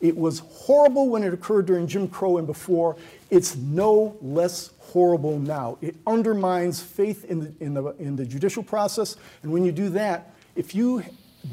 it 0.00 0.16
was 0.16 0.38
horrible 0.38 1.08
when 1.08 1.24
it 1.24 1.34
occurred 1.34 1.66
during 1.66 1.86
Jim 1.86 2.08
Crow 2.08 2.38
and 2.38 2.46
before. 2.46 2.96
It's 3.30 3.56
no 3.56 4.16
less 4.22 4.70
horrible 4.88 5.38
now. 5.38 5.78
It 5.80 5.96
undermines 6.06 6.82
faith 6.82 7.24
in 7.24 7.40
the, 7.40 7.52
in, 7.60 7.74
the, 7.74 7.84
in 7.98 8.16
the 8.16 8.24
judicial 8.24 8.62
process. 8.62 9.16
And 9.42 9.52
when 9.52 9.64
you 9.64 9.72
do 9.72 9.88
that, 9.90 10.34
if 10.56 10.74
you 10.74 11.04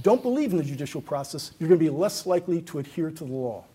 don't 0.01 0.21
believe 0.21 0.51
in 0.51 0.57
the 0.57 0.63
judicial 0.63 1.01
process, 1.01 1.51
you're 1.59 1.69
going 1.69 1.79
to 1.79 1.85
be 1.85 1.89
less 1.89 2.25
likely 2.25 2.61
to 2.63 2.79
adhere 2.79 3.11
to 3.11 3.23
the 3.23 3.31
law. 3.31 3.65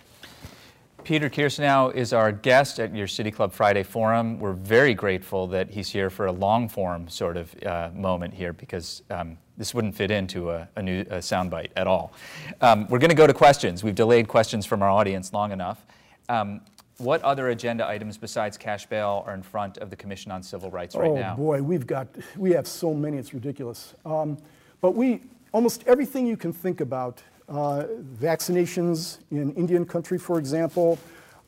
Peter 1.05 1.31
Kirsanow 1.31 1.95
is 1.95 2.13
our 2.13 2.31
guest 2.31 2.79
at 2.79 2.95
your 2.95 3.07
City 3.07 3.31
Club 3.31 3.53
Friday 3.53 3.83
Forum. 3.83 4.39
We're 4.39 4.53
very 4.53 4.93
grateful 4.93 5.47
that 5.49 5.71
he's 5.71 5.89
here 5.89 6.11
for 6.11 6.27
a 6.27 6.33
long 6.33 6.69
form 6.69 7.09
sort 7.09 7.37
of 7.37 7.55
uh, 7.65 7.91
moment 7.95 8.35
here 8.35 8.53
because 8.53 9.03
um, 9.11 9.39
this 9.57 9.75
wouldn't 9.75 9.95
fit 9.95 10.11
into 10.11 10.51
a, 10.51 10.69
a 10.77 10.83
new 10.83 11.01
a 11.03 11.19
soundbite 11.19 11.71
at 11.77 11.87
all. 11.87 12.13
Um, 12.61 12.87
we're 12.89 12.99
going 12.99 13.11
to 13.11 13.17
go 13.17 13.27
to 13.27 13.35
questions. 13.35 13.83
We've 13.83 13.95
delayed 13.95 14.29
questions 14.29 14.67
from 14.67 14.83
our 14.83 14.91
audience 14.91 15.33
long 15.33 15.53
enough. 15.53 15.85
Um, 16.29 16.61
what 17.01 17.23
other 17.23 17.49
agenda 17.49 17.89
items 17.89 18.19
besides 18.19 18.57
cash 18.57 18.87
bail 18.87 19.25
are 19.27 19.35
in 19.35 19.43
front 19.43 19.79
of 19.79 19.91
the 19.91 19.97
Commission 19.97 20.31
on 20.31 20.43
Civil 20.43 20.71
Rights 20.71 20.95
right 20.95 21.11
oh, 21.11 21.17
now? 21.17 21.35
Oh 21.35 21.37
boy, 21.37 21.63
we've 21.63 21.87
got, 21.87 22.09
we 22.37 22.53
have 22.53 22.67
so 22.67 22.93
many, 22.93 23.17
it's 23.17 23.33
ridiculous. 23.33 23.95
Um, 24.05 24.37
but 24.81 24.93
we, 24.93 25.23
almost 25.53 25.83
everything 25.87 26.27
you 26.27 26.37
can 26.37 26.53
think 26.53 26.81
about, 26.81 27.23
uh, 27.49 27.85
vaccinations 28.19 29.19
in 29.31 29.53
Indian 29.55 29.85
country, 29.85 30.19
for 30.19 30.39
example, 30.39 30.99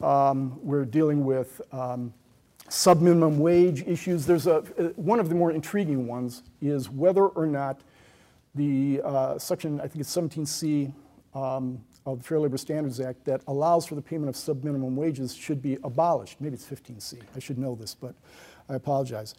um, 0.01 0.59
we're 0.63 0.85
dealing 0.85 1.25
with 1.25 1.61
um, 1.71 2.13
sub-minimum 2.69 3.39
wage 3.39 3.83
issues. 3.87 4.27
There's 4.27 4.47
a, 4.47 4.57
uh, 4.57 4.89
one 4.97 5.21
of 5.21 5.29
the 5.29 5.35
more 5.35 5.53
intriguing 5.53 6.09
ones 6.09 6.43
is 6.61 6.89
whether 6.91 7.27
or 7.27 7.47
not 7.47 7.81
the 8.55 9.01
uh, 9.05 9.39
section, 9.39 9.81
I 9.81 9.87
think 9.87 10.01
it's 10.01 10.17
17C, 10.17 10.93
um, 11.35 11.81
of 12.05 12.19
the 12.19 12.25
Fair 12.25 12.41
Labor 12.41 12.57
Standards 12.57 13.01
Act 13.01 13.25
that 13.25 13.43
allows 13.47 13.87
for 13.87 13.95
the 13.95 14.03
payment 14.03 14.29
of 14.29 14.37
sub-minimum 14.37 14.97
wages 14.97 15.35
should 15.35 15.63
be 15.63 15.79
abolished. 15.85 16.41
Maybe 16.41 16.55
it's 16.55 16.65
15C. 16.65 17.21
I 17.37 17.39
should 17.39 17.59
know 17.59 17.75
this, 17.75 17.95
but 17.95 18.15
I 18.69 18.75
apologize. 18.75 19.35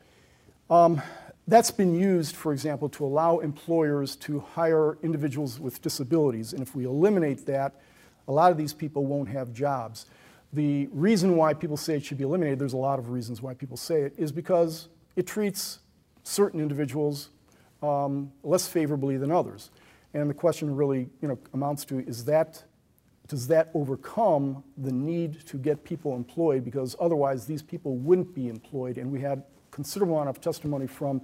Um, 0.70 1.02
that's 1.48 1.72
been 1.72 1.94
used, 1.94 2.36
for 2.36 2.54
example, 2.54 2.88
to 2.90 3.06
allow 3.06 3.40
employers 3.40 4.16
to 4.18 4.40
hire 4.40 4.98
individuals 5.04 5.60
with 5.60 5.82
disabilities. 5.82 6.54
And 6.54 6.62
if 6.62 6.74
we 6.74 6.86
eliminate 6.86 7.46
that, 7.48 7.82
a 8.28 8.32
lot 8.32 8.52
of 8.52 8.58
these 8.58 8.74
people 8.74 9.06
won't 9.06 9.28
have 9.30 9.54
jobs. 9.54 10.06
The 10.54 10.88
reason 10.94 11.36
why 11.36 11.54
people 11.54 11.76
say 11.76 11.98
it 11.98 12.06
should 12.06 12.18
be 12.18 12.24
eliminated, 12.24 12.60
there's 12.60 12.74
a 12.74 12.78
lot 12.78 12.98
of 12.98 13.10
reasons 13.10 13.42
why 13.42 13.54
people 13.56 13.76
say 13.76 14.04
it, 14.04 14.14
is 14.18 14.32
because 14.32 14.88
it 15.16 15.28
treats 15.28 15.80
certain 16.24 16.62
individuals 16.62 17.30
um, 17.82 18.32
less 18.44 18.68
favorably 18.68 19.18
than 19.18 19.32
others. 19.32 19.70
And 20.14 20.30
the 20.30 20.34
question 20.34 20.76
really 20.76 21.10
you 21.22 21.28
know, 21.28 21.40
amounts 21.54 21.86
to 21.86 22.00
is 22.00 22.26
that, 22.26 22.64
does 23.28 23.48
that 23.48 23.72
overcome 23.74 24.64
the 24.78 24.92
need 24.92 25.46
to 25.48 25.58
get 25.58 25.84
people 25.84 26.16
employed? 26.16 26.64
Because 26.64 26.96
otherwise, 27.00 27.46
these 27.46 27.62
people 27.62 27.96
wouldn't 27.98 28.34
be 28.36 28.48
employed. 28.50 28.98
And 28.98 29.12
we 29.12 29.22
had 29.22 29.44
considerable 29.72 30.16
amount 30.16 30.30
of 30.30 30.42
testimony 30.42 30.88
from 30.88 31.22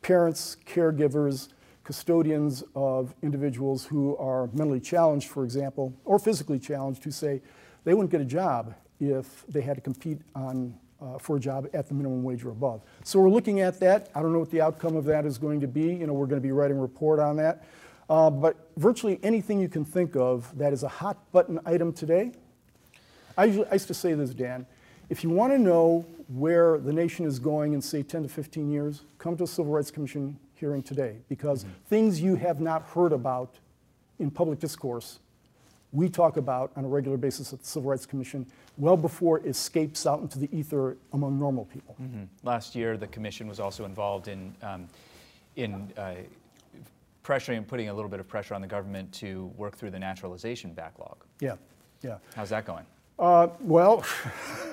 parents, 0.00 0.56
caregivers, 0.66 1.48
custodians 1.84 2.62
of 2.74 3.14
individuals 3.22 3.84
who 3.84 4.16
are 4.16 4.48
mentally 4.52 4.80
challenged, 4.80 5.28
for 5.28 5.44
example, 5.44 5.92
or 6.04 6.18
physically 6.18 6.58
challenged, 6.58 7.04
who 7.04 7.10
say 7.10 7.42
they 7.84 7.94
wouldn't 7.94 8.10
get 8.10 8.20
a 8.20 8.24
job 8.24 8.74
if 9.00 9.44
they 9.48 9.60
had 9.60 9.74
to 9.74 9.80
compete 9.80 10.20
on, 10.34 10.74
uh, 11.00 11.18
for 11.18 11.36
a 11.36 11.40
job 11.40 11.68
at 11.74 11.88
the 11.88 11.94
minimum 11.94 12.22
wage 12.22 12.44
or 12.44 12.50
above. 12.50 12.82
So 13.02 13.18
we're 13.18 13.30
looking 13.30 13.60
at 13.60 13.80
that. 13.80 14.10
I 14.14 14.22
don't 14.22 14.32
know 14.32 14.38
what 14.38 14.50
the 14.50 14.60
outcome 14.60 14.96
of 14.96 15.04
that 15.06 15.26
is 15.26 15.38
going 15.38 15.60
to 15.60 15.66
be. 15.66 15.94
You 15.94 16.06
know, 16.06 16.12
we're 16.12 16.26
going 16.26 16.40
to 16.40 16.46
be 16.46 16.52
writing 16.52 16.78
a 16.78 16.80
report 16.80 17.18
on 17.18 17.36
that. 17.36 17.64
Uh, 18.12 18.28
but 18.28 18.68
virtually 18.76 19.18
anything 19.22 19.58
you 19.58 19.70
can 19.70 19.86
think 19.86 20.14
of 20.16 20.54
that 20.58 20.70
is 20.70 20.82
a 20.82 20.88
hot 20.88 21.16
button 21.32 21.58
item 21.64 21.94
today. 21.94 22.30
I, 23.38 23.46
usually, 23.46 23.66
I 23.68 23.72
used 23.72 23.86
to 23.86 23.94
say 23.94 24.12
this, 24.12 24.34
Dan. 24.34 24.66
If 25.08 25.24
you 25.24 25.30
want 25.30 25.54
to 25.54 25.58
know 25.58 26.04
where 26.28 26.76
the 26.76 26.92
nation 26.92 27.24
is 27.24 27.38
going 27.38 27.72
in, 27.72 27.80
say, 27.80 28.02
10 28.02 28.24
to 28.24 28.28
15 28.28 28.70
years, 28.70 29.00
come 29.16 29.34
to 29.38 29.44
a 29.44 29.46
Civil 29.46 29.72
Rights 29.72 29.90
Commission 29.90 30.38
hearing 30.56 30.82
today 30.82 31.16
because 31.30 31.64
mm-hmm. 31.64 31.72
things 31.86 32.20
you 32.20 32.34
have 32.34 32.60
not 32.60 32.82
heard 32.82 33.14
about 33.14 33.54
in 34.18 34.30
public 34.30 34.58
discourse, 34.58 35.18
we 35.90 36.10
talk 36.10 36.36
about 36.36 36.70
on 36.76 36.84
a 36.84 36.88
regular 36.88 37.16
basis 37.16 37.54
at 37.54 37.60
the 37.60 37.66
Civil 37.66 37.92
Rights 37.92 38.04
Commission 38.04 38.44
well 38.76 38.98
before 38.98 39.38
it 39.38 39.46
escapes 39.46 40.06
out 40.06 40.20
into 40.20 40.38
the 40.38 40.54
ether 40.54 40.98
among 41.14 41.38
normal 41.38 41.64
people. 41.64 41.96
Mm-hmm. 42.02 42.24
Last 42.42 42.74
year, 42.74 42.98
the 42.98 43.06
commission 43.06 43.48
was 43.48 43.58
also 43.58 43.86
involved 43.86 44.28
in, 44.28 44.54
um, 44.60 44.86
in 45.56 45.90
uh, 45.96 46.16
pressuring 47.22 47.56
and 47.56 47.66
putting 47.68 47.88
a 47.88 47.94
little 47.94 48.10
bit 48.10 48.20
of 48.20 48.28
pressure 48.28 48.54
on 48.54 48.60
the 48.60 48.66
government 48.66 49.12
to 49.12 49.52
work 49.56 49.76
through 49.76 49.90
the 49.90 49.98
naturalization 49.98 50.72
backlog. 50.72 51.16
Yeah, 51.40 51.56
yeah. 52.02 52.18
How's 52.34 52.50
that 52.50 52.66
going? 52.66 52.84
Uh, 53.18 53.48
well, 53.60 54.04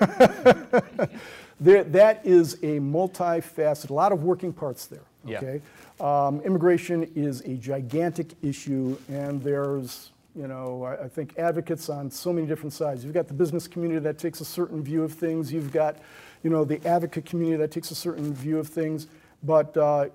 there, 1.60 1.84
that 1.84 2.24
is 2.24 2.54
a 2.54 2.80
multifaceted, 2.80 3.90
a 3.90 3.94
lot 3.94 4.12
of 4.12 4.24
working 4.24 4.52
parts 4.52 4.86
there. 4.86 5.02
Okay, 5.28 5.60
yeah. 6.00 6.26
um, 6.26 6.40
immigration 6.40 7.10
is 7.14 7.42
a 7.42 7.54
gigantic 7.56 8.32
issue, 8.42 8.96
and 9.08 9.42
there's 9.42 10.10
you 10.34 10.46
know, 10.46 10.84
I, 10.84 11.04
I, 11.04 11.08
think 11.08 11.36
advocates 11.38 11.88
on 11.88 12.10
so 12.10 12.32
many 12.32 12.46
different 12.46 12.72
sides. 12.72 13.04
You've 13.04 13.14
got 13.14 13.26
the 13.26 13.34
business 13.34 13.66
community 13.66 14.00
that 14.00 14.18
takes 14.18 14.40
a 14.40 14.44
certain 14.44 14.82
view 14.82 15.02
of 15.02 15.12
things. 15.12 15.52
You've 15.52 15.72
got, 15.72 15.96
you 16.42 16.50
know, 16.50 16.64
the 16.64 16.84
advocate 16.86 17.24
community 17.24 17.56
that 17.58 17.70
takes 17.70 17.90
a 17.90 17.94
certain 17.94 18.32
view 18.32 18.58
of 18.58 18.68
things. 18.68 19.08
But 19.42 19.76
uh, 19.76 20.06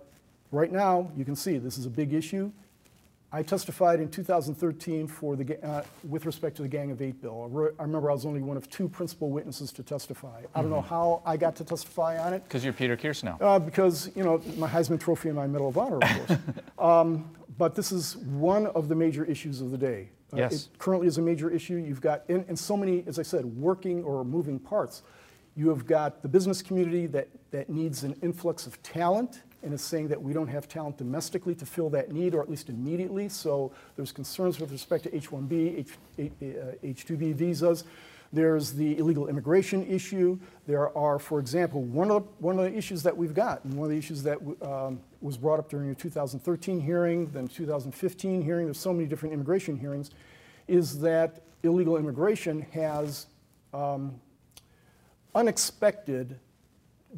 right 0.55 0.71
now, 0.71 1.11
you 1.15 1.25
can 1.25 1.35
see 1.35 1.57
this 1.57 1.77
is 1.77 1.85
a 1.85 1.89
big 1.89 2.13
issue. 2.13 2.51
I 3.31 3.43
testified 3.43 3.99
in 3.99 4.09
2013 4.09 5.07
for 5.07 5.35
the, 5.35 5.61
uh, 5.65 5.83
with 6.07 6.25
respect 6.25 6.55
to 6.55 6.61
the 6.61 6.69
Gang 6.69 6.91
of 6.91 7.01
Eight 7.01 7.21
bill. 7.21 7.43
I 7.79 7.83
remember 7.83 8.09
I 8.09 8.13
was 8.13 8.25
only 8.25 8.41
one 8.41 8.55
of 8.55 8.69
two 8.69 8.87
principal 8.87 9.29
witnesses 9.29 9.73
to 9.73 9.83
testify. 9.83 10.43
I 10.55 10.61
don't 10.61 10.69
know 10.69 10.77
mm-hmm. 10.77 10.87
how 10.87 11.21
I 11.25 11.35
got 11.35 11.55
to 11.57 11.65
testify 11.65 12.17
on 12.17 12.33
it. 12.33 12.43
Because 12.45 12.63
you're 12.63 12.71
Peter 12.71 12.95
Kirsanow. 12.95 13.37
Uh, 13.41 13.59
because, 13.59 14.09
you 14.15 14.23
know, 14.23 14.41
my 14.55 14.69
Heisman 14.69 15.01
Trophy 15.01 15.29
and 15.29 15.35
my 15.35 15.47
Medal 15.47 15.67
of 15.67 15.77
Honor, 15.77 15.99
of 16.01 16.27
course. 16.27 16.39
um, 16.79 17.29
but 17.57 17.75
this 17.75 17.91
is 17.91 18.15
one 18.17 18.67
of 18.67 18.87
the 18.87 18.95
major 18.95 19.25
issues 19.25 19.59
of 19.59 19.71
the 19.71 19.77
day. 19.77 20.09
Uh, 20.31 20.37
yes. 20.37 20.53
It 20.53 20.79
currently 20.79 21.07
is 21.07 21.17
a 21.17 21.21
major 21.21 21.49
issue. 21.49 21.75
You've 21.75 22.01
got, 22.01 22.23
and, 22.29 22.45
and 22.47 22.57
so 22.57 22.77
many, 22.77 23.03
as 23.05 23.19
I 23.19 23.23
said, 23.23 23.43
working 23.43 24.01
or 24.03 24.23
moving 24.23 24.59
parts. 24.59 25.03
You 25.57 25.69
have 25.69 25.85
got 25.85 26.21
the 26.21 26.29
business 26.29 26.61
community 26.61 27.05
that, 27.07 27.27
that 27.51 27.69
needs 27.69 28.03
an 28.03 28.15
influx 28.21 28.65
of 28.65 28.81
talent 28.81 29.41
and 29.65 29.73
is 29.73 29.81
saying 29.81 30.07
that 30.09 30.21
we 30.21 30.31
don't 30.31 30.47
have 30.47 30.67
talent 30.67 30.97
domestically 30.97 31.55
to 31.55 31.65
fill 31.65 31.89
that 31.89 32.11
need, 32.11 32.35
or 32.35 32.41
at 32.41 32.49
least 32.49 32.69
immediately. 32.69 33.27
So 33.27 33.71
there's 33.95 34.11
concerns 34.11 34.59
with 34.59 34.71
respect 34.71 35.03
to 35.03 35.15
H-1B, 35.15 35.79
H, 35.79 35.89
H-2B 36.83 37.33
uh, 37.33 37.35
visas. 37.35 37.83
There's 38.31 38.73
the 38.73 38.97
illegal 38.97 39.27
immigration 39.27 39.85
issue. 39.87 40.37
There 40.67 40.95
are, 40.97 41.19
for 41.19 41.39
example, 41.39 41.81
one 41.81 42.11
of 42.11 42.23
the, 42.23 42.29
one 42.39 42.59
of 42.59 42.65
the 42.65 42.77
issues 42.77 43.03
that 43.03 43.15
we've 43.15 43.33
got, 43.33 43.63
and 43.63 43.73
one 43.73 43.85
of 43.85 43.91
the 43.91 43.97
issues 43.97 44.23
that 44.23 44.37
um, 44.61 44.99
was 45.21 45.37
brought 45.37 45.59
up 45.59 45.69
during 45.69 45.89
the 45.89 45.95
2013 45.95 46.79
hearing, 46.79 47.27
then 47.31 47.47
2015 47.47 48.41
hearing, 48.41 48.65
there's 48.65 48.79
so 48.79 48.93
many 48.93 49.07
different 49.07 49.33
immigration 49.33 49.77
hearings, 49.77 50.11
is 50.67 50.99
that 50.99 51.41
illegal 51.63 51.97
immigration 51.97 52.61
has 52.71 53.27
um, 53.73 54.19
unexpected 55.33 56.39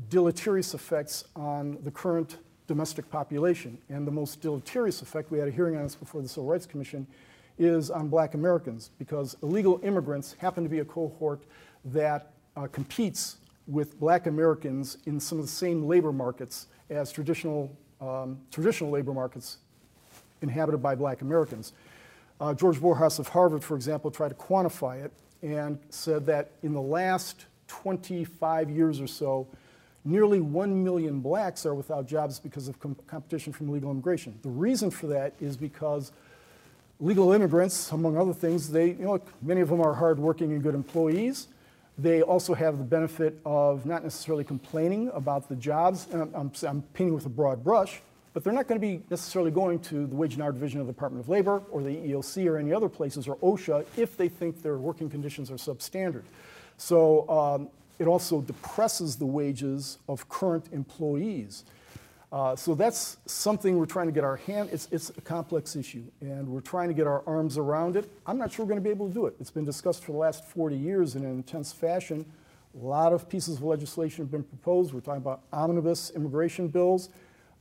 deleterious 0.10 0.74
effects 0.74 1.26
on 1.36 1.78
the 1.84 1.91
current 1.91 2.38
domestic 2.68 3.10
population. 3.10 3.78
And 3.89 4.06
the 4.06 4.12
most 4.12 4.41
deleterious 4.41 5.02
effect, 5.02 5.32
we 5.32 5.39
had 5.39 5.48
a 5.48 5.52
hearing 5.52 5.76
on 5.78 5.84
this 5.84 5.95
before 5.95 6.22
the 6.22 6.28
Civil 6.28 6.50
Rights 6.50 6.66
Commission, 6.66 7.08
is 7.58 7.89
on 7.89 8.08
black 8.08 8.36
Americans 8.36 8.91
because 9.00 9.36
illegal 9.41 9.80
immigrants 9.84 10.36
happen 10.38 10.64
to 10.64 10.70
be 10.70 10.80
a 10.80 10.86
cohort 10.86 11.43
that 11.86 12.34
uh, 12.56 12.68
competes 12.68 13.38
with 13.68 14.00
black 14.00 14.28
Americans 14.28 14.98
in 15.06 15.20
some 15.20 15.39
of 15.39 15.45
the 15.45 15.52
same 15.52 15.88
labor 15.88 16.12
markets 16.12 16.68
as 16.89 17.12
traditional, 17.12 17.76
um, 18.00 18.38
traditional 18.52 18.89
labor 18.89 19.14
markets 19.14 19.58
inhabited 20.41 20.82
by 20.82 20.93
black 20.93 21.22
Americans. 21.22 21.74
Uh, 22.39 22.54
George 22.54 22.78
Borjas 22.78 23.18
of 23.20 23.28
Harvard, 23.30 23.64
for 23.64 23.76
example, 23.76 24.12
tried 24.12 24.30
to 24.30 24.36
quantify 24.36 25.04
it 25.04 25.12
and 25.41 25.80
said 25.89 26.26
that 26.28 26.52
in 26.62 26.74
the 26.74 26.82
last 26.82 27.45
25 27.68 28.70
years 28.70 29.02
or 29.02 29.08
so, 29.08 29.48
nearly 30.08 30.39
1 30.39 30.84
million 30.84 31.20
blacks 31.20 31.66
are 31.66 31.76
without 31.76 32.08
jobs 32.08 32.39
because 32.39 32.68
of 32.68 32.80
com- 32.80 32.95
competition 33.08 33.51
from 33.51 33.70
illegal 33.70 33.91
immigration. 33.91 34.38
The 34.41 34.49
reason 34.49 34.89
for 34.89 35.08
that 35.08 35.34
is 35.41 35.58
because 35.58 36.12
legal 36.99 37.34
immigrants, 37.34 37.91
among 37.91 38.18
other 38.18 38.34
things, 38.34 38.72
they, 38.72 38.88
you 38.88 39.05
know, 39.05 39.22
many 39.41 39.62
of 39.62 39.70
them 39.70 39.82
are 39.82 39.93
hardworking 39.93 40.53
and 40.53 40.64
good 40.64 40.76
employees. 40.76 41.47
They 41.97 42.22
also 42.22 42.53
have 42.53 42.78
the 42.78 42.84
benefit 42.84 43.39
of 43.45 43.86
not 43.86 44.03
necessarily 44.03 44.43
complaining 44.43 45.10
about 45.14 45.49
the 45.49 45.55
jobs. 45.55 46.08
I'm, 46.14 46.34
I'm, 46.34 46.51
I'm 46.64 46.82
painting 46.93 47.14
with 47.14 47.26
a 47.26 47.30
broad 47.30 47.64
brush, 47.64 48.01
but 48.34 48.43
they're 48.43 48.53
not 48.53 48.68
going 48.68 48.80
to 48.80 48.88
be 48.88 49.03
necessarily 49.10 49.51
going 49.51 49.80
to 49.80 50.05
the 50.05 50.16
Wage 50.16 50.36
and 50.36 50.43
Hour 50.43 50.51
Division 50.51 50.80
of 50.80 50.88
the 50.88 50.93
Department 50.93 51.26
of 51.26 51.30
Labor 51.30 51.64
or 51.72 51.82
the 51.82 51.89
EEOC 51.89 52.47
or 52.47 52.58
any 52.58 52.72
other 52.72 52.88
places 52.88 53.28
or 53.28 53.36
OSHA 53.38 53.86
if 53.97 54.16
they 54.16 54.30
think 54.30 54.62
their 54.62 54.78
working 54.78 55.10
conditions 55.10 55.49
are 55.49 55.55
substandard. 55.55 56.24
So 56.78 57.28
um, 57.30 57.70
it 58.00 58.08
also 58.08 58.41
depresses 58.41 59.16
the 59.16 59.26
wages 59.26 59.98
of 60.08 60.28
current 60.30 60.66
employees. 60.72 61.64
Uh, 62.32 62.56
so 62.56 62.76
that's 62.76 63.18
something 63.26 63.78
we're 63.78 63.86
trying 63.86 64.08
to 64.08 64.12
get 64.12 64.24
our 64.24 64.36
hand, 64.36 64.70
it's, 64.72 64.89
it's 64.91 65.10
a 65.12 65.22
complex 65.22 65.78
issue, 65.78 66.04
and 66.20 66.48
we're 66.48 66.60
trying 66.60 66.89
to 66.89 66.93
get 66.93 67.08
our 67.08 67.24
arms 67.26 67.58
around 67.58 67.95
it. 67.95 68.12
I'm 68.26 68.38
not 68.38 68.52
sure 68.52 68.66
we're 68.66 68.70
going 68.70 68.84
to 68.84 68.84
be 68.84 68.89
able 68.89 69.08
to 69.08 69.14
do 69.14 69.26
it. 69.28 69.36
It's 69.39 69.52
been 69.52 69.64
discussed 69.64 70.04
for 70.04 70.12
the 70.12 70.18
last 70.18 70.43
40 70.43 70.76
years 70.76 71.16
in 71.16 71.24
an 71.24 71.32
intense 71.32 71.72
fashion. 71.72 72.26
A 72.82 72.86
lot 72.86 73.14
of 73.14 73.30
pieces 73.30 73.58
of 73.58 73.64
legislation 73.64 74.26
have 74.26 74.32
been 74.32 74.43
proposed. 74.43 74.93
We're 74.93 75.00
talking 75.00 75.22
about 75.22 75.41
omnibus 75.54 76.12
immigration 76.12 76.68
bills. 76.68 77.10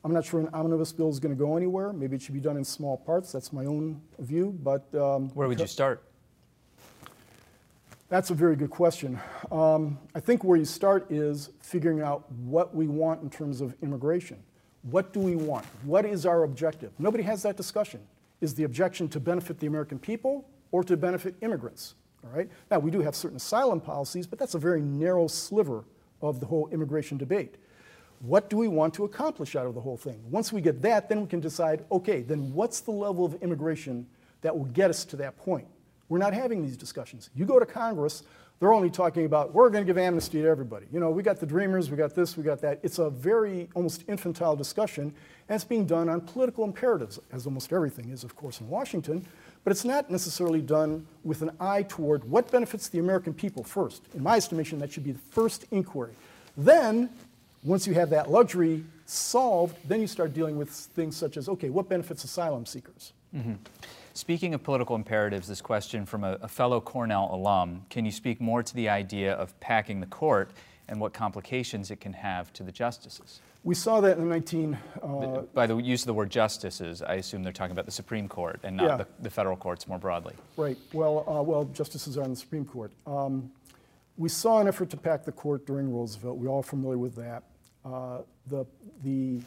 I'm 0.05 0.13
not 0.13 0.25
sure 0.25 0.41
an 0.41 0.49
omnibus 0.53 0.93
bill 0.93 1.11
is 1.11 1.21
going 1.21 1.35
to 1.35 1.39
go 1.39 1.57
anywhere. 1.57 1.93
Maybe 1.93 2.17
it 2.17 2.23
should 2.23 2.35
be 2.35 2.41
done 2.41 2.57
in 2.57 2.65
small 2.65 2.97
parts. 2.97 3.33
That's 3.33 3.53
my 3.53 3.65
own 3.67 4.01
view. 4.19 4.57
But 4.63 4.93
um, 4.95 5.31
where 5.31 5.49
would 5.49 5.59
you 5.59 5.67
start? 5.67 6.03
That's 8.09 8.31
a 8.31 8.35
very 8.35 8.55
good 8.55 8.71
question. 8.71 9.19
Um, 9.51 9.99
I 10.15 10.21
think 10.21 10.45
where 10.45 10.57
you 10.57 10.65
start 10.65 11.11
is 11.11 11.51
figuring 11.61 12.03
out 12.03 12.31
what 12.31 12.73
we 12.73 12.87
want 12.87 13.21
in 13.23 13.31
terms 13.31 13.61
of 13.61 13.75
immigration. 13.83 14.39
What 14.83 15.13
do 15.13 15.19
we 15.19 15.35
want? 15.35 15.67
What 15.83 16.07
is 16.07 16.25
our 16.25 16.45
objective? 16.45 16.93
Nobody 17.01 17.25
has 17.25 17.43
that 17.43 17.57
discussion. 17.57 18.01
Is 18.41 18.55
the 18.55 18.63
objection 18.63 19.09
to 19.09 19.19
benefit 19.19 19.59
the 19.59 19.67
American 19.67 19.99
people 19.99 20.49
or 20.71 20.85
to 20.85 20.97
benefit 20.97 21.35
immigrants? 21.41 21.97
All 22.23 22.31
right. 22.31 22.49
Now 22.71 22.79
we 22.79 22.93
do 22.93 23.01
have 23.01 23.17
certain 23.17 23.39
asylum 23.39 23.81
policies, 23.81 24.29
but 24.29 24.39
that's 24.39 24.55
a 24.55 24.59
very 24.59 24.81
narrow 24.81 25.27
sliver 25.27 25.85
of 26.23 26.39
the 26.39 26.47
whole 26.47 26.69
immigration 26.69 27.19
debate. 27.19 27.57
What 28.21 28.49
do 28.49 28.57
we 28.57 28.69
want 28.69 28.95
to 28.95 29.05
accomplish 29.05 29.57
out 29.57 29.67
of 29.67 29.75
the 29.75 29.81
whole 29.81 29.97
thing? 29.97 30.23
Once 30.31 30.53
we 30.53 30.61
get 30.61 30.81
that, 30.83 31.09
then 31.09 31.23
we 31.23 31.27
can 31.27 31.41
decide, 31.41 31.85
okay, 31.91 32.23
then 32.23 32.53
what's 32.55 32.81
the 32.81 32.93
level 32.93 33.25
of 33.25 33.35
immigration 33.43 34.07
that 34.43 34.57
will 34.57 34.67
get 34.67 34.91
us 34.91 35.05
to 35.07 35.17
that 35.17 35.37
point? 35.37 35.67
We're 36.09 36.19
not 36.19 36.35
having 36.35 36.63
these 36.63 36.77
discussions. 36.77 37.31
You 37.35 37.45
go 37.45 37.59
to 37.59 37.67
Congress, 37.67 38.23
they're 38.59 38.73
only 38.73 38.91
talking 38.91 39.27
about 39.27 39.53
we're 39.53 39.69
going 39.69 39.85
to 39.85 39.87
give 39.87 39.99
amnesty 39.99 40.41
to 40.41 40.49
everybody. 40.49 40.87
You 40.93 40.99
know, 41.01 41.11
we 41.11 41.23
got 41.23 41.41
the 41.41 41.47
dreamers, 41.47 41.91
we 41.91 41.97
got 41.97 42.15
this, 42.15 42.37
we 42.37 42.43
got 42.43 42.61
that. 42.63 42.81
It's 42.83 42.99
a 42.99 43.11
very 43.11 43.69
almost 43.75 44.05
infantile 44.09 44.57
discussion, 44.57 45.15
and 45.49 45.55
it's 45.55 45.65
being 45.65 45.85
done 45.85 46.09
on 46.09 46.23
political 46.23 46.65
imperatives, 46.65 47.19
as 47.33 47.47
almost 47.47 47.73
everything 47.73 48.09
is, 48.11 48.25
of 48.25 48.35
course, 48.35 48.61
in 48.61 48.69
Washington. 48.69 49.27
But 49.63 49.73
it's 49.73 49.85
not 49.85 50.11
necessarily 50.11 50.63
done 50.63 51.07
with 51.25 51.43
an 51.43 51.51
eye 51.61 51.83
toward 51.83 52.25
what 52.25 52.51
benefits 52.51 52.89
the 52.89 52.99
American 52.99 53.35
people 53.35 53.63
first. 53.65 54.03
In 54.15 54.23
my 54.23 54.37
estimation, 54.37 54.79
that 54.79 54.93
should 54.93 55.05
be 55.05 55.13
the 55.13 55.19
first 55.31 55.67
inquiry. 55.71 56.13
Then, 56.57 57.11
once 57.63 57.87
you 57.87 57.93
have 57.95 58.09
that 58.11 58.31
luxury 58.31 58.85
solved, 59.07 59.77
then 59.87 60.01
you 60.01 60.07
start 60.07 60.33
dealing 60.33 60.57
with 60.57 60.71
things 60.71 61.17
such 61.17 61.37
as 61.37 61.49
okay, 61.49 61.69
what 61.69 61.89
benefits 61.89 62.25
asylum 62.25 62.65
seekers? 62.65 63.13
Mm-hmm. 63.35 63.55
Speaking 64.17 64.55
of 64.55 64.63
political 64.63 64.97
imperatives, 64.97 65.47
this 65.47 65.61
question 65.61 66.07
from 66.07 66.25
a, 66.25 66.39
a, 66.41 66.49
fellow 66.49 66.81
Cornell 66.81 67.29
alum 67.31 67.85
can 67.91 68.07
you 68.07 68.11
speak 68.11 68.41
more 68.41 68.63
to 68.63 68.75
the 68.75 68.89
idea 68.89 69.35
of 69.35 69.59
packing 69.61 70.01
the 70.01 70.07
court 70.07 70.53
and 70.89 70.99
what 70.99 71.13
complications 71.13 71.91
it 71.91 72.01
can 72.01 72.15
have 72.15 72.51
to 72.55 72.63
the 72.63 72.73
justices? 72.73 73.41
We 73.63 73.75
saw 73.75 74.01
that 74.01 74.17
in 74.17 74.25
the 74.25 74.31
19. 74.31 74.79
Uh, 75.03 75.43
By 75.53 75.67
the 75.67 75.77
use 75.77 76.01
of 76.01 76.07
the 76.07 76.15
word 76.15 76.31
justices, 76.31 77.03
I 77.03 77.17
assume 77.17 77.43
they're 77.43 77.53
talking 77.53 77.73
about 77.73 77.85
the 77.85 77.93
Supreme 77.93 78.27
Court 78.27 78.59
and 78.63 78.79
not 78.79 78.87
yeah. 78.87 78.97
the, 78.97 79.07
the, 79.21 79.29
federal 79.29 79.57
courts 79.57 79.87
more 79.87 79.99
broadly. 79.99 80.33
Right. 80.57 80.79
Well, 80.95 81.19
uh, 81.29 81.43
well, 81.43 81.67
justices 81.67 82.17
are 82.17 82.23
on 82.23 82.31
the 82.31 82.37
Supreme 82.37 82.65
Court. 82.65 82.93
Um, 83.07 83.51
we 84.17 84.31
saw 84.31 84.63
an 84.63 84.69
effort 84.69 84.89
to 84.91 84.97
pack 84.97 85.27
the 85.27 85.33
court 85.33 85.67
during 85.67 85.93
Roosevelt. 85.93 86.39
We're 86.39 86.49
all 86.49 86.63
familiar 86.63 86.97
with 86.97 87.17
that. 87.17 87.43
Uh, 87.85 88.21
the, 88.47 88.65
the 89.05 89.43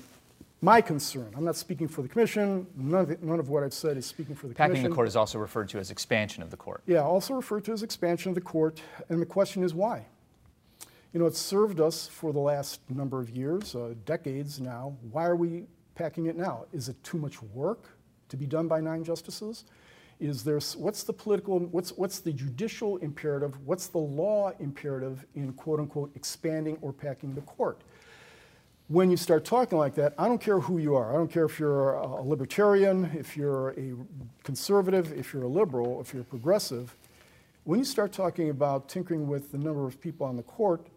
my 0.62 0.82
concern. 0.82 1.32
I'm 1.36 1.46
not 1.46 1.56
speaking 1.56 1.88
for 1.88 2.02
the 2.02 2.10
commission. 2.10 2.68
None 2.76 3.02
of, 3.02 3.08
the, 3.08 3.18
none 3.22 3.40
of 3.40 3.50
what 3.50 3.64
I've 3.64 3.74
said 3.74 3.98
is 3.98 4.06
speaking 4.06 4.36
for 4.36 4.48
the 4.48 4.54
Packing 4.54 4.72
commission. 4.72 4.84
Packing 4.84 4.92
the 4.92 4.96
court 4.96 5.08
is 5.08 5.16
also 5.16 5.40
referred 5.40 5.70
to 5.70 5.80
as 5.80 5.90
expansion 5.92 6.44
of 6.44 6.52
the 6.52 6.58
court. 6.58 6.84
Yeah, 6.86 7.02
also 7.02 7.34
referred 7.34 7.64
to 7.66 7.72
as 7.72 7.84
expansion 7.84 8.30
of 8.30 8.36
the 8.36 8.42
court. 8.42 8.82
And 9.08 9.22
the 9.22 9.26
question 9.26 9.64
is 9.64 9.74
why? 9.74 10.06
You 11.14 11.20
know, 11.20 11.26
it's 11.26 11.40
served 11.40 11.80
us 11.80 12.08
for 12.08 12.34
the 12.34 12.40
last 12.40 12.82
number 12.90 13.20
of 13.20 13.30
years, 13.30 13.74
uh, 13.74 13.94
decades 14.06 14.60
now. 14.60 14.96
Why 15.12 15.26
are 15.26 15.36
we 15.36 15.66
packing 15.96 16.28
it 16.28 16.36
now? 16.36 16.66
Is 16.74 16.90
it 16.90 17.02
too 17.04 17.18
much 17.18 17.42
work 17.42 17.98
to 18.28 18.38
be 18.38 18.46
done 18.46 18.68
by 18.68 18.80
nine 18.82 19.04
justices? 19.04 19.66
Is 20.20 20.44
there, 20.44 20.60
what's 20.78 21.04
the 21.04 21.14
political, 21.14 21.60
what's, 21.60 21.94
what's 21.94 22.20
the 22.20 22.34
judicial 22.34 22.98
imperative? 22.98 23.58
What's 23.66 23.88
the 23.88 24.00
law 24.00 24.52
imperative 24.60 25.26
in 25.34 25.54
quote 25.54 25.80
unquote 25.80 26.12
expanding 26.16 26.78
or 26.82 26.92
packing 26.92 27.34
the 27.34 27.42
court? 27.42 27.82
When 28.90 29.12
you 29.12 29.18
start 29.18 29.46
talking 29.46 29.78
like 29.78 29.94
that, 29.96 30.16
I 30.18 30.28
don't 30.28 30.42
care 30.42 30.60
who 30.60 30.80
you 30.80 30.96
are. 30.96 31.12
I 31.12 31.14
don't 31.14 31.32
care 31.32 31.46
if 31.46 31.60
you're 31.60 31.94
a 31.94 32.22
libertarian, 32.24 33.06
if 33.16 33.38
you're 33.38 33.70
a 33.78 33.94
conservative, 34.44 35.14
if 35.14 35.32
you're 35.32 35.44
a 35.44 35.48
liberal, 35.48 36.02
if 36.02 36.12
you're 36.12 36.24
a 36.24 36.26
progressive. 36.26 36.98
When 37.66 37.78
you 37.78 37.86
start 37.86 38.12
talking 38.12 38.50
about 38.50 38.90
tinkering 38.90 39.28
with 39.28 39.52
the 39.52 39.60
number 39.60 39.86
of 39.86 40.02
people 40.02 40.26
on 40.26 40.38
the 40.38 40.44
court, 40.44 40.88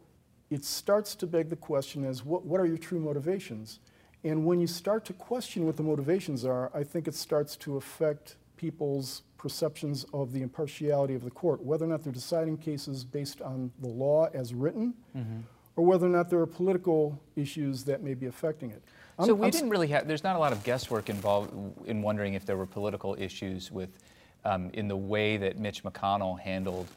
it 0.49 0.65
starts 0.65 1.15
to 1.17 1.27
beg 1.27 1.51
the 1.51 1.57
question 1.57 2.03
as 2.03 2.25
what, 2.25 2.47
what 2.47 2.63
are 2.63 2.67
your 2.67 2.79
true 2.79 2.99
motivations? 2.99 3.79
And 4.25 4.47
when 4.47 4.59
you 4.59 4.67
start 4.67 5.05
to 5.07 5.13
question 5.13 5.67
what 5.67 5.77
the 5.77 5.83
motivations 5.83 6.47
are, 6.47 6.71
I 6.75 6.85
think 6.85 7.07
it 7.07 7.15
starts 7.15 7.57
to 7.57 7.77
affect 7.77 8.37
people's 8.57 9.23
perceptions 9.37 10.07
of 10.15 10.33
the 10.33 10.41
impartiality 10.41 11.15
of 11.15 11.25
the 11.25 11.31
court, 11.31 11.63
whether 11.63 11.85
or 11.85 11.89
not 11.89 12.05
they're 12.05 12.13
deciding 12.13 12.57
cases 12.57 13.05
based 13.05 13.43
on 13.43 13.71
the 13.81 13.89
law 13.89 14.31
as 14.33 14.55
written. 14.55 14.95
Mm-hmm 15.15 15.41
or 15.77 15.85
whether 15.85 16.07
or 16.07 16.11
not 16.11 16.29
there 16.29 16.39
are 16.41 16.47
political 16.47 17.21
issues 17.37 17.85
that 17.85 18.03
may 18.03 18.15
be 18.15 18.27
affecting 18.27 18.71
it. 18.71 18.83
I'm, 19.19 19.27
so 19.27 19.35
we 19.35 19.47
I'm 19.47 19.51
didn't 19.51 19.71
really 19.71 19.89
have, 19.89 20.07
there's 20.07 20.25
not 20.25 20.37
a 20.37 20.39
lot 20.39 20.53
of 20.53 20.63
guesswork 20.65 21.09
involved 21.09 21.53
in 21.87 22.03
wondering 22.03 22.35
if 22.35 22.45
there 22.45 22.57
were 22.57 22.67
political 22.67 23.17
issues 23.19 23.71
with, 23.71 23.91
um, 24.45 24.71
in 24.75 24.89
the 24.89 24.97
way 24.97 25.37
that 25.37 25.59
Mitch 25.59 25.83
McConnell 25.85 26.39
handled 26.39 26.89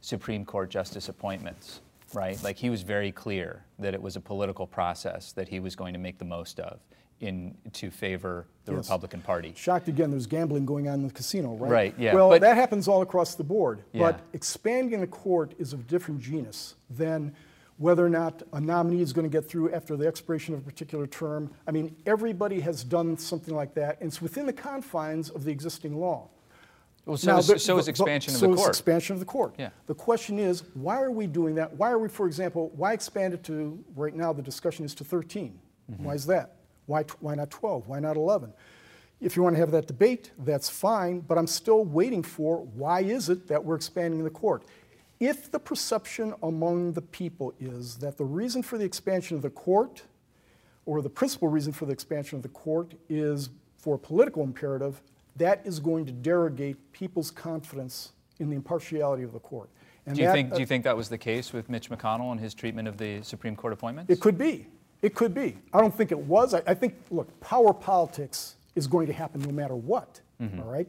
Supreme 0.00 0.44
Court 0.44 0.70
justice 0.70 1.08
appointments, 1.08 1.80
right? 2.14 2.42
Like 2.42 2.56
he 2.56 2.70
was 2.70 2.82
very 2.82 3.12
clear 3.12 3.64
that 3.78 3.94
it 3.94 4.00
was 4.00 4.16
a 4.16 4.20
political 4.20 4.66
process 4.66 5.32
that 5.32 5.48
he 5.48 5.60
was 5.60 5.76
going 5.76 5.92
to 5.92 5.98
make 5.98 6.18
the 6.18 6.24
most 6.24 6.60
of 6.60 6.80
in 7.20 7.52
to 7.72 7.90
favor 7.90 8.46
the 8.64 8.72
yes. 8.72 8.84
Republican 8.84 9.20
Party. 9.20 9.52
Shocked 9.56 9.88
again, 9.88 10.10
there's 10.10 10.26
gambling 10.26 10.64
going 10.64 10.88
on 10.88 11.00
in 11.00 11.08
the 11.08 11.12
casino, 11.12 11.54
right? 11.56 11.70
Right, 11.70 11.94
yeah. 11.98 12.14
Well, 12.14 12.28
but, 12.28 12.40
that 12.42 12.56
happens 12.56 12.86
all 12.86 13.02
across 13.02 13.34
the 13.34 13.42
board. 13.42 13.82
Yeah. 13.92 14.12
But 14.12 14.20
expanding 14.32 15.00
the 15.00 15.06
court 15.08 15.54
is 15.58 15.72
of 15.72 15.88
different 15.88 16.20
genus 16.20 16.76
than 16.88 17.34
whether 17.78 18.04
or 18.04 18.10
not 18.10 18.42
a 18.52 18.60
nominee 18.60 19.00
is 19.00 19.12
going 19.12 19.28
to 19.28 19.30
get 19.30 19.48
through 19.48 19.72
after 19.72 19.96
the 19.96 20.06
expiration 20.06 20.52
of 20.52 20.60
a 20.60 20.64
particular 20.64 21.06
term. 21.06 21.50
I 21.66 21.70
mean, 21.70 21.96
everybody 22.06 22.60
has 22.60 22.84
done 22.84 23.16
something 23.16 23.54
like 23.54 23.74
that, 23.74 24.00
and 24.00 24.08
it's 24.08 24.20
within 24.20 24.46
the 24.46 24.52
confines 24.52 25.30
of 25.30 25.44
the 25.44 25.52
existing 25.52 25.98
law. 25.98 26.28
Well, 27.06 27.16
so, 27.16 27.32
now, 27.32 27.38
is, 27.38 27.64
so 27.64 27.78
is 27.78 27.88
expansion 27.88 28.34
of 28.34 28.40
the 28.40 28.46
court. 28.48 28.58
So 28.58 28.64
is 28.64 28.68
expansion 28.68 29.14
of 29.14 29.20
the 29.20 29.26
court. 29.26 29.54
Yeah. 29.58 29.70
The 29.86 29.94
question 29.94 30.38
is, 30.38 30.64
why 30.74 31.00
are 31.00 31.10
we 31.10 31.26
doing 31.26 31.54
that? 31.54 31.72
Why 31.74 31.90
are 31.90 31.98
we, 31.98 32.08
for 32.08 32.26
example, 32.26 32.70
why 32.76 32.92
expand 32.92 33.32
it 33.32 33.42
to, 33.44 33.82
right 33.96 34.14
now 34.14 34.32
the 34.32 34.42
discussion 34.42 34.84
is 34.84 34.94
to 34.96 35.04
13. 35.04 35.58
Mm-hmm. 35.90 36.04
Why 36.04 36.14
is 36.14 36.26
that? 36.26 36.56
Why, 36.84 37.04
why 37.20 37.34
not 37.34 37.50
12? 37.50 37.88
Why 37.88 38.00
not 38.00 38.16
11? 38.16 38.52
If 39.20 39.36
you 39.36 39.42
want 39.42 39.56
to 39.56 39.60
have 39.60 39.70
that 39.70 39.86
debate, 39.86 40.32
that's 40.38 40.68
fine, 40.68 41.20
but 41.20 41.38
I'm 41.38 41.46
still 41.46 41.84
waiting 41.84 42.22
for 42.22 42.58
why 42.58 43.00
is 43.00 43.28
it 43.30 43.48
that 43.48 43.64
we're 43.64 43.76
expanding 43.76 44.22
the 44.22 44.30
court? 44.30 44.64
If 45.20 45.50
the 45.50 45.58
perception 45.58 46.34
among 46.42 46.92
the 46.92 47.02
people 47.02 47.52
is 47.58 47.96
that 47.96 48.16
the 48.16 48.24
reason 48.24 48.62
for 48.62 48.78
the 48.78 48.84
expansion 48.84 49.36
of 49.36 49.42
the 49.42 49.50
court, 49.50 50.02
or 50.86 51.02
the 51.02 51.10
principal 51.10 51.48
reason 51.48 51.72
for 51.72 51.86
the 51.86 51.92
expansion 51.92 52.36
of 52.36 52.42
the 52.42 52.48
court, 52.48 52.94
is 53.08 53.50
for 53.76 53.96
a 53.96 53.98
political 53.98 54.44
imperative, 54.44 55.00
that 55.36 55.60
is 55.64 55.80
going 55.80 56.06
to 56.06 56.12
derogate 56.12 56.76
people's 56.92 57.30
confidence 57.30 58.12
in 58.38 58.48
the 58.48 58.56
impartiality 58.56 59.24
of 59.24 59.32
the 59.32 59.40
court. 59.40 59.68
And 60.06 60.14
do 60.14 60.22
you, 60.22 60.28
that, 60.28 60.32
think, 60.32 60.54
do 60.54 60.60
you 60.60 60.66
think 60.66 60.84
that 60.84 60.96
was 60.96 61.08
the 61.08 61.18
case 61.18 61.52
with 61.52 61.68
Mitch 61.68 61.90
McConnell 61.90 62.30
and 62.30 62.40
his 62.40 62.54
treatment 62.54 62.88
of 62.88 62.96
the 62.96 63.20
Supreme 63.22 63.54
Court 63.56 63.72
appointments? 63.72 64.10
It 64.10 64.20
could 64.20 64.38
be. 64.38 64.66
It 65.02 65.14
could 65.14 65.34
be. 65.34 65.58
I 65.72 65.80
don't 65.80 65.94
think 65.94 66.12
it 66.12 66.18
was. 66.18 66.54
I, 66.54 66.62
I 66.66 66.74
think, 66.74 66.94
look, 67.10 67.38
power 67.40 67.72
politics 67.72 68.56
is 68.74 68.86
going 68.86 69.06
to 69.08 69.12
happen 69.12 69.40
no 69.42 69.52
matter 69.52 69.76
what, 69.76 70.20
mm-hmm. 70.40 70.60
all 70.60 70.72
right? 70.72 70.88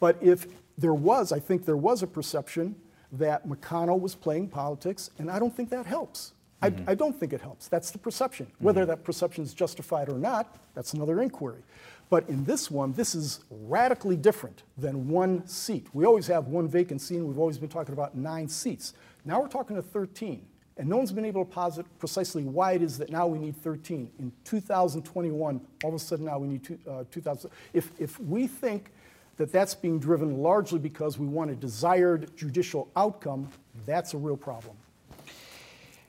But 0.00 0.16
if 0.20 0.46
there 0.76 0.94
was, 0.94 1.32
I 1.32 1.38
think 1.38 1.64
there 1.64 1.76
was 1.76 2.02
a 2.02 2.06
perception 2.06 2.74
that 3.12 3.48
McConnell 3.48 4.00
was 4.00 4.14
playing 4.14 4.48
politics, 4.48 5.10
and 5.18 5.30
I 5.30 5.38
don't 5.38 5.54
think 5.54 5.70
that 5.70 5.86
helps. 5.86 6.32
Mm-hmm. 6.62 6.88
I, 6.88 6.92
I, 6.92 6.94
don't 6.94 7.18
think 7.18 7.32
it 7.32 7.40
helps. 7.40 7.68
That's 7.68 7.90
the 7.90 7.98
perception. 7.98 8.46
Mm-hmm. 8.46 8.64
Whether 8.64 8.86
that 8.86 9.04
perception 9.04 9.44
is 9.44 9.54
justified 9.54 10.08
or 10.08 10.18
not, 10.18 10.58
that's 10.74 10.92
another 10.92 11.22
inquiry. 11.22 11.62
But 12.10 12.28
in 12.28 12.44
this 12.44 12.70
one, 12.70 12.92
this 12.92 13.14
is 13.14 13.40
radically 13.50 14.16
different 14.16 14.62
than 14.76 15.08
one 15.08 15.46
seat. 15.46 15.86
We 15.92 16.04
always 16.06 16.26
have 16.28 16.48
one 16.48 16.66
vacancy, 16.66 17.16
and 17.16 17.26
we've 17.26 17.38
always 17.38 17.58
been 17.58 17.68
talking 17.68 17.92
about 17.92 18.16
nine 18.16 18.48
seats. 18.48 18.94
Now 19.24 19.40
we're 19.40 19.48
talking 19.48 19.76
to 19.76 19.82
13. 19.82 20.46
And 20.78 20.88
no 20.88 20.96
one's 20.96 21.10
been 21.10 21.24
able 21.24 21.44
to 21.44 21.50
posit 21.50 21.86
precisely 21.98 22.44
why 22.44 22.72
it 22.72 22.82
is 22.82 22.98
that 22.98 23.10
now 23.10 23.26
we 23.26 23.38
need 23.38 23.56
13. 23.56 24.10
In 24.20 24.32
2021, 24.44 25.60
all 25.82 25.88
of 25.88 25.94
a 25.94 25.98
sudden 25.98 26.26
now 26.26 26.38
we 26.38 26.46
need 26.46 26.62
two, 26.62 26.78
uh, 26.88 27.02
2000. 27.10 27.50
If, 27.72 27.90
if 27.98 28.18
we 28.20 28.46
think 28.46 28.92
that 29.38 29.52
that's 29.52 29.74
being 29.74 29.98
driven 29.98 30.42
largely 30.42 30.78
because 30.78 31.18
we 31.18 31.26
want 31.26 31.50
a 31.50 31.54
desired 31.54 32.36
judicial 32.36 32.90
outcome, 32.96 33.48
that's 33.86 34.12
a 34.12 34.18
real 34.18 34.36
problem. 34.36 34.76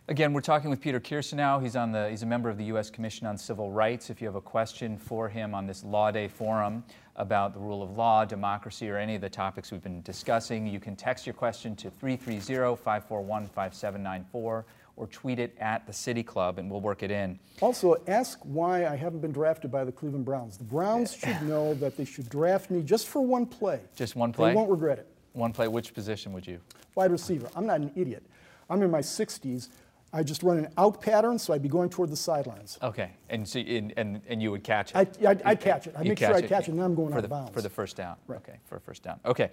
Again, 0.08 0.34
we're 0.34 0.42
talking 0.42 0.72
with 0.72 0.82
Peter 0.82 1.00
Kirsanow. 1.00 1.62
He's, 1.62 1.76
on 1.76 1.92
the, 1.92 2.10
he's 2.10 2.24
a 2.24 2.26
member 2.26 2.50
of 2.50 2.58
the 2.58 2.64
U.S. 2.66 2.90
Commission 2.90 3.28
on 3.28 3.38
Civil 3.38 3.72
Rights. 3.72 4.10
If 4.10 4.20
you 4.20 4.28
have 4.28 4.36
a 4.36 4.42
question 4.42 4.98
for 4.98 5.30
him 5.30 5.54
on 5.54 5.68
this 5.68 5.84
Law 5.84 6.10
Day 6.10 6.28
forum 6.28 6.84
about 7.16 7.54
the 7.54 7.60
rule 7.60 7.84
of 7.84 7.96
law, 7.96 8.26
democracy, 8.26 8.90
or 8.90 8.98
any 8.98 9.14
of 9.14 9.22
the 9.22 9.30
topics 9.30 9.72
we've 9.72 9.84
been 9.84 10.02
discussing, 10.02 10.66
you 10.66 10.80
can 10.80 10.96
text 10.96 11.28
your 11.28 11.36
question 11.36 11.76
to 11.76 11.92
330 11.92 12.76
541 12.76 13.46
5794 13.46 14.66
or 15.00 15.08
tweet 15.08 15.39
it 15.39 15.56
at 15.60 15.88
the 15.88 15.93
City 15.93 16.22
Club 16.22 16.60
and 16.60 16.70
we'll 16.70 16.82
work 16.82 17.02
it 17.02 17.10
in. 17.10 17.39
Also, 17.62 17.95
ask 18.08 18.38
why 18.43 18.86
I 18.86 18.97
haven't 18.97 19.22
been 19.22 19.32
drafted 19.32 19.72
by 19.72 19.86
the 19.86 19.91
Cleveland 19.93 20.26
Browns. 20.26 20.58
The 20.58 20.66
Browns 20.66 21.16
should 21.16 21.41
know 21.43 21.74
that 21.76 21.95
they 21.95 22.04
should 22.04 22.30
draft 22.30 22.70
me 22.70 22.84
just 22.84 23.08
for 23.08 23.22
one 23.22 23.45
play. 23.45 23.80
Just 23.95 24.18
one 24.18 24.34
play? 24.34 24.50
They 24.50 24.56
won't 24.56 24.70
regret 24.70 25.00
it. 25.00 25.08
One 25.32 25.54
play. 25.54 25.70
Which 25.70 25.93
position 25.93 26.34
would 26.34 26.45
you? 26.45 26.60
Wide 26.95 27.12
receiver. 27.12 27.50
I'm 27.56 27.66
not 27.66 27.80
an 27.80 27.91
idiot. 27.95 28.24
I'm 28.70 28.82
in 28.84 28.91
my 28.91 29.00
60s. 29.00 29.70
I 30.12 30.24
just 30.24 30.43
run 30.43 30.58
an 30.58 30.68
out 30.78 31.02
pattern, 31.02 31.38
so 31.38 31.54
I'd 31.54 31.62
be 31.62 31.70
going 31.70 31.89
toward 31.89 32.10
the 32.10 32.16
sidelines. 32.16 32.80
Okay, 32.82 33.12
and 33.30 33.47
so 33.47 33.60
and, 33.60 33.93
and, 33.95 34.22
and 34.28 34.41
you 34.41 34.50
would 34.50 34.64
catch 34.64 34.91
it. 34.91 34.95
I, 35.24 35.30
I'd, 35.30 35.41
I'd 35.43 35.60
catch 35.62 35.86
it. 35.86 35.93
I'd 35.95 36.08
make 36.08 36.18
sure 36.18 36.34
I 36.34 36.41
catch 36.41 36.68
it, 36.68 36.72
and 36.72 36.80
then 36.80 36.86
I'm 36.86 36.95
going 36.95 37.12
for 37.12 37.20
out 37.20 37.22
the, 37.22 37.28
of 37.28 37.30
bounds 37.30 37.52
for 37.52 37.62
the 37.62 37.70
first 37.70 37.95
down. 37.95 38.16
Right. 38.26 38.38
Okay, 38.38 38.58
for 38.66 38.78
a 38.78 38.80
first 38.80 39.04
down. 39.04 39.20
Okay, 39.24 39.52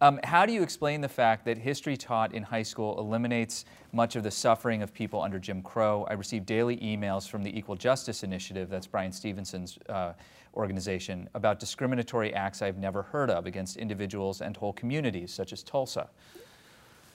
um, 0.00 0.18
how 0.24 0.46
do 0.46 0.52
you 0.52 0.62
explain 0.62 1.00
the 1.00 1.08
fact 1.08 1.44
that 1.44 1.58
history 1.58 1.96
taught 1.96 2.34
in 2.34 2.42
high 2.42 2.62
school 2.62 2.98
eliminates 2.98 3.66
much 3.92 4.16
of 4.16 4.22
the 4.22 4.30
suffering 4.30 4.82
of 4.82 4.94
people 4.94 5.20
under 5.20 5.38
Jim 5.38 5.62
Crow? 5.62 6.06
I 6.08 6.14
receive 6.14 6.46
daily 6.46 6.78
emails 6.78 7.28
from 7.28 7.42
the 7.42 7.56
Equal 7.56 7.76
Justice 7.76 8.22
Initiative, 8.22 8.70
that's 8.70 8.86
Bryan 8.86 9.12
Stevenson's 9.12 9.78
uh, 9.88 10.14
organization, 10.54 11.28
about 11.34 11.60
discriminatory 11.60 12.32
acts 12.32 12.62
I've 12.62 12.78
never 12.78 13.02
heard 13.02 13.30
of 13.30 13.46
against 13.46 13.76
individuals 13.76 14.40
and 14.40 14.56
whole 14.56 14.72
communities, 14.72 15.32
such 15.32 15.52
as 15.52 15.62
Tulsa. 15.62 16.08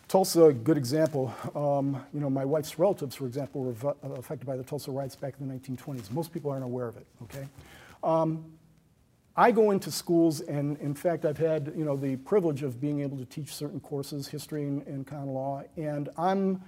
Tulsa, 0.07 0.45
a 0.45 0.53
good 0.53 0.77
example. 0.77 1.33
Um, 1.55 1.99
you 2.13 2.19
know, 2.19 2.29
my 2.29 2.45
wife's 2.45 2.77
relatives, 2.77 3.15
for 3.15 3.25
example, 3.25 3.63
were 3.63 3.89
uh, 3.89 4.09
affected 4.11 4.45
by 4.45 4.55
the 4.55 4.63
Tulsa 4.63 4.91
riots 4.91 5.15
back 5.15 5.33
in 5.39 5.47
the 5.47 5.53
1920s. 5.55 6.11
Most 6.11 6.31
people 6.31 6.51
aren't 6.51 6.63
aware 6.63 6.87
of 6.87 6.97
it, 6.97 7.07
okay? 7.23 7.47
Um, 8.03 8.45
I 9.37 9.51
go 9.51 9.71
into 9.71 9.91
schools, 9.91 10.39
and 10.39 10.77
in 10.77 10.93
fact, 10.93 11.25
I've 11.25 11.37
had 11.37 11.73
you 11.75 11.83
know 11.83 11.97
the 11.97 12.15
privilege 12.17 12.63
of 12.63 12.79
being 12.79 13.01
able 13.01 13.17
to 13.17 13.25
teach 13.25 13.53
certain 13.53 13.79
courses, 13.79 14.27
history 14.27 14.63
and, 14.63 14.85
and 14.87 15.05
common 15.05 15.33
law, 15.33 15.63
and 15.75 16.09
I'm 16.17 16.61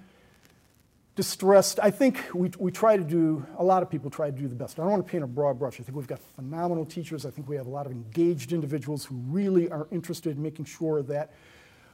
distressed. 1.18 1.80
I 1.82 1.90
think 1.90 2.20
we, 2.34 2.52
we 2.60 2.72
try 2.72 2.96
to 2.96 3.04
do, 3.04 3.44
a 3.58 3.64
lot 3.64 3.82
of 3.82 3.90
people 3.90 4.12
try 4.12 4.30
to 4.30 4.38
do 4.38 4.48
the 4.48 4.56
best. 4.56 4.80
I 4.80 4.84
don't 4.84 4.92
want 4.92 5.06
to 5.06 5.12
paint 5.12 5.24
a 5.24 5.28
broad 5.28 5.58
brush. 5.58 5.80
I 5.80 5.84
think 5.84 5.98
we've 5.98 6.08
got 6.08 6.20
phenomenal 6.36 6.86
teachers. 6.86 7.26
I 7.26 7.32
think 7.32 7.50
we 7.50 7.56
have 7.56 7.66
a 7.66 7.72
lot 7.72 7.88
of 7.88 7.92
engaged 7.92 8.54
individuals 8.54 9.04
who 9.04 9.16
really 9.28 9.70
are 9.72 9.88
interested 9.92 10.38
in 10.38 10.44
making 10.44 10.66
sure 10.66 11.02
that 11.02 11.34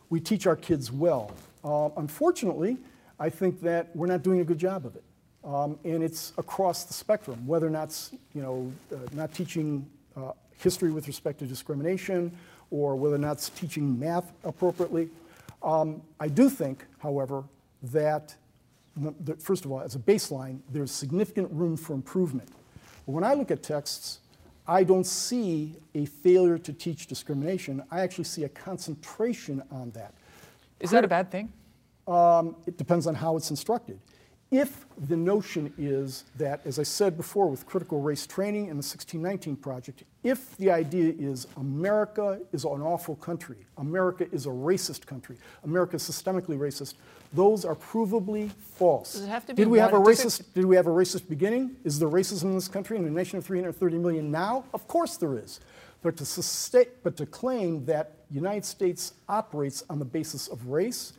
we 0.10 0.20
teach 0.20 0.46
our 0.46 0.58
kids 0.58 0.92
well. 0.92 1.32
Uh, 1.64 1.90
unfortunately, 1.96 2.78
I 3.18 3.30
think 3.30 3.62
that 3.62 3.96
we're 3.96 4.08
not 4.08 4.24
doing 4.24 4.42
a 4.42 4.44
good 4.44 4.60
job 4.60 4.86
of 4.86 4.98
it. 4.98 5.04
Um, 5.46 5.80
and 5.86 6.04
it's 6.04 6.34
across 6.38 6.84
the 6.84 6.94
spectrum, 6.94 7.48
whether 7.48 7.66
or 7.66 7.70
not, 7.70 7.98
you 8.34 8.42
know, 8.42 8.74
uh, 8.92 8.98
not 9.14 9.34
teaching 9.34 9.90
uh, 10.18 10.34
history 10.64 10.92
with 10.92 11.08
respect 11.08 11.40
to 11.40 11.46
discrimination 11.46 12.32
or 12.72 12.96
whether 12.96 13.16
or 13.16 13.20
not 13.20 13.34
it's 13.34 13.50
teaching 13.50 14.00
math 14.00 14.32
appropriately. 14.44 15.10
Um, 15.62 16.02
I 16.20 16.28
do 16.28 16.50
think, 16.50 16.86
however, 17.00 17.44
that, 17.92 18.36
that, 18.98 19.42
first 19.42 19.66
of 19.66 19.72
all, 19.72 19.82
as 19.82 19.96
a 19.96 20.00
baseline, 20.00 20.60
there's 20.72 20.92
significant 20.92 21.52
room 21.52 21.78
for 21.78 21.94
improvement. 21.94 22.50
But 23.06 23.12
when 23.12 23.24
I 23.24 23.34
look 23.34 23.52
at 23.52 23.62
texts, 23.62 24.20
I 24.68 24.84
don't 24.84 25.06
see 25.06 25.76
a 25.94 26.06
failure 26.06 26.58
to 26.58 26.74
teach 26.74 27.08
discrimination. 27.08 27.84
I 27.92 28.00
actually 28.02 28.24
see 28.24 28.46
a 28.46 28.50
concentration 28.50 29.62
on 29.72 29.92
that. 29.92 30.14
Is 30.80 30.90
that 30.92 31.04
a 31.04 31.08
bad 31.08 31.30
thing? 31.30 31.52
Um, 32.08 32.56
it 32.66 32.78
depends 32.78 33.08
on 33.08 33.16
how 33.16 33.36
it's 33.38 33.50
instructed. 33.50 34.00
If 34.54 34.86
the 35.08 35.18
notion 35.18 35.74
is 35.80 36.26
that, 36.38 36.62
as 36.64 36.78
I 36.78 36.84
said 36.84 37.18
before 37.18 37.48
with 37.50 37.66
critical 37.66 38.02
race 38.02 38.28
training 38.28 38.70
and 38.70 38.74
the 38.74 38.86
1619 38.86 39.56
project, 39.56 40.04
if 40.24 40.56
the 40.58 40.70
idea 40.70 41.12
is 41.18 41.48
America 41.58 42.40
is 42.52 42.64
an 42.64 42.84
awful 42.84 43.16
country, 43.16 43.58
America 43.80 44.28
is 44.32 44.46
a 44.46 44.50
racist 44.50 45.08
country, 45.08 45.38
America 45.64 45.96
is 45.96 46.04
systemically 46.04 46.56
racist, 46.56 46.94
those 47.34 47.66
are 47.66 47.74
provably 47.74 48.52
false. 48.78 49.14
Does 49.14 49.24
it 49.24 49.30
have 49.30 49.44
to 49.48 49.56
be 49.56 49.64
did 49.64 49.70
we 49.70 49.80
have 49.80 49.94
a 49.94 50.00
racist? 50.00 50.44
Did 50.54 50.66
we 50.66 50.76
have 50.76 50.86
a 50.86 50.92
racist 50.92 51.28
beginning? 51.28 51.76
Is 51.84 51.98
there 51.98 52.08
racism 52.08 52.44
in 52.44 52.54
this 52.54 52.68
country 52.68 52.96
in 52.96 53.06
a 53.06 53.10
nation 53.10 53.40
of 53.40 53.46
330 53.48 53.98
million 53.98 54.30
now? 54.30 54.66
Of 54.72 54.88
course 54.88 55.18
there 55.18 55.36
is. 55.36 55.62
But 56.04 56.16
to, 56.18 56.26
sustain, 56.26 56.86
but 57.02 57.18
to 57.18 57.26
claim 57.26 57.86
that 57.86 58.18
United 58.30 58.66
States 58.66 59.14
operates 59.28 59.84
on 59.90 59.98
the 59.98 60.06
basis 60.06 60.48
of 60.48 60.68
race, 60.68 61.14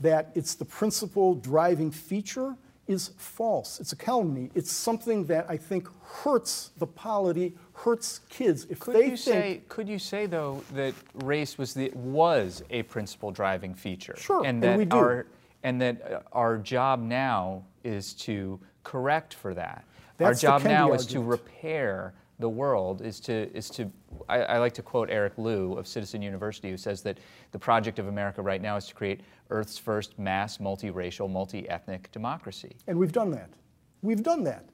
that 0.00 0.30
it's 0.34 0.54
the 0.54 0.64
principal 0.64 1.34
driving 1.34 1.90
feature, 1.90 2.56
is 2.88 3.10
false. 3.18 3.78
It's 3.78 3.92
a 3.92 3.96
calumny. 3.96 4.50
It's 4.54 4.72
something 4.72 5.26
that 5.26 5.46
I 5.48 5.56
think 5.56 5.88
hurts 6.02 6.70
the 6.78 6.86
polity, 6.86 7.54
hurts 7.74 8.20
kids. 8.30 8.66
If 8.70 8.80
could 8.80 8.96
they 8.96 9.10
you 9.10 9.16
think, 9.16 9.18
say, 9.18 9.62
could 9.68 9.88
you 9.88 9.98
say 9.98 10.26
though 10.26 10.64
that 10.74 10.94
race 11.22 11.58
was 11.58 11.74
the 11.74 11.92
was 11.94 12.62
a 12.70 12.82
principal 12.84 13.30
driving 13.30 13.74
feature? 13.74 14.16
Sure, 14.16 14.44
and 14.44 14.62
that 14.62 14.70
and 14.70 14.78
we 14.78 14.84
do. 14.86 14.96
our 14.96 15.26
and 15.62 15.80
that 15.82 16.10
uh, 16.10 16.20
our 16.32 16.56
job 16.56 17.00
now 17.00 17.62
is 17.84 18.14
to 18.14 18.58
correct 18.84 19.34
for 19.34 19.54
that. 19.54 19.84
That's 20.16 20.42
our 20.42 20.58
job 20.58 20.66
now 20.66 20.92
is 20.94 21.06
to 21.06 21.20
repair 21.20 22.14
the 22.38 22.48
world 22.48 23.02
is 23.02 23.20
to 23.20 23.50
is 23.56 23.68
to 23.70 23.90
I, 24.28 24.38
I, 24.42 24.58
like 24.58 24.74
to 24.74 24.82
quote 24.82 25.10
Eric 25.10 25.38
Liu 25.38 25.74
of 25.74 25.86
Citizen 25.86 26.22
University 26.22 26.70
who 26.70 26.76
says 26.76 27.02
that 27.02 27.18
the 27.52 27.58
project 27.58 27.98
of 27.98 28.06
America 28.06 28.40
right 28.42 28.62
now 28.62 28.76
is 28.76 28.86
to 28.86 28.94
create 28.94 29.20
Earth's 29.50 29.78
first 29.78 30.18
mass 30.18 30.58
multiracial 30.58 31.30
multi-ethnic 31.30 32.12
democracy. 32.12 32.76
And 32.86 32.98
we've 32.98 33.12
done 33.12 33.30
that. 33.32 33.50
We've 34.02 34.22
done 34.22 34.44
that. 34.44 34.64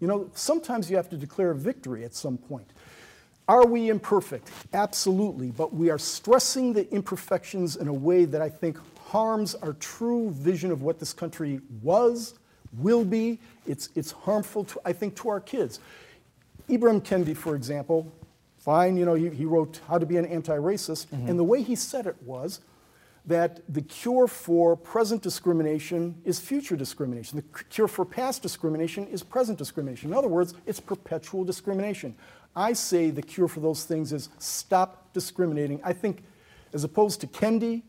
You 0.00 0.08
know, 0.08 0.30
sometimes 0.34 0.90
you 0.90 0.96
have 0.96 1.08
to 1.10 1.16
declare 1.16 1.54
victory 1.54 2.04
at 2.04 2.14
some 2.14 2.36
point. 2.36 2.72
Are 3.48 3.66
we 3.66 3.88
imperfect? 3.88 4.50
Absolutely, 4.72 5.50
but 5.50 5.74
we 5.74 5.90
are 5.90 5.98
stressing 5.98 6.72
the 6.72 6.90
imperfections 6.92 7.76
in 7.76 7.88
a 7.88 7.92
way 7.92 8.24
that 8.24 8.40
I 8.40 8.48
think 8.48 8.78
harms 9.06 9.54
our 9.56 9.74
true 9.74 10.30
vision 10.30 10.70
of 10.70 10.82
what 10.82 10.98
this 10.98 11.12
country 11.12 11.60
was, 11.82 12.34
will 12.78 13.04
be. 13.04 13.38
It's, 13.66 13.90
it's 13.94 14.10
harmful, 14.10 14.64
to, 14.64 14.80
I 14.84 14.92
think, 14.92 15.16
to 15.16 15.28
our 15.28 15.40
kids. 15.40 15.80
Ibram 16.68 17.00
Kendi, 17.02 17.36
for 17.36 17.54
example, 17.54 18.12
fine, 18.58 18.96
you 18.96 19.04
know, 19.04 19.14
he, 19.14 19.28
he 19.30 19.44
wrote 19.44 19.80
How 19.88 19.98
to 19.98 20.06
Be 20.06 20.16
an 20.16 20.26
Anti-Racist, 20.26 21.06
mm-hmm. 21.06 21.28
and 21.28 21.38
the 21.38 21.44
way 21.44 21.62
he 21.62 21.74
said 21.74 22.06
it 22.06 22.16
was 22.22 22.60
that 23.24 23.60
the 23.72 23.82
cure 23.82 24.26
for 24.26 24.76
present 24.76 25.22
discrimination 25.22 26.20
is 26.24 26.40
future 26.40 26.76
discrimination. 26.76 27.36
The 27.38 27.64
cure 27.64 27.86
for 27.86 28.04
past 28.04 28.42
discrimination 28.42 29.06
is 29.06 29.22
present 29.22 29.58
discrimination. 29.58 30.10
In 30.10 30.16
other 30.16 30.28
words, 30.28 30.54
it's 30.66 30.80
perpetual 30.80 31.44
discrimination. 31.44 32.16
I 32.56 32.72
say 32.72 33.10
the 33.10 33.22
cure 33.22 33.48
for 33.48 33.60
those 33.60 33.84
things 33.84 34.12
is 34.12 34.28
stop 34.38 35.12
discriminating. 35.12 35.80
I 35.84 35.92
think, 35.92 36.24
as 36.72 36.82
opposed 36.84 37.20
to 37.20 37.26
Kendi, 37.28 37.82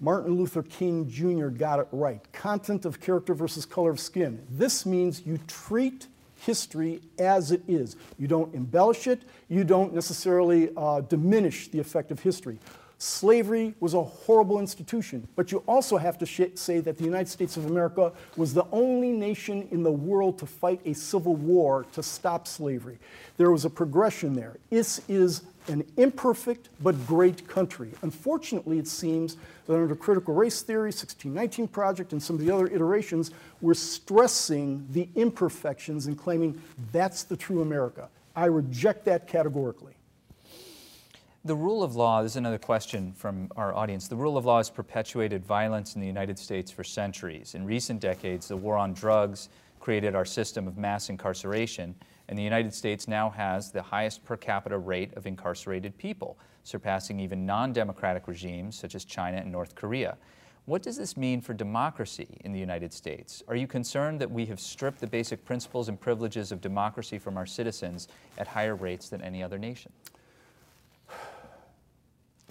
Martin 0.00 0.36
Luther 0.36 0.62
King 0.62 1.08
Jr. 1.08 1.48
got 1.48 1.80
it 1.80 1.88
right. 1.90 2.20
Content 2.32 2.84
of 2.84 3.00
character 3.00 3.34
versus 3.34 3.66
color 3.66 3.90
of 3.90 3.98
skin. 3.98 4.46
This 4.48 4.86
means 4.86 5.26
you 5.26 5.40
treat 5.48 6.06
history 6.40 7.00
as 7.18 7.52
it 7.52 7.62
is. 7.68 7.96
You 8.18 8.28
don't 8.28 8.54
embellish 8.54 9.06
it, 9.06 9.22
you 9.48 9.64
don't 9.64 9.94
necessarily 9.94 10.70
uh, 10.76 11.00
diminish 11.02 11.68
the 11.68 11.78
effect 11.78 12.10
of 12.10 12.20
history. 12.20 12.58
Slavery 13.00 13.74
was 13.78 13.94
a 13.94 14.02
horrible 14.02 14.58
institution, 14.58 15.28
but 15.36 15.52
you 15.52 15.62
also 15.68 15.96
have 15.98 16.18
to 16.18 16.26
say 16.26 16.80
that 16.80 16.98
the 16.98 17.04
United 17.04 17.28
States 17.28 17.56
of 17.56 17.66
America 17.66 18.12
was 18.36 18.52
the 18.52 18.66
only 18.72 19.12
nation 19.12 19.68
in 19.70 19.84
the 19.84 19.92
world 19.92 20.36
to 20.38 20.46
fight 20.46 20.80
a 20.84 20.94
civil 20.94 21.36
war 21.36 21.86
to 21.92 22.02
stop 22.02 22.48
slavery. 22.48 22.98
There 23.36 23.52
was 23.52 23.64
a 23.64 23.70
progression 23.70 24.34
there. 24.34 24.56
This 24.68 25.00
is 25.08 25.42
an 25.68 25.84
imperfect 25.96 26.68
but 26.82 27.06
great 27.06 27.46
country. 27.48 27.90
Unfortunately, 28.02 28.78
it 28.78 28.88
seems 28.88 29.36
that 29.66 29.74
under 29.74 29.94
critical 29.94 30.34
race 30.34 30.62
theory, 30.62 30.88
1619 30.88 31.68
Project, 31.68 32.12
and 32.12 32.22
some 32.22 32.36
of 32.36 32.44
the 32.44 32.50
other 32.50 32.66
iterations, 32.66 33.30
we're 33.60 33.74
stressing 33.74 34.86
the 34.90 35.08
imperfections 35.14 36.06
and 36.06 36.18
claiming 36.18 36.60
that's 36.92 37.22
the 37.24 37.36
true 37.36 37.62
America. 37.62 38.08
I 38.34 38.46
reject 38.46 39.04
that 39.06 39.26
categorically. 39.26 39.94
The 41.44 41.54
rule 41.54 41.82
of 41.82 41.96
law, 41.96 42.22
this 42.22 42.32
is 42.32 42.36
another 42.36 42.58
question 42.58 43.12
from 43.12 43.50
our 43.56 43.74
audience. 43.74 44.08
The 44.08 44.16
rule 44.16 44.36
of 44.36 44.44
law 44.44 44.58
has 44.58 44.68
perpetuated 44.68 45.44
violence 45.44 45.94
in 45.94 46.00
the 46.00 46.06
United 46.06 46.38
States 46.38 46.70
for 46.70 46.84
centuries. 46.84 47.54
In 47.54 47.64
recent 47.64 48.00
decades, 48.00 48.48
the 48.48 48.56
war 48.56 48.76
on 48.76 48.92
drugs 48.92 49.48
created 49.80 50.14
our 50.14 50.24
system 50.24 50.66
of 50.66 50.76
mass 50.76 51.08
incarceration, 51.08 51.94
and 52.28 52.38
the 52.38 52.42
United 52.42 52.74
States 52.74 53.08
now 53.08 53.30
has 53.30 53.70
the 53.70 53.82
highest 53.82 54.24
per 54.24 54.36
capita 54.36 54.76
rate 54.76 55.14
of 55.16 55.26
incarcerated 55.26 55.96
people, 55.96 56.38
surpassing 56.62 57.18
even 57.20 57.46
non 57.46 57.72
democratic 57.72 58.28
regimes 58.28 58.78
such 58.78 58.94
as 58.94 59.04
China 59.04 59.38
and 59.38 59.50
North 59.50 59.74
Korea. 59.74 60.16
What 60.66 60.82
does 60.82 60.98
this 60.98 61.16
mean 61.16 61.40
for 61.40 61.54
democracy 61.54 62.38
in 62.44 62.52
the 62.52 62.60
United 62.60 62.92
States? 62.92 63.42
Are 63.48 63.56
you 63.56 63.66
concerned 63.66 64.20
that 64.20 64.30
we 64.30 64.44
have 64.46 64.60
stripped 64.60 65.00
the 65.00 65.06
basic 65.06 65.42
principles 65.46 65.88
and 65.88 65.98
privileges 65.98 66.52
of 66.52 66.60
democracy 66.60 67.18
from 67.18 67.38
our 67.38 67.46
citizens 67.46 68.08
at 68.36 68.46
higher 68.46 68.76
rates 68.76 69.08
than 69.08 69.22
any 69.22 69.42
other 69.42 69.58
nation? 69.58 69.90
Do 71.08 71.14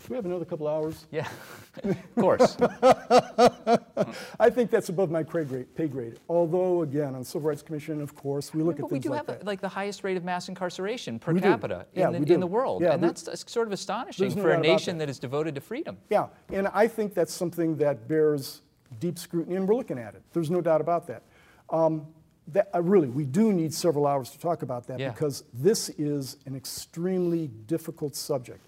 we 0.09 0.15
have 0.15 0.25
another 0.25 0.45
couple 0.45 0.67
hours? 0.67 1.05
Yeah, 1.11 1.27
of 1.83 2.15
course. 2.15 2.57
I 4.39 4.49
think 4.49 4.71
that's 4.71 4.89
above 4.89 5.11
my 5.11 5.23
pay 5.23 5.43
grade, 5.43 5.75
pay 5.75 5.87
grade. 5.87 6.19
Although, 6.29 6.81
again, 6.83 7.15
on 7.15 7.23
Civil 7.23 7.49
Rights 7.49 7.61
Commission, 7.61 8.01
of 8.01 8.15
course, 8.15 8.53
we 8.53 8.63
look 8.63 8.77
yeah, 8.77 8.85
at 8.85 8.89
things 8.91 9.05
like 9.05 9.25
that. 9.25 9.27
we 9.27 9.33
do 9.33 9.39
have 9.39 9.47
like 9.47 9.61
the 9.61 9.69
highest 9.69 10.03
rate 10.03 10.17
of 10.17 10.23
mass 10.23 10.49
incarceration 10.49 11.19
per 11.19 11.33
we 11.33 11.41
capita 11.41 11.85
yeah, 11.93 12.09
in, 12.09 12.23
the, 12.23 12.33
in 12.33 12.39
the 12.39 12.47
world, 12.47 12.81
yeah, 12.81 12.93
and 12.93 13.03
that's 13.03 13.27
sort 13.51 13.67
of 13.67 13.73
astonishing 13.73 14.35
no 14.35 14.41
for 14.41 14.51
a 14.51 14.59
nation 14.59 14.97
that. 14.97 15.05
that 15.05 15.11
is 15.11 15.19
devoted 15.19 15.55
to 15.55 15.61
freedom. 15.61 15.97
Yeah, 16.09 16.27
and 16.51 16.67
I 16.69 16.87
think 16.87 17.13
that's 17.13 17.33
something 17.33 17.77
that 17.77 18.07
bears 18.07 18.61
deep 18.99 19.19
scrutiny, 19.19 19.55
and 19.55 19.67
we're 19.67 19.75
looking 19.75 19.99
at 19.99 20.15
it. 20.15 20.23
There's 20.33 20.51
no 20.51 20.61
doubt 20.61 20.81
about 20.81 21.07
that. 21.07 21.23
Um, 21.69 22.07
that, 22.49 22.69
uh, 22.73 22.81
really, 22.81 23.09
we 23.09 23.25
do 23.25 23.51
need 23.51 23.73
several 23.73 24.07
hours 24.07 24.29
to 24.31 24.39
talk 24.39 24.61
about 24.61 24.87
that 24.87 24.97
because 24.97 25.43
this 25.53 25.89
is 25.89 26.37
an 26.45 26.55
extremely 26.55 27.47
difficult 27.65 28.15
subject. 28.15 28.61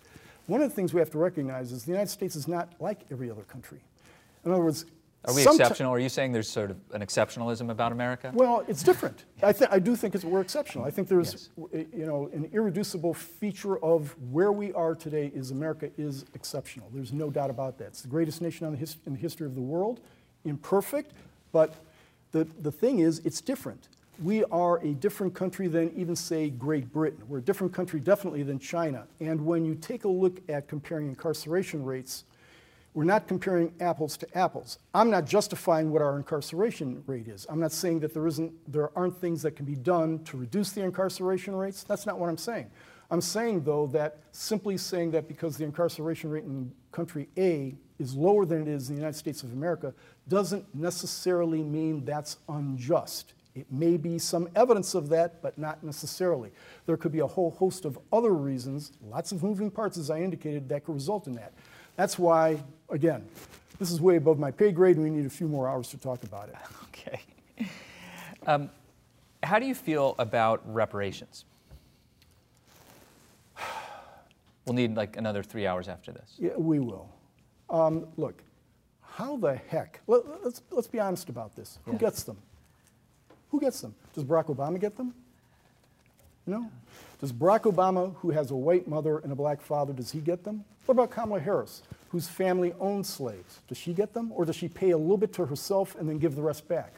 One 0.49 0.61
of 0.61 0.69
the 0.69 0.75
things 0.75 0.95
we 0.95 0.99
have 0.99 1.11
to 1.11 1.19
recognize 1.19 1.71
is 1.71 1.85
the 1.85 1.91
United 1.91 2.09
States 2.09 2.35
is 2.35 2.47
not 2.47 2.73
like 2.79 3.01
every 3.11 3.29
other 3.29 3.43
country. 3.43 3.81
In 4.43 4.51
other 4.51 4.63
words, 4.63 4.85
are 5.25 5.33
we 5.35 5.43
exceptional? 5.43 5.93
Are 5.93 5.99
you 5.99 6.09
saying 6.09 6.31
there's 6.31 6.49
sort 6.49 6.71
of 6.71 6.77
an 6.91 7.01
exceptionalism 7.01 7.69
about 7.69 7.91
America? 7.91 8.31
Well, 8.33 8.63
it's 8.67 8.81
different. 8.81 9.25
I, 9.43 9.53
th- 9.53 9.69
I 9.71 9.77
do 9.77 9.95
think 9.95 10.15
it's, 10.15 10.23
we're 10.23 10.41
exceptional. 10.41 10.85
I 10.85 10.89
think 10.89 11.07
there's, 11.07 11.49
yes. 11.55 11.69
Eh, 11.73 11.83
you 11.95 12.05
know, 12.07 12.31
an 12.33 12.49
irreducible 12.51 13.13
feature 13.13 13.77
of 13.83 14.15
where 14.31 14.51
we 14.51 14.73
are 14.73 14.95
today 14.95 15.31
is 15.35 15.51
America 15.51 15.91
is 15.99 16.25
exceptional. 16.33 16.89
There's 16.91 17.13
no 17.13 17.29
doubt 17.29 17.51
about 17.51 17.77
that. 17.77 17.89
It's 17.89 18.01
the 18.01 18.07
greatest 18.07 18.41
nation 18.41 18.71
the 18.71 18.77
his- 18.77 18.97
in 19.05 19.13
the 19.13 19.19
history 19.19 19.45
of 19.45 19.53
the 19.53 19.61
world. 19.61 19.99
Imperfect, 20.45 21.11
but 21.51 21.75
the, 22.31 22.45
the 22.61 22.71
thing 22.71 22.99
is, 22.99 23.19
it's 23.19 23.41
different 23.41 23.89
we 24.21 24.43
are 24.45 24.77
a 24.79 24.93
different 24.93 25.33
country 25.33 25.67
than 25.67 25.91
even, 25.95 26.15
say, 26.15 26.49
Great 26.49 26.91
Britain. 26.91 27.23
We're 27.27 27.37
a 27.37 27.41
different 27.41 27.73
country, 27.73 27.99
definitely, 27.99 28.43
than 28.43 28.59
China. 28.59 29.07
And 29.19 29.45
when 29.45 29.65
you 29.65 29.75
take 29.75 30.03
a 30.03 30.09
look 30.09 30.41
at 30.49 30.67
comparing 30.67 31.07
incarceration 31.07 31.83
rates, 31.83 32.25
we're 32.93 33.03
not 33.03 33.27
comparing 33.27 33.71
apples 33.79 34.17
to 34.17 34.37
apples. 34.37 34.79
I'm 34.93 35.09
not 35.09 35.25
justifying 35.25 35.91
what 35.91 36.01
our 36.01 36.17
incarceration 36.17 37.03
rate 37.05 37.27
is. 37.27 37.45
I'm 37.49 37.59
not 37.59 37.71
saying 37.71 37.99
that 38.01 38.13
there, 38.13 38.27
isn't, 38.27 38.51
there 38.71 38.89
aren't 38.97 39.15
things 39.21 39.41
that 39.43 39.51
can 39.55 39.65
be 39.65 39.75
done 39.75 40.23
to 40.25 40.37
reduce 40.37 40.71
the 40.71 40.81
incarceration 40.81 41.55
rates. 41.55 41.83
That's 41.83 42.05
not 42.05 42.19
what 42.19 42.29
I'm 42.29 42.37
saying. 42.37 42.69
I'm 43.11 43.21
saying, 43.21 43.63
though, 43.63 43.87
that 43.87 44.17
simply 44.31 44.77
saying 44.77 45.11
that 45.11 45.27
because 45.27 45.55
the 45.57 45.63
incarceration 45.63 46.29
rate 46.29 46.43
in 46.43 46.71
country 46.91 47.29
A 47.37 47.75
is 47.99 48.15
lower 48.15 48.45
than 48.45 48.61
it 48.63 48.67
is 48.67 48.89
in 48.89 48.95
the 48.95 49.01
United 49.01 49.17
States 49.17 49.43
of 49.43 49.53
America 49.53 49.93
doesn't 50.27 50.73
necessarily 50.75 51.63
mean 51.63 52.05
that's 52.05 52.37
unjust. 52.47 53.33
It 53.55 53.71
may 53.71 53.97
be 53.97 54.19
some 54.19 54.47
evidence 54.55 54.93
of 54.93 55.09
that, 55.09 55.41
but 55.41 55.57
not 55.57 55.83
necessarily. 55.83 56.51
There 56.85 56.97
could 56.97 57.11
be 57.11 57.19
a 57.19 57.27
whole 57.27 57.51
host 57.51 57.83
of 57.83 57.97
other 58.13 58.33
reasons, 58.33 58.91
lots 59.09 59.31
of 59.31 59.43
moving 59.43 59.71
parts, 59.71 59.97
as 59.97 60.09
I 60.09 60.19
indicated, 60.19 60.69
that 60.69 60.85
could 60.85 60.93
result 60.93 61.27
in 61.27 61.33
that. 61.35 61.53
That's 61.95 62.19
why, 62.19 62.61
again, 62.89 63.27
this 63.79 63.91
is 63.91 63.99
way 63.99 64.17
above 64.17 64.39
my 64.39 64.51
pay 64.51 64.71
grade, 64.71 64.97
and 64.97 65.03
we 65.03 65.09
need 65.09 65.25
a 65.25 65.29
few 65.29 65.47
more 65.47 65.67
hours 65.67 65.89
to 65.89 65.97
talk 65.97 66.23
about 66.23 66.49
it. 66.49 66.55
Okay. 66.99 67.21
Um, 68.45 68.69
how 69.41 69.57
do 69.57 69.65
you 69.65 69.73
feel 69.73 70.15
about 70.19 70.61
reparations? 70.65 71.45
We'll 74.65 74.75
need 74.75 74.95
like 74.95 75.17
another 75.17 75.41
three 75.41 75.65
hours 75.65 75.87
after 75.87 76.11
this. 76.11 76.35
Yeah, 76.37 76.55
we 76.55 76.79
will. 76.79 77.09
Um, 77.71 78.05
look, 78.17 78.43
how 79.01 79.37
the 79.37 79.55
heck? 79.55 80.01
Let, 80.05 80.25
us 80.25 80.39
let's, 80.43 80.61
let's 80.69 80.87
be 80.87 80.99
honest 80.99 81.29
about 81.29 81.55
this. 81.55 81.79
Who 81.85 81.93
yeah. 81.93 81.97
gets 81.97 82.23
them? 82.23 82.37
Who 83.51 83.59
gets 83.59 83.81
them? 83.81 83.95
Does 84.13 84.23
Barack 84.23 84.45
Obama 84.45 84.79
get 84.79 84.95
them? 84.97 85.13
No. 86.45 86.69
Does 87.19 87.31
Barack 87.31 87.61
Obama, 87.61 88.15
who 88.17 88.31
has 88.31 88.51
a 88.51 88.55
white 88.55 88.87
mother 88.87 89.19
and 89.19 89.31
a 89.31 89.35
black 89.35 89.61
father, 89.61 89.93
does 89.93 90.11
he 90.11 90.19
get 90.19 90.43
them? 90.43 90.63
What 90.85 90.93
about 90.93 91.11
Kamala 91.11 91.39
Harris, 91.39 91.83
whose 92.09 92.27
family 92.27 92.73
owns 92.79 93.07
slaves? 93.07 93.59
Does 93.67 93.77
she 93.77 93.93
get 93.93 94.13
them? 94.13 94.31
Or 94.33 94.45
does 94.45 94.55
she 94.55 94.67
pay 94.67 94.91
a 94.91 94.97
little 94.97 95.17
bit 95.17 95.33
to 95.33 95.45
herself 95.45 95.95
and 95.99 96.09
then 96.09 96.17
give 96.17 96.35
the 96.35 96.41
rest 96.41 96.67
back? 96.67 96.93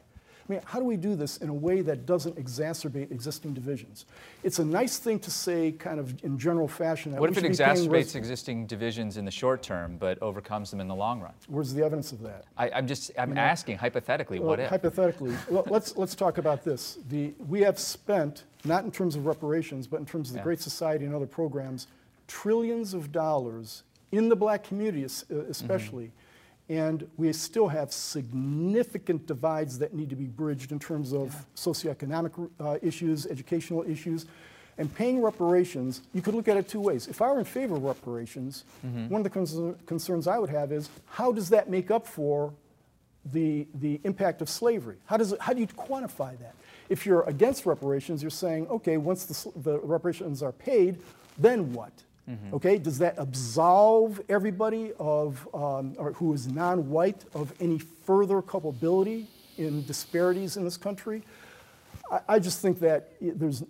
I 0.48 0.54
mean, 0.54 0.62
how 0.66 0.80
do 0.80 0.86
we 0.86 0.98
do 0.98 1.16
this 1.16 1.38
in 1.38 1.50
a 1.50 1.54
way 1.54 1.82
that 1.82 2.06
doesn't 2.06 2.36
exacerbate 2.36 3.12
existing 3.12 3.54
divisions? 3.54 4.06
It's 4.44 4.60
a 4.60 4.66
nice 4.66 4.98
thing 4.98 5.20
to 5.20 5.32
say, 5.32 5.72
kind 5.72 6.00
of 6.00 6.24
in 6.24 6.38
general 6.38 6.68
fashion. 6.68 7.16
what 7.16 7.30
if 7.30 7.38
it 7.38 7.44
exacerbates 7.44 8.16
existing 8.16 8.66
divisions 8.66 9.18
in 9.18 9.26
the 9.26 9.32
short 9.32 9.62
term, 9.62 9.98
but 9.98 10.22
overcomes 10.22 10.72
them 10.72 10.80
in 10.80 10.88
the 10.88 10.96
long 10.96 11.22
run? 11.22 11.34
Where's 11.48 11.74
the 11.74 11.84
evidence 11.84 12.12
of 12.12 12.22
that? 12.24 12.46
I, 12.58 12.70
am 12.70 12.88
just, 12.88 13.12
I'm 13.18 13.30
you 13.30 13.36
know, 13.36 13.42
asking 13.42 13.78
hypothetically, 13.78 14.40
well, 14.40 14.50
what 14.50 14.60
if? 14.60 14.70
Hypothetically, 14.70 15.36
let's 15.50 15.96
let's 15.96 16.16
talk 16.16 16.38
about 16.38 16.64
this. 16.64 16.98
The 17.10 17.34
we 17.48 17.62
have 17.62 17.80
spent 17.80 18.44
not 18.64 18.84
in 18.84 18.92
terms 18.92 19.16
of 19.16 19.26
reparations, 19.26 19.88
but 19.88 20.00
in 20.00 20.06
terms 20.06 20.30
of 20.30 20.34
the 20.34 20.40
yeah. 20.40 20.44
Great 20.44 20.62
Society 20.62 21.06
and 21.06 21.16
other 21.16 21.26
programs, 21.26 21.88
trillions 22.28 22.94
of 22.94 23.12
dollars 23.12 23.84
in 24.12 24.30
the 24.30 24.36
black 24.36 24.64
community, 24.64 25.04
uh, 25.04 25.36
especially. 25.50 26.06
Mm-hmm 26.06 26.18
and 26.72 27.06
we 27.18 27.34
still 27.34 27.68
have 27.68 27.92
significant 27.92 29.28
divides 29.28 29.78
that 29.80 29.94
need 29.94 30.10
to 30.10 30.16
be 30.16 30.24
bridged 30.24 30.72
in 30.72 30.80
terms 30.80 31.12
of 31.12 31.46
socioeconomic 31.54 32.50
uh, 32.62 32.78
issues, 32.82 33.28
educational 33.28 33.84
issues. 33.84 34.26
And 34.78 34.94
paying 34.96 35.22
reparations, 35.22 36.02
you 36.14 36.22
could 36.22 36.34
look 36.34 36.48
at 36.48 36.56
it 36.56 36.70
two 36.70 36.80
ways. 36.80 37.10
If 37.10 37.22
I 37.22 37.30
were 37.30 37.40
in 37.40 37.46
favor 37.46 37.76
of 37.76 37.84
reparations, 37.84 38.64
one 39.10 39.20
of 39.20 39.26
the 39.26 39.30
cons- 39.30 39.76
concerns 39.86 40.28
I 40.28 40.40
would 40.40 40.50
have 40.50 40.72
is 40.72 40.90
how 41.08 41.34
does 41.34 41.50
that 41.50 41.70
make 41.70 41.92
up 41.92 42.08
for 42.08 42.54
the, 43.26 43.68
the 43.76 44.00
impact 44.06 44.42
of 44.42 44.50
slavery? 44.50 44.96
How, 45.08 45.18
does 45.18 45.34
it, 45.34 45.42
how 45.42 45.52
do 45.52 45.60
you 45.60 45.68
quantify 45.68 46.40
that? 46.40 46.56
If 46.88 47.06
you're 47.06 47.24
against 47.24 47.66
reparations, 47.66 48.24
you're 48.24 48.32
saying, 48.32 48.68
okay, 48.68 48.96
once 48.96 49.26
the, 49.26 49.60
the 49.60 49.80
reparations 49.80 50.42
are 50.42 50.54
paid, 50.54 51.00
then 51.38 51.74
what? 51.74 51.92
Okay, 52.54 52.78
does 52.78 53.00
that 53.00 53.16
absolve 53.18 54.22
everybody 54.30 54.94
of, 55.00 55.48
um, 55.54 55.96
or 55.98 56.14
who 56.14 56.34
is 56.34 56.48
non-white 56.48 57.24
of 57.34 57.54
any 57.60 57.80
further 57.80 58.42
culpability 58.42 59.28
in 59.58 59.86
disparities 59.86 60.58
in 60.58 60.64
this 60.64 60.78
country? 60.78 61.24
I, 62.12 62.20
I 62.28 62.40
just 62.40 62.62
think 62.62 62.80
that 62.80 63.14
there's, 63.22 63.64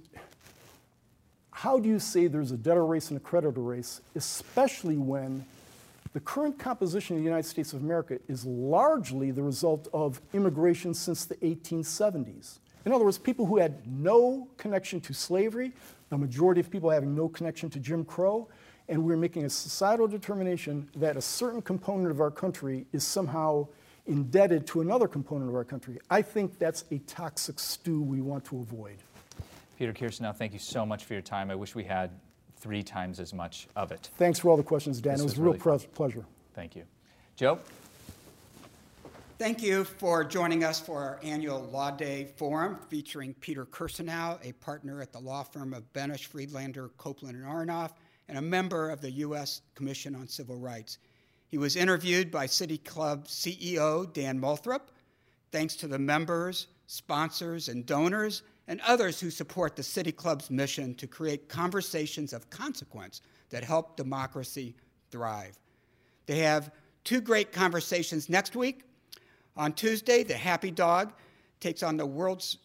how 1.52 1.80
do 1.80 1.88
you 1.90 2.00
say 2.00 2.28
there's 2.28 2.52
a 2.52 2.58
debtor 2.58 2.86
race 2.86 3.10
and 3.10 3.18
a 3.18 3.24
creditor 3.24 3.62
race, 3.62 4.02
especially 4.16 4.98
when 4.98 5.46
the 6.14 6.20
current 6.20 6.60
composition 6.60 7.16
of 7.16 7.22
the 7.22 7.26
United 7.26 7.48
States 7.48 7.74
of 7.74 7.82
America 7.82 8.20
is 8.28 8.46
largely 8.46 9.32
the 9.32 9.44
result 9.44 9.88
of 9.94 10.22
immigration 10.34 10.94
since 10.94 11.26
the 11.26 11.36
1870s? 11.36 12.60
In 12.86 12.92
other 12.92 13.06
words, 13.06 13.18
people 13.18 13.46
who 13.46 13.58
had 13.58 13.88
no 13.88 14.48
connection 14.58 15.00
to 15.02 15.14
slavery, 15.14 15.72
the 16.12 16.18
majority 16.18 16.60
of 16.60 16.70
people 16.70 16.90
having 16.90 17.16
no 17.16 17.28
connection 17.30 17.70
to 17.70 17.80
Jim 17.80 18.04
Crow, 18.04 18.50
and 18.90 19.02
we're 19.02 19.18
making 19.18 19.46
a 19.46 19.50
societal 19.50 20.08
determination 20.08 20.88
that 20.98 21.16
a 21.16 21.22
certain 21.22 21.62
component 21.62 22.12
of 22.12 22.20
our 22.20 22.30
country 22.30 22.86
is 22.92 23.04
somehow 23.04 23.66
indebted 24.08 24.68
to 24.68 24.82
another 24.82 25.08
component 25.08 25.50
of 25.50 25.56
our 25.56 25.64
country. 25.64 26.00
I 26.10 26.22
think 26.22 26.60
that's 26.60 26.84
a 26.92 26.98
toxic 27.00 27.60
stew 27.60 28.02
we 28.02 28.20
want 28.20 28.44
to 28.46 28.60
avoid. 28.60 28.98
Peter 29.80 29.94
Kirsanow, 29.94 30.36
thank 30.36 30.52
you 30.52 30.60
so 30.60 30.86
much 30.86 31.06
for 31.06 31.14
your 31.14 31.22
time. 31.22 31.50
I 31.50 31.56
wish 31.56 31.76
we 31.76 31.86
had 31.86 32.12
three 32.58 32.84
times 32.84 33.22
as 33.22 33.34
much 33.34 33.68
of 33.78 33.94
it. 33.94 34.10
Thanks 34.18 34.38
for 34.38 34.50
all 34.50 34.58
the 34.58 34.64
questions, 34.64 35.00
Dan. 35.00 35.14
This 35.14 35.22
it 35.22 35.24
was 35.24 35.32
was 35.32 35.40
a 35.40 35.42
real 35.44 35.54
really 35.54 35.88
pleasure. 35.94 36.26
Thank 36.54 36.76
you. 36.76 36.84
Joe? 37.38 37.60
Thank 39.42 39.64
you 39.64 39.86
for 39.86 40.24
joining 40.24 40.64
us 40.64 40.80
for 40.80 41.00
our 41.00 41.20
annual 41.24 41.64
Law 41.64 41.90
Day 41.90 42.28
Forum 42.38 42.78
featuring 42.90 43.34
Peter 43.34 43.66
Kirsanow, 43.66 44.38
a 44.48 44.52
partner 44.52 45.02
at 45.02 45.12
the 45.12 45.18
law 45.18 45.42
firm 45.42 45.74
of 45.74 45.92
Benesch, 45.94 46.28
Friedlander, 46.28 46.92
Coplan, 47.00 47.30
and 47.30 47.44
Aronoff, 47.44 47.94
and 48.30 48.38
a 48.38 48.42
member 48.42 48.92
of 48.92 49.02
the 49.02 49.10
U.S. 49.10 49.64
Commission 49.74 50.14
on 50.14 50.28
Civil 50.28 50.58
Rights. 50.58 51.00
He 51.48 51.58
was 51.58 51.76
interviewed 51.76 52.30
by 52.30 52.46
City 52.46 52.78
Club 52.78 53.26
CEO 53.26 54.14
Dan 54.14 54.40
Moulthrop. 54.40 54.82
Thanks 55.52 55.76
to 55.78 55.88
the 55.88 55.98
members, 55.98 56.68
sponsors, 56.86 57.68
and 57.68 57.84
donors, 57.84 58.44
and 58.68 58.80
others 58.82 59.20
who 59.20 59.32
support 59.32 59.76
the 59.76 59.82
City 59.82 60.12
Club's 60.12 60.52
mission 60.52 60.94
to 60.94 61.08
create 61.08 61.50
conversations 61.50 62.32
of 62.32 62.52
consequence 62.52 63.22
that 63.50 63.64
help 63.64 63.98
democracy 63.98 64.76
thrive. 65.10 65.58
They 66.28 66.38
have 66.42 66.72
two 67.04 67.22
great 67.22 67.52
conversations 67.52 68.30
next 68.30 68.56
week. 68.56 68.84
On 69.62 69.72
Tuesday, 69.72 70.24
the 70.24 70.34
Happy 70.34 70.72
Dog 70.72 71.14
takes 71.60 71.84
on 71.84 71.96
the 71.96 72.06
world's 72.06 72.58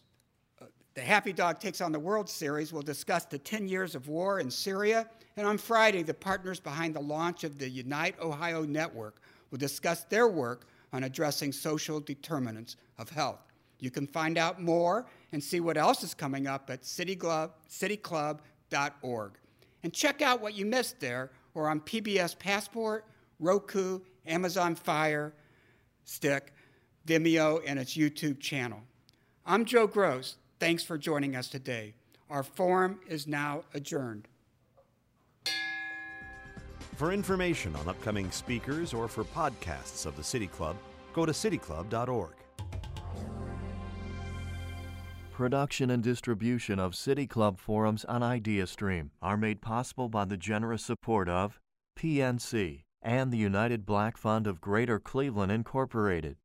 uh, 0.59 0.65
the 0.95 1.01
Happy 1.01 1.31
Dog 1.31 1.59
takes 1.59 1.79
on 1.79 1.91
the 1.91 1.99
World 1.99 2.27
Series. 2.27 2.73
We'll 2.73 2.81
discuss 2.81 3.23
the 3.23 3.37
10 3.37 3.67
years 3.67 3.93
of 3.93 4.07
war 4.07 4.39
in 4.39 4.49
Syria. 4.49 5.07
And 5.35 5.45
on 5.45 5.59
Friday, 5.59 6.01
the 6.01 6.15
partners 6.15 6.59
behind 6.59 6.95
the 6.95 6.99
launch 6.99 7.43
of 7.43 7.59
the 7.59 7.69
Unite 7.69 8.19
Ohio 8.19 8.63
Network 8.63 9.21
will 9.51 9.59
discuss 9.59 10.05
their 10.05 10.27
work 10.27 10.65
on 10.91 11.03
addressing 11.03 11.51
social 11.51 11.99
determinants 11.99 12.77
of 12.97 13.11
health. 13.11 13.45
You 13.77 13.91
can 13.91 14.07
find 14.07 14.35
out 14.35 14.59
more 14.59 15.05
and 15.33 15.43
see 15.43 15.59
what 15.59 15.77
else 15.77 16.01
is 16.01 16.15
coming 16.15 16.47
up 16.47 16.71
at 16.71 16.81
cityclub, 16.81 17.51
cityclub.org. 17.69 19.33
And 19.83 19.93
check 19.93 20.23
out 20.23 20.41
what 20.41 20.55
you 20.55 20.65
missed 20.65 20.99
there 20.99 21.29
or 21.53 21.69
on 21.69 21.79
PBS 21.79 22.39
Passport, 22.39 23.05
Roku, 23.39 23.99
Amazon 24.25 24.73
Fire 24.73 25.35
Stick, 26.07 26.53
Vimeo, 27.07 27.61
and 27.65 27.79
its 27.79 27.95
YouTube 27.95 28.39
channel. 28.39 28.81
I'm 29.45 29.63
Joe 29.63 29.87
Gross. 29.87 30.35
Thanks 30.59 30.83
for 30.83 30.97
joining 30.97 31.35
us 31.35 31.47
today. 31.47 31.93
Our 32.29 32.43
forum 32.43 32.99
is 33.07 33.25
now 33.25 33.63
adjourned. 33.73 34.27
For 36.97 37.13
information 37.13 37.75
on 37.77 37.87
upcoming 37.87 38.29
speakers 38.31 38.93
or 38.93 39.07
for 39.07 39.23
podcasts 39.23 40.05
of 40.05 40.17
the 40.17 40.23
City 40.23 40.47
Club, 40.47 40.75
go 41.13 41.25
to 41.25 41.31
cityclub.org. 41.31 42.33
Production 45.31 45.91
and 45.91 46.03
distribution 46.03 46.79
of 46.79 46.95
City 46.95 47.27
Club 47.27 47.59
forums 47.59 48.03
on 48.05 48.21
IdeaStream 48.21 49.11
are 49.21 49.37
made 49.37 49.61
possible 49.61 50.09
by 50.09 50.25
the 50.25 50.35
generous 50.35 50.83
support 50.83 51.29
of 51.29 51.59
PNC 51.97 52.81
and 53.01 53.31
the 53.31 53.37
United 53.37 53.85
Black 53.85 54.17
Fund 54.17 54.47
of 54.47 54.59
Greater 54.59 54.99
Cleveland 54.99 55.51
Incorporated. 55.51 56.37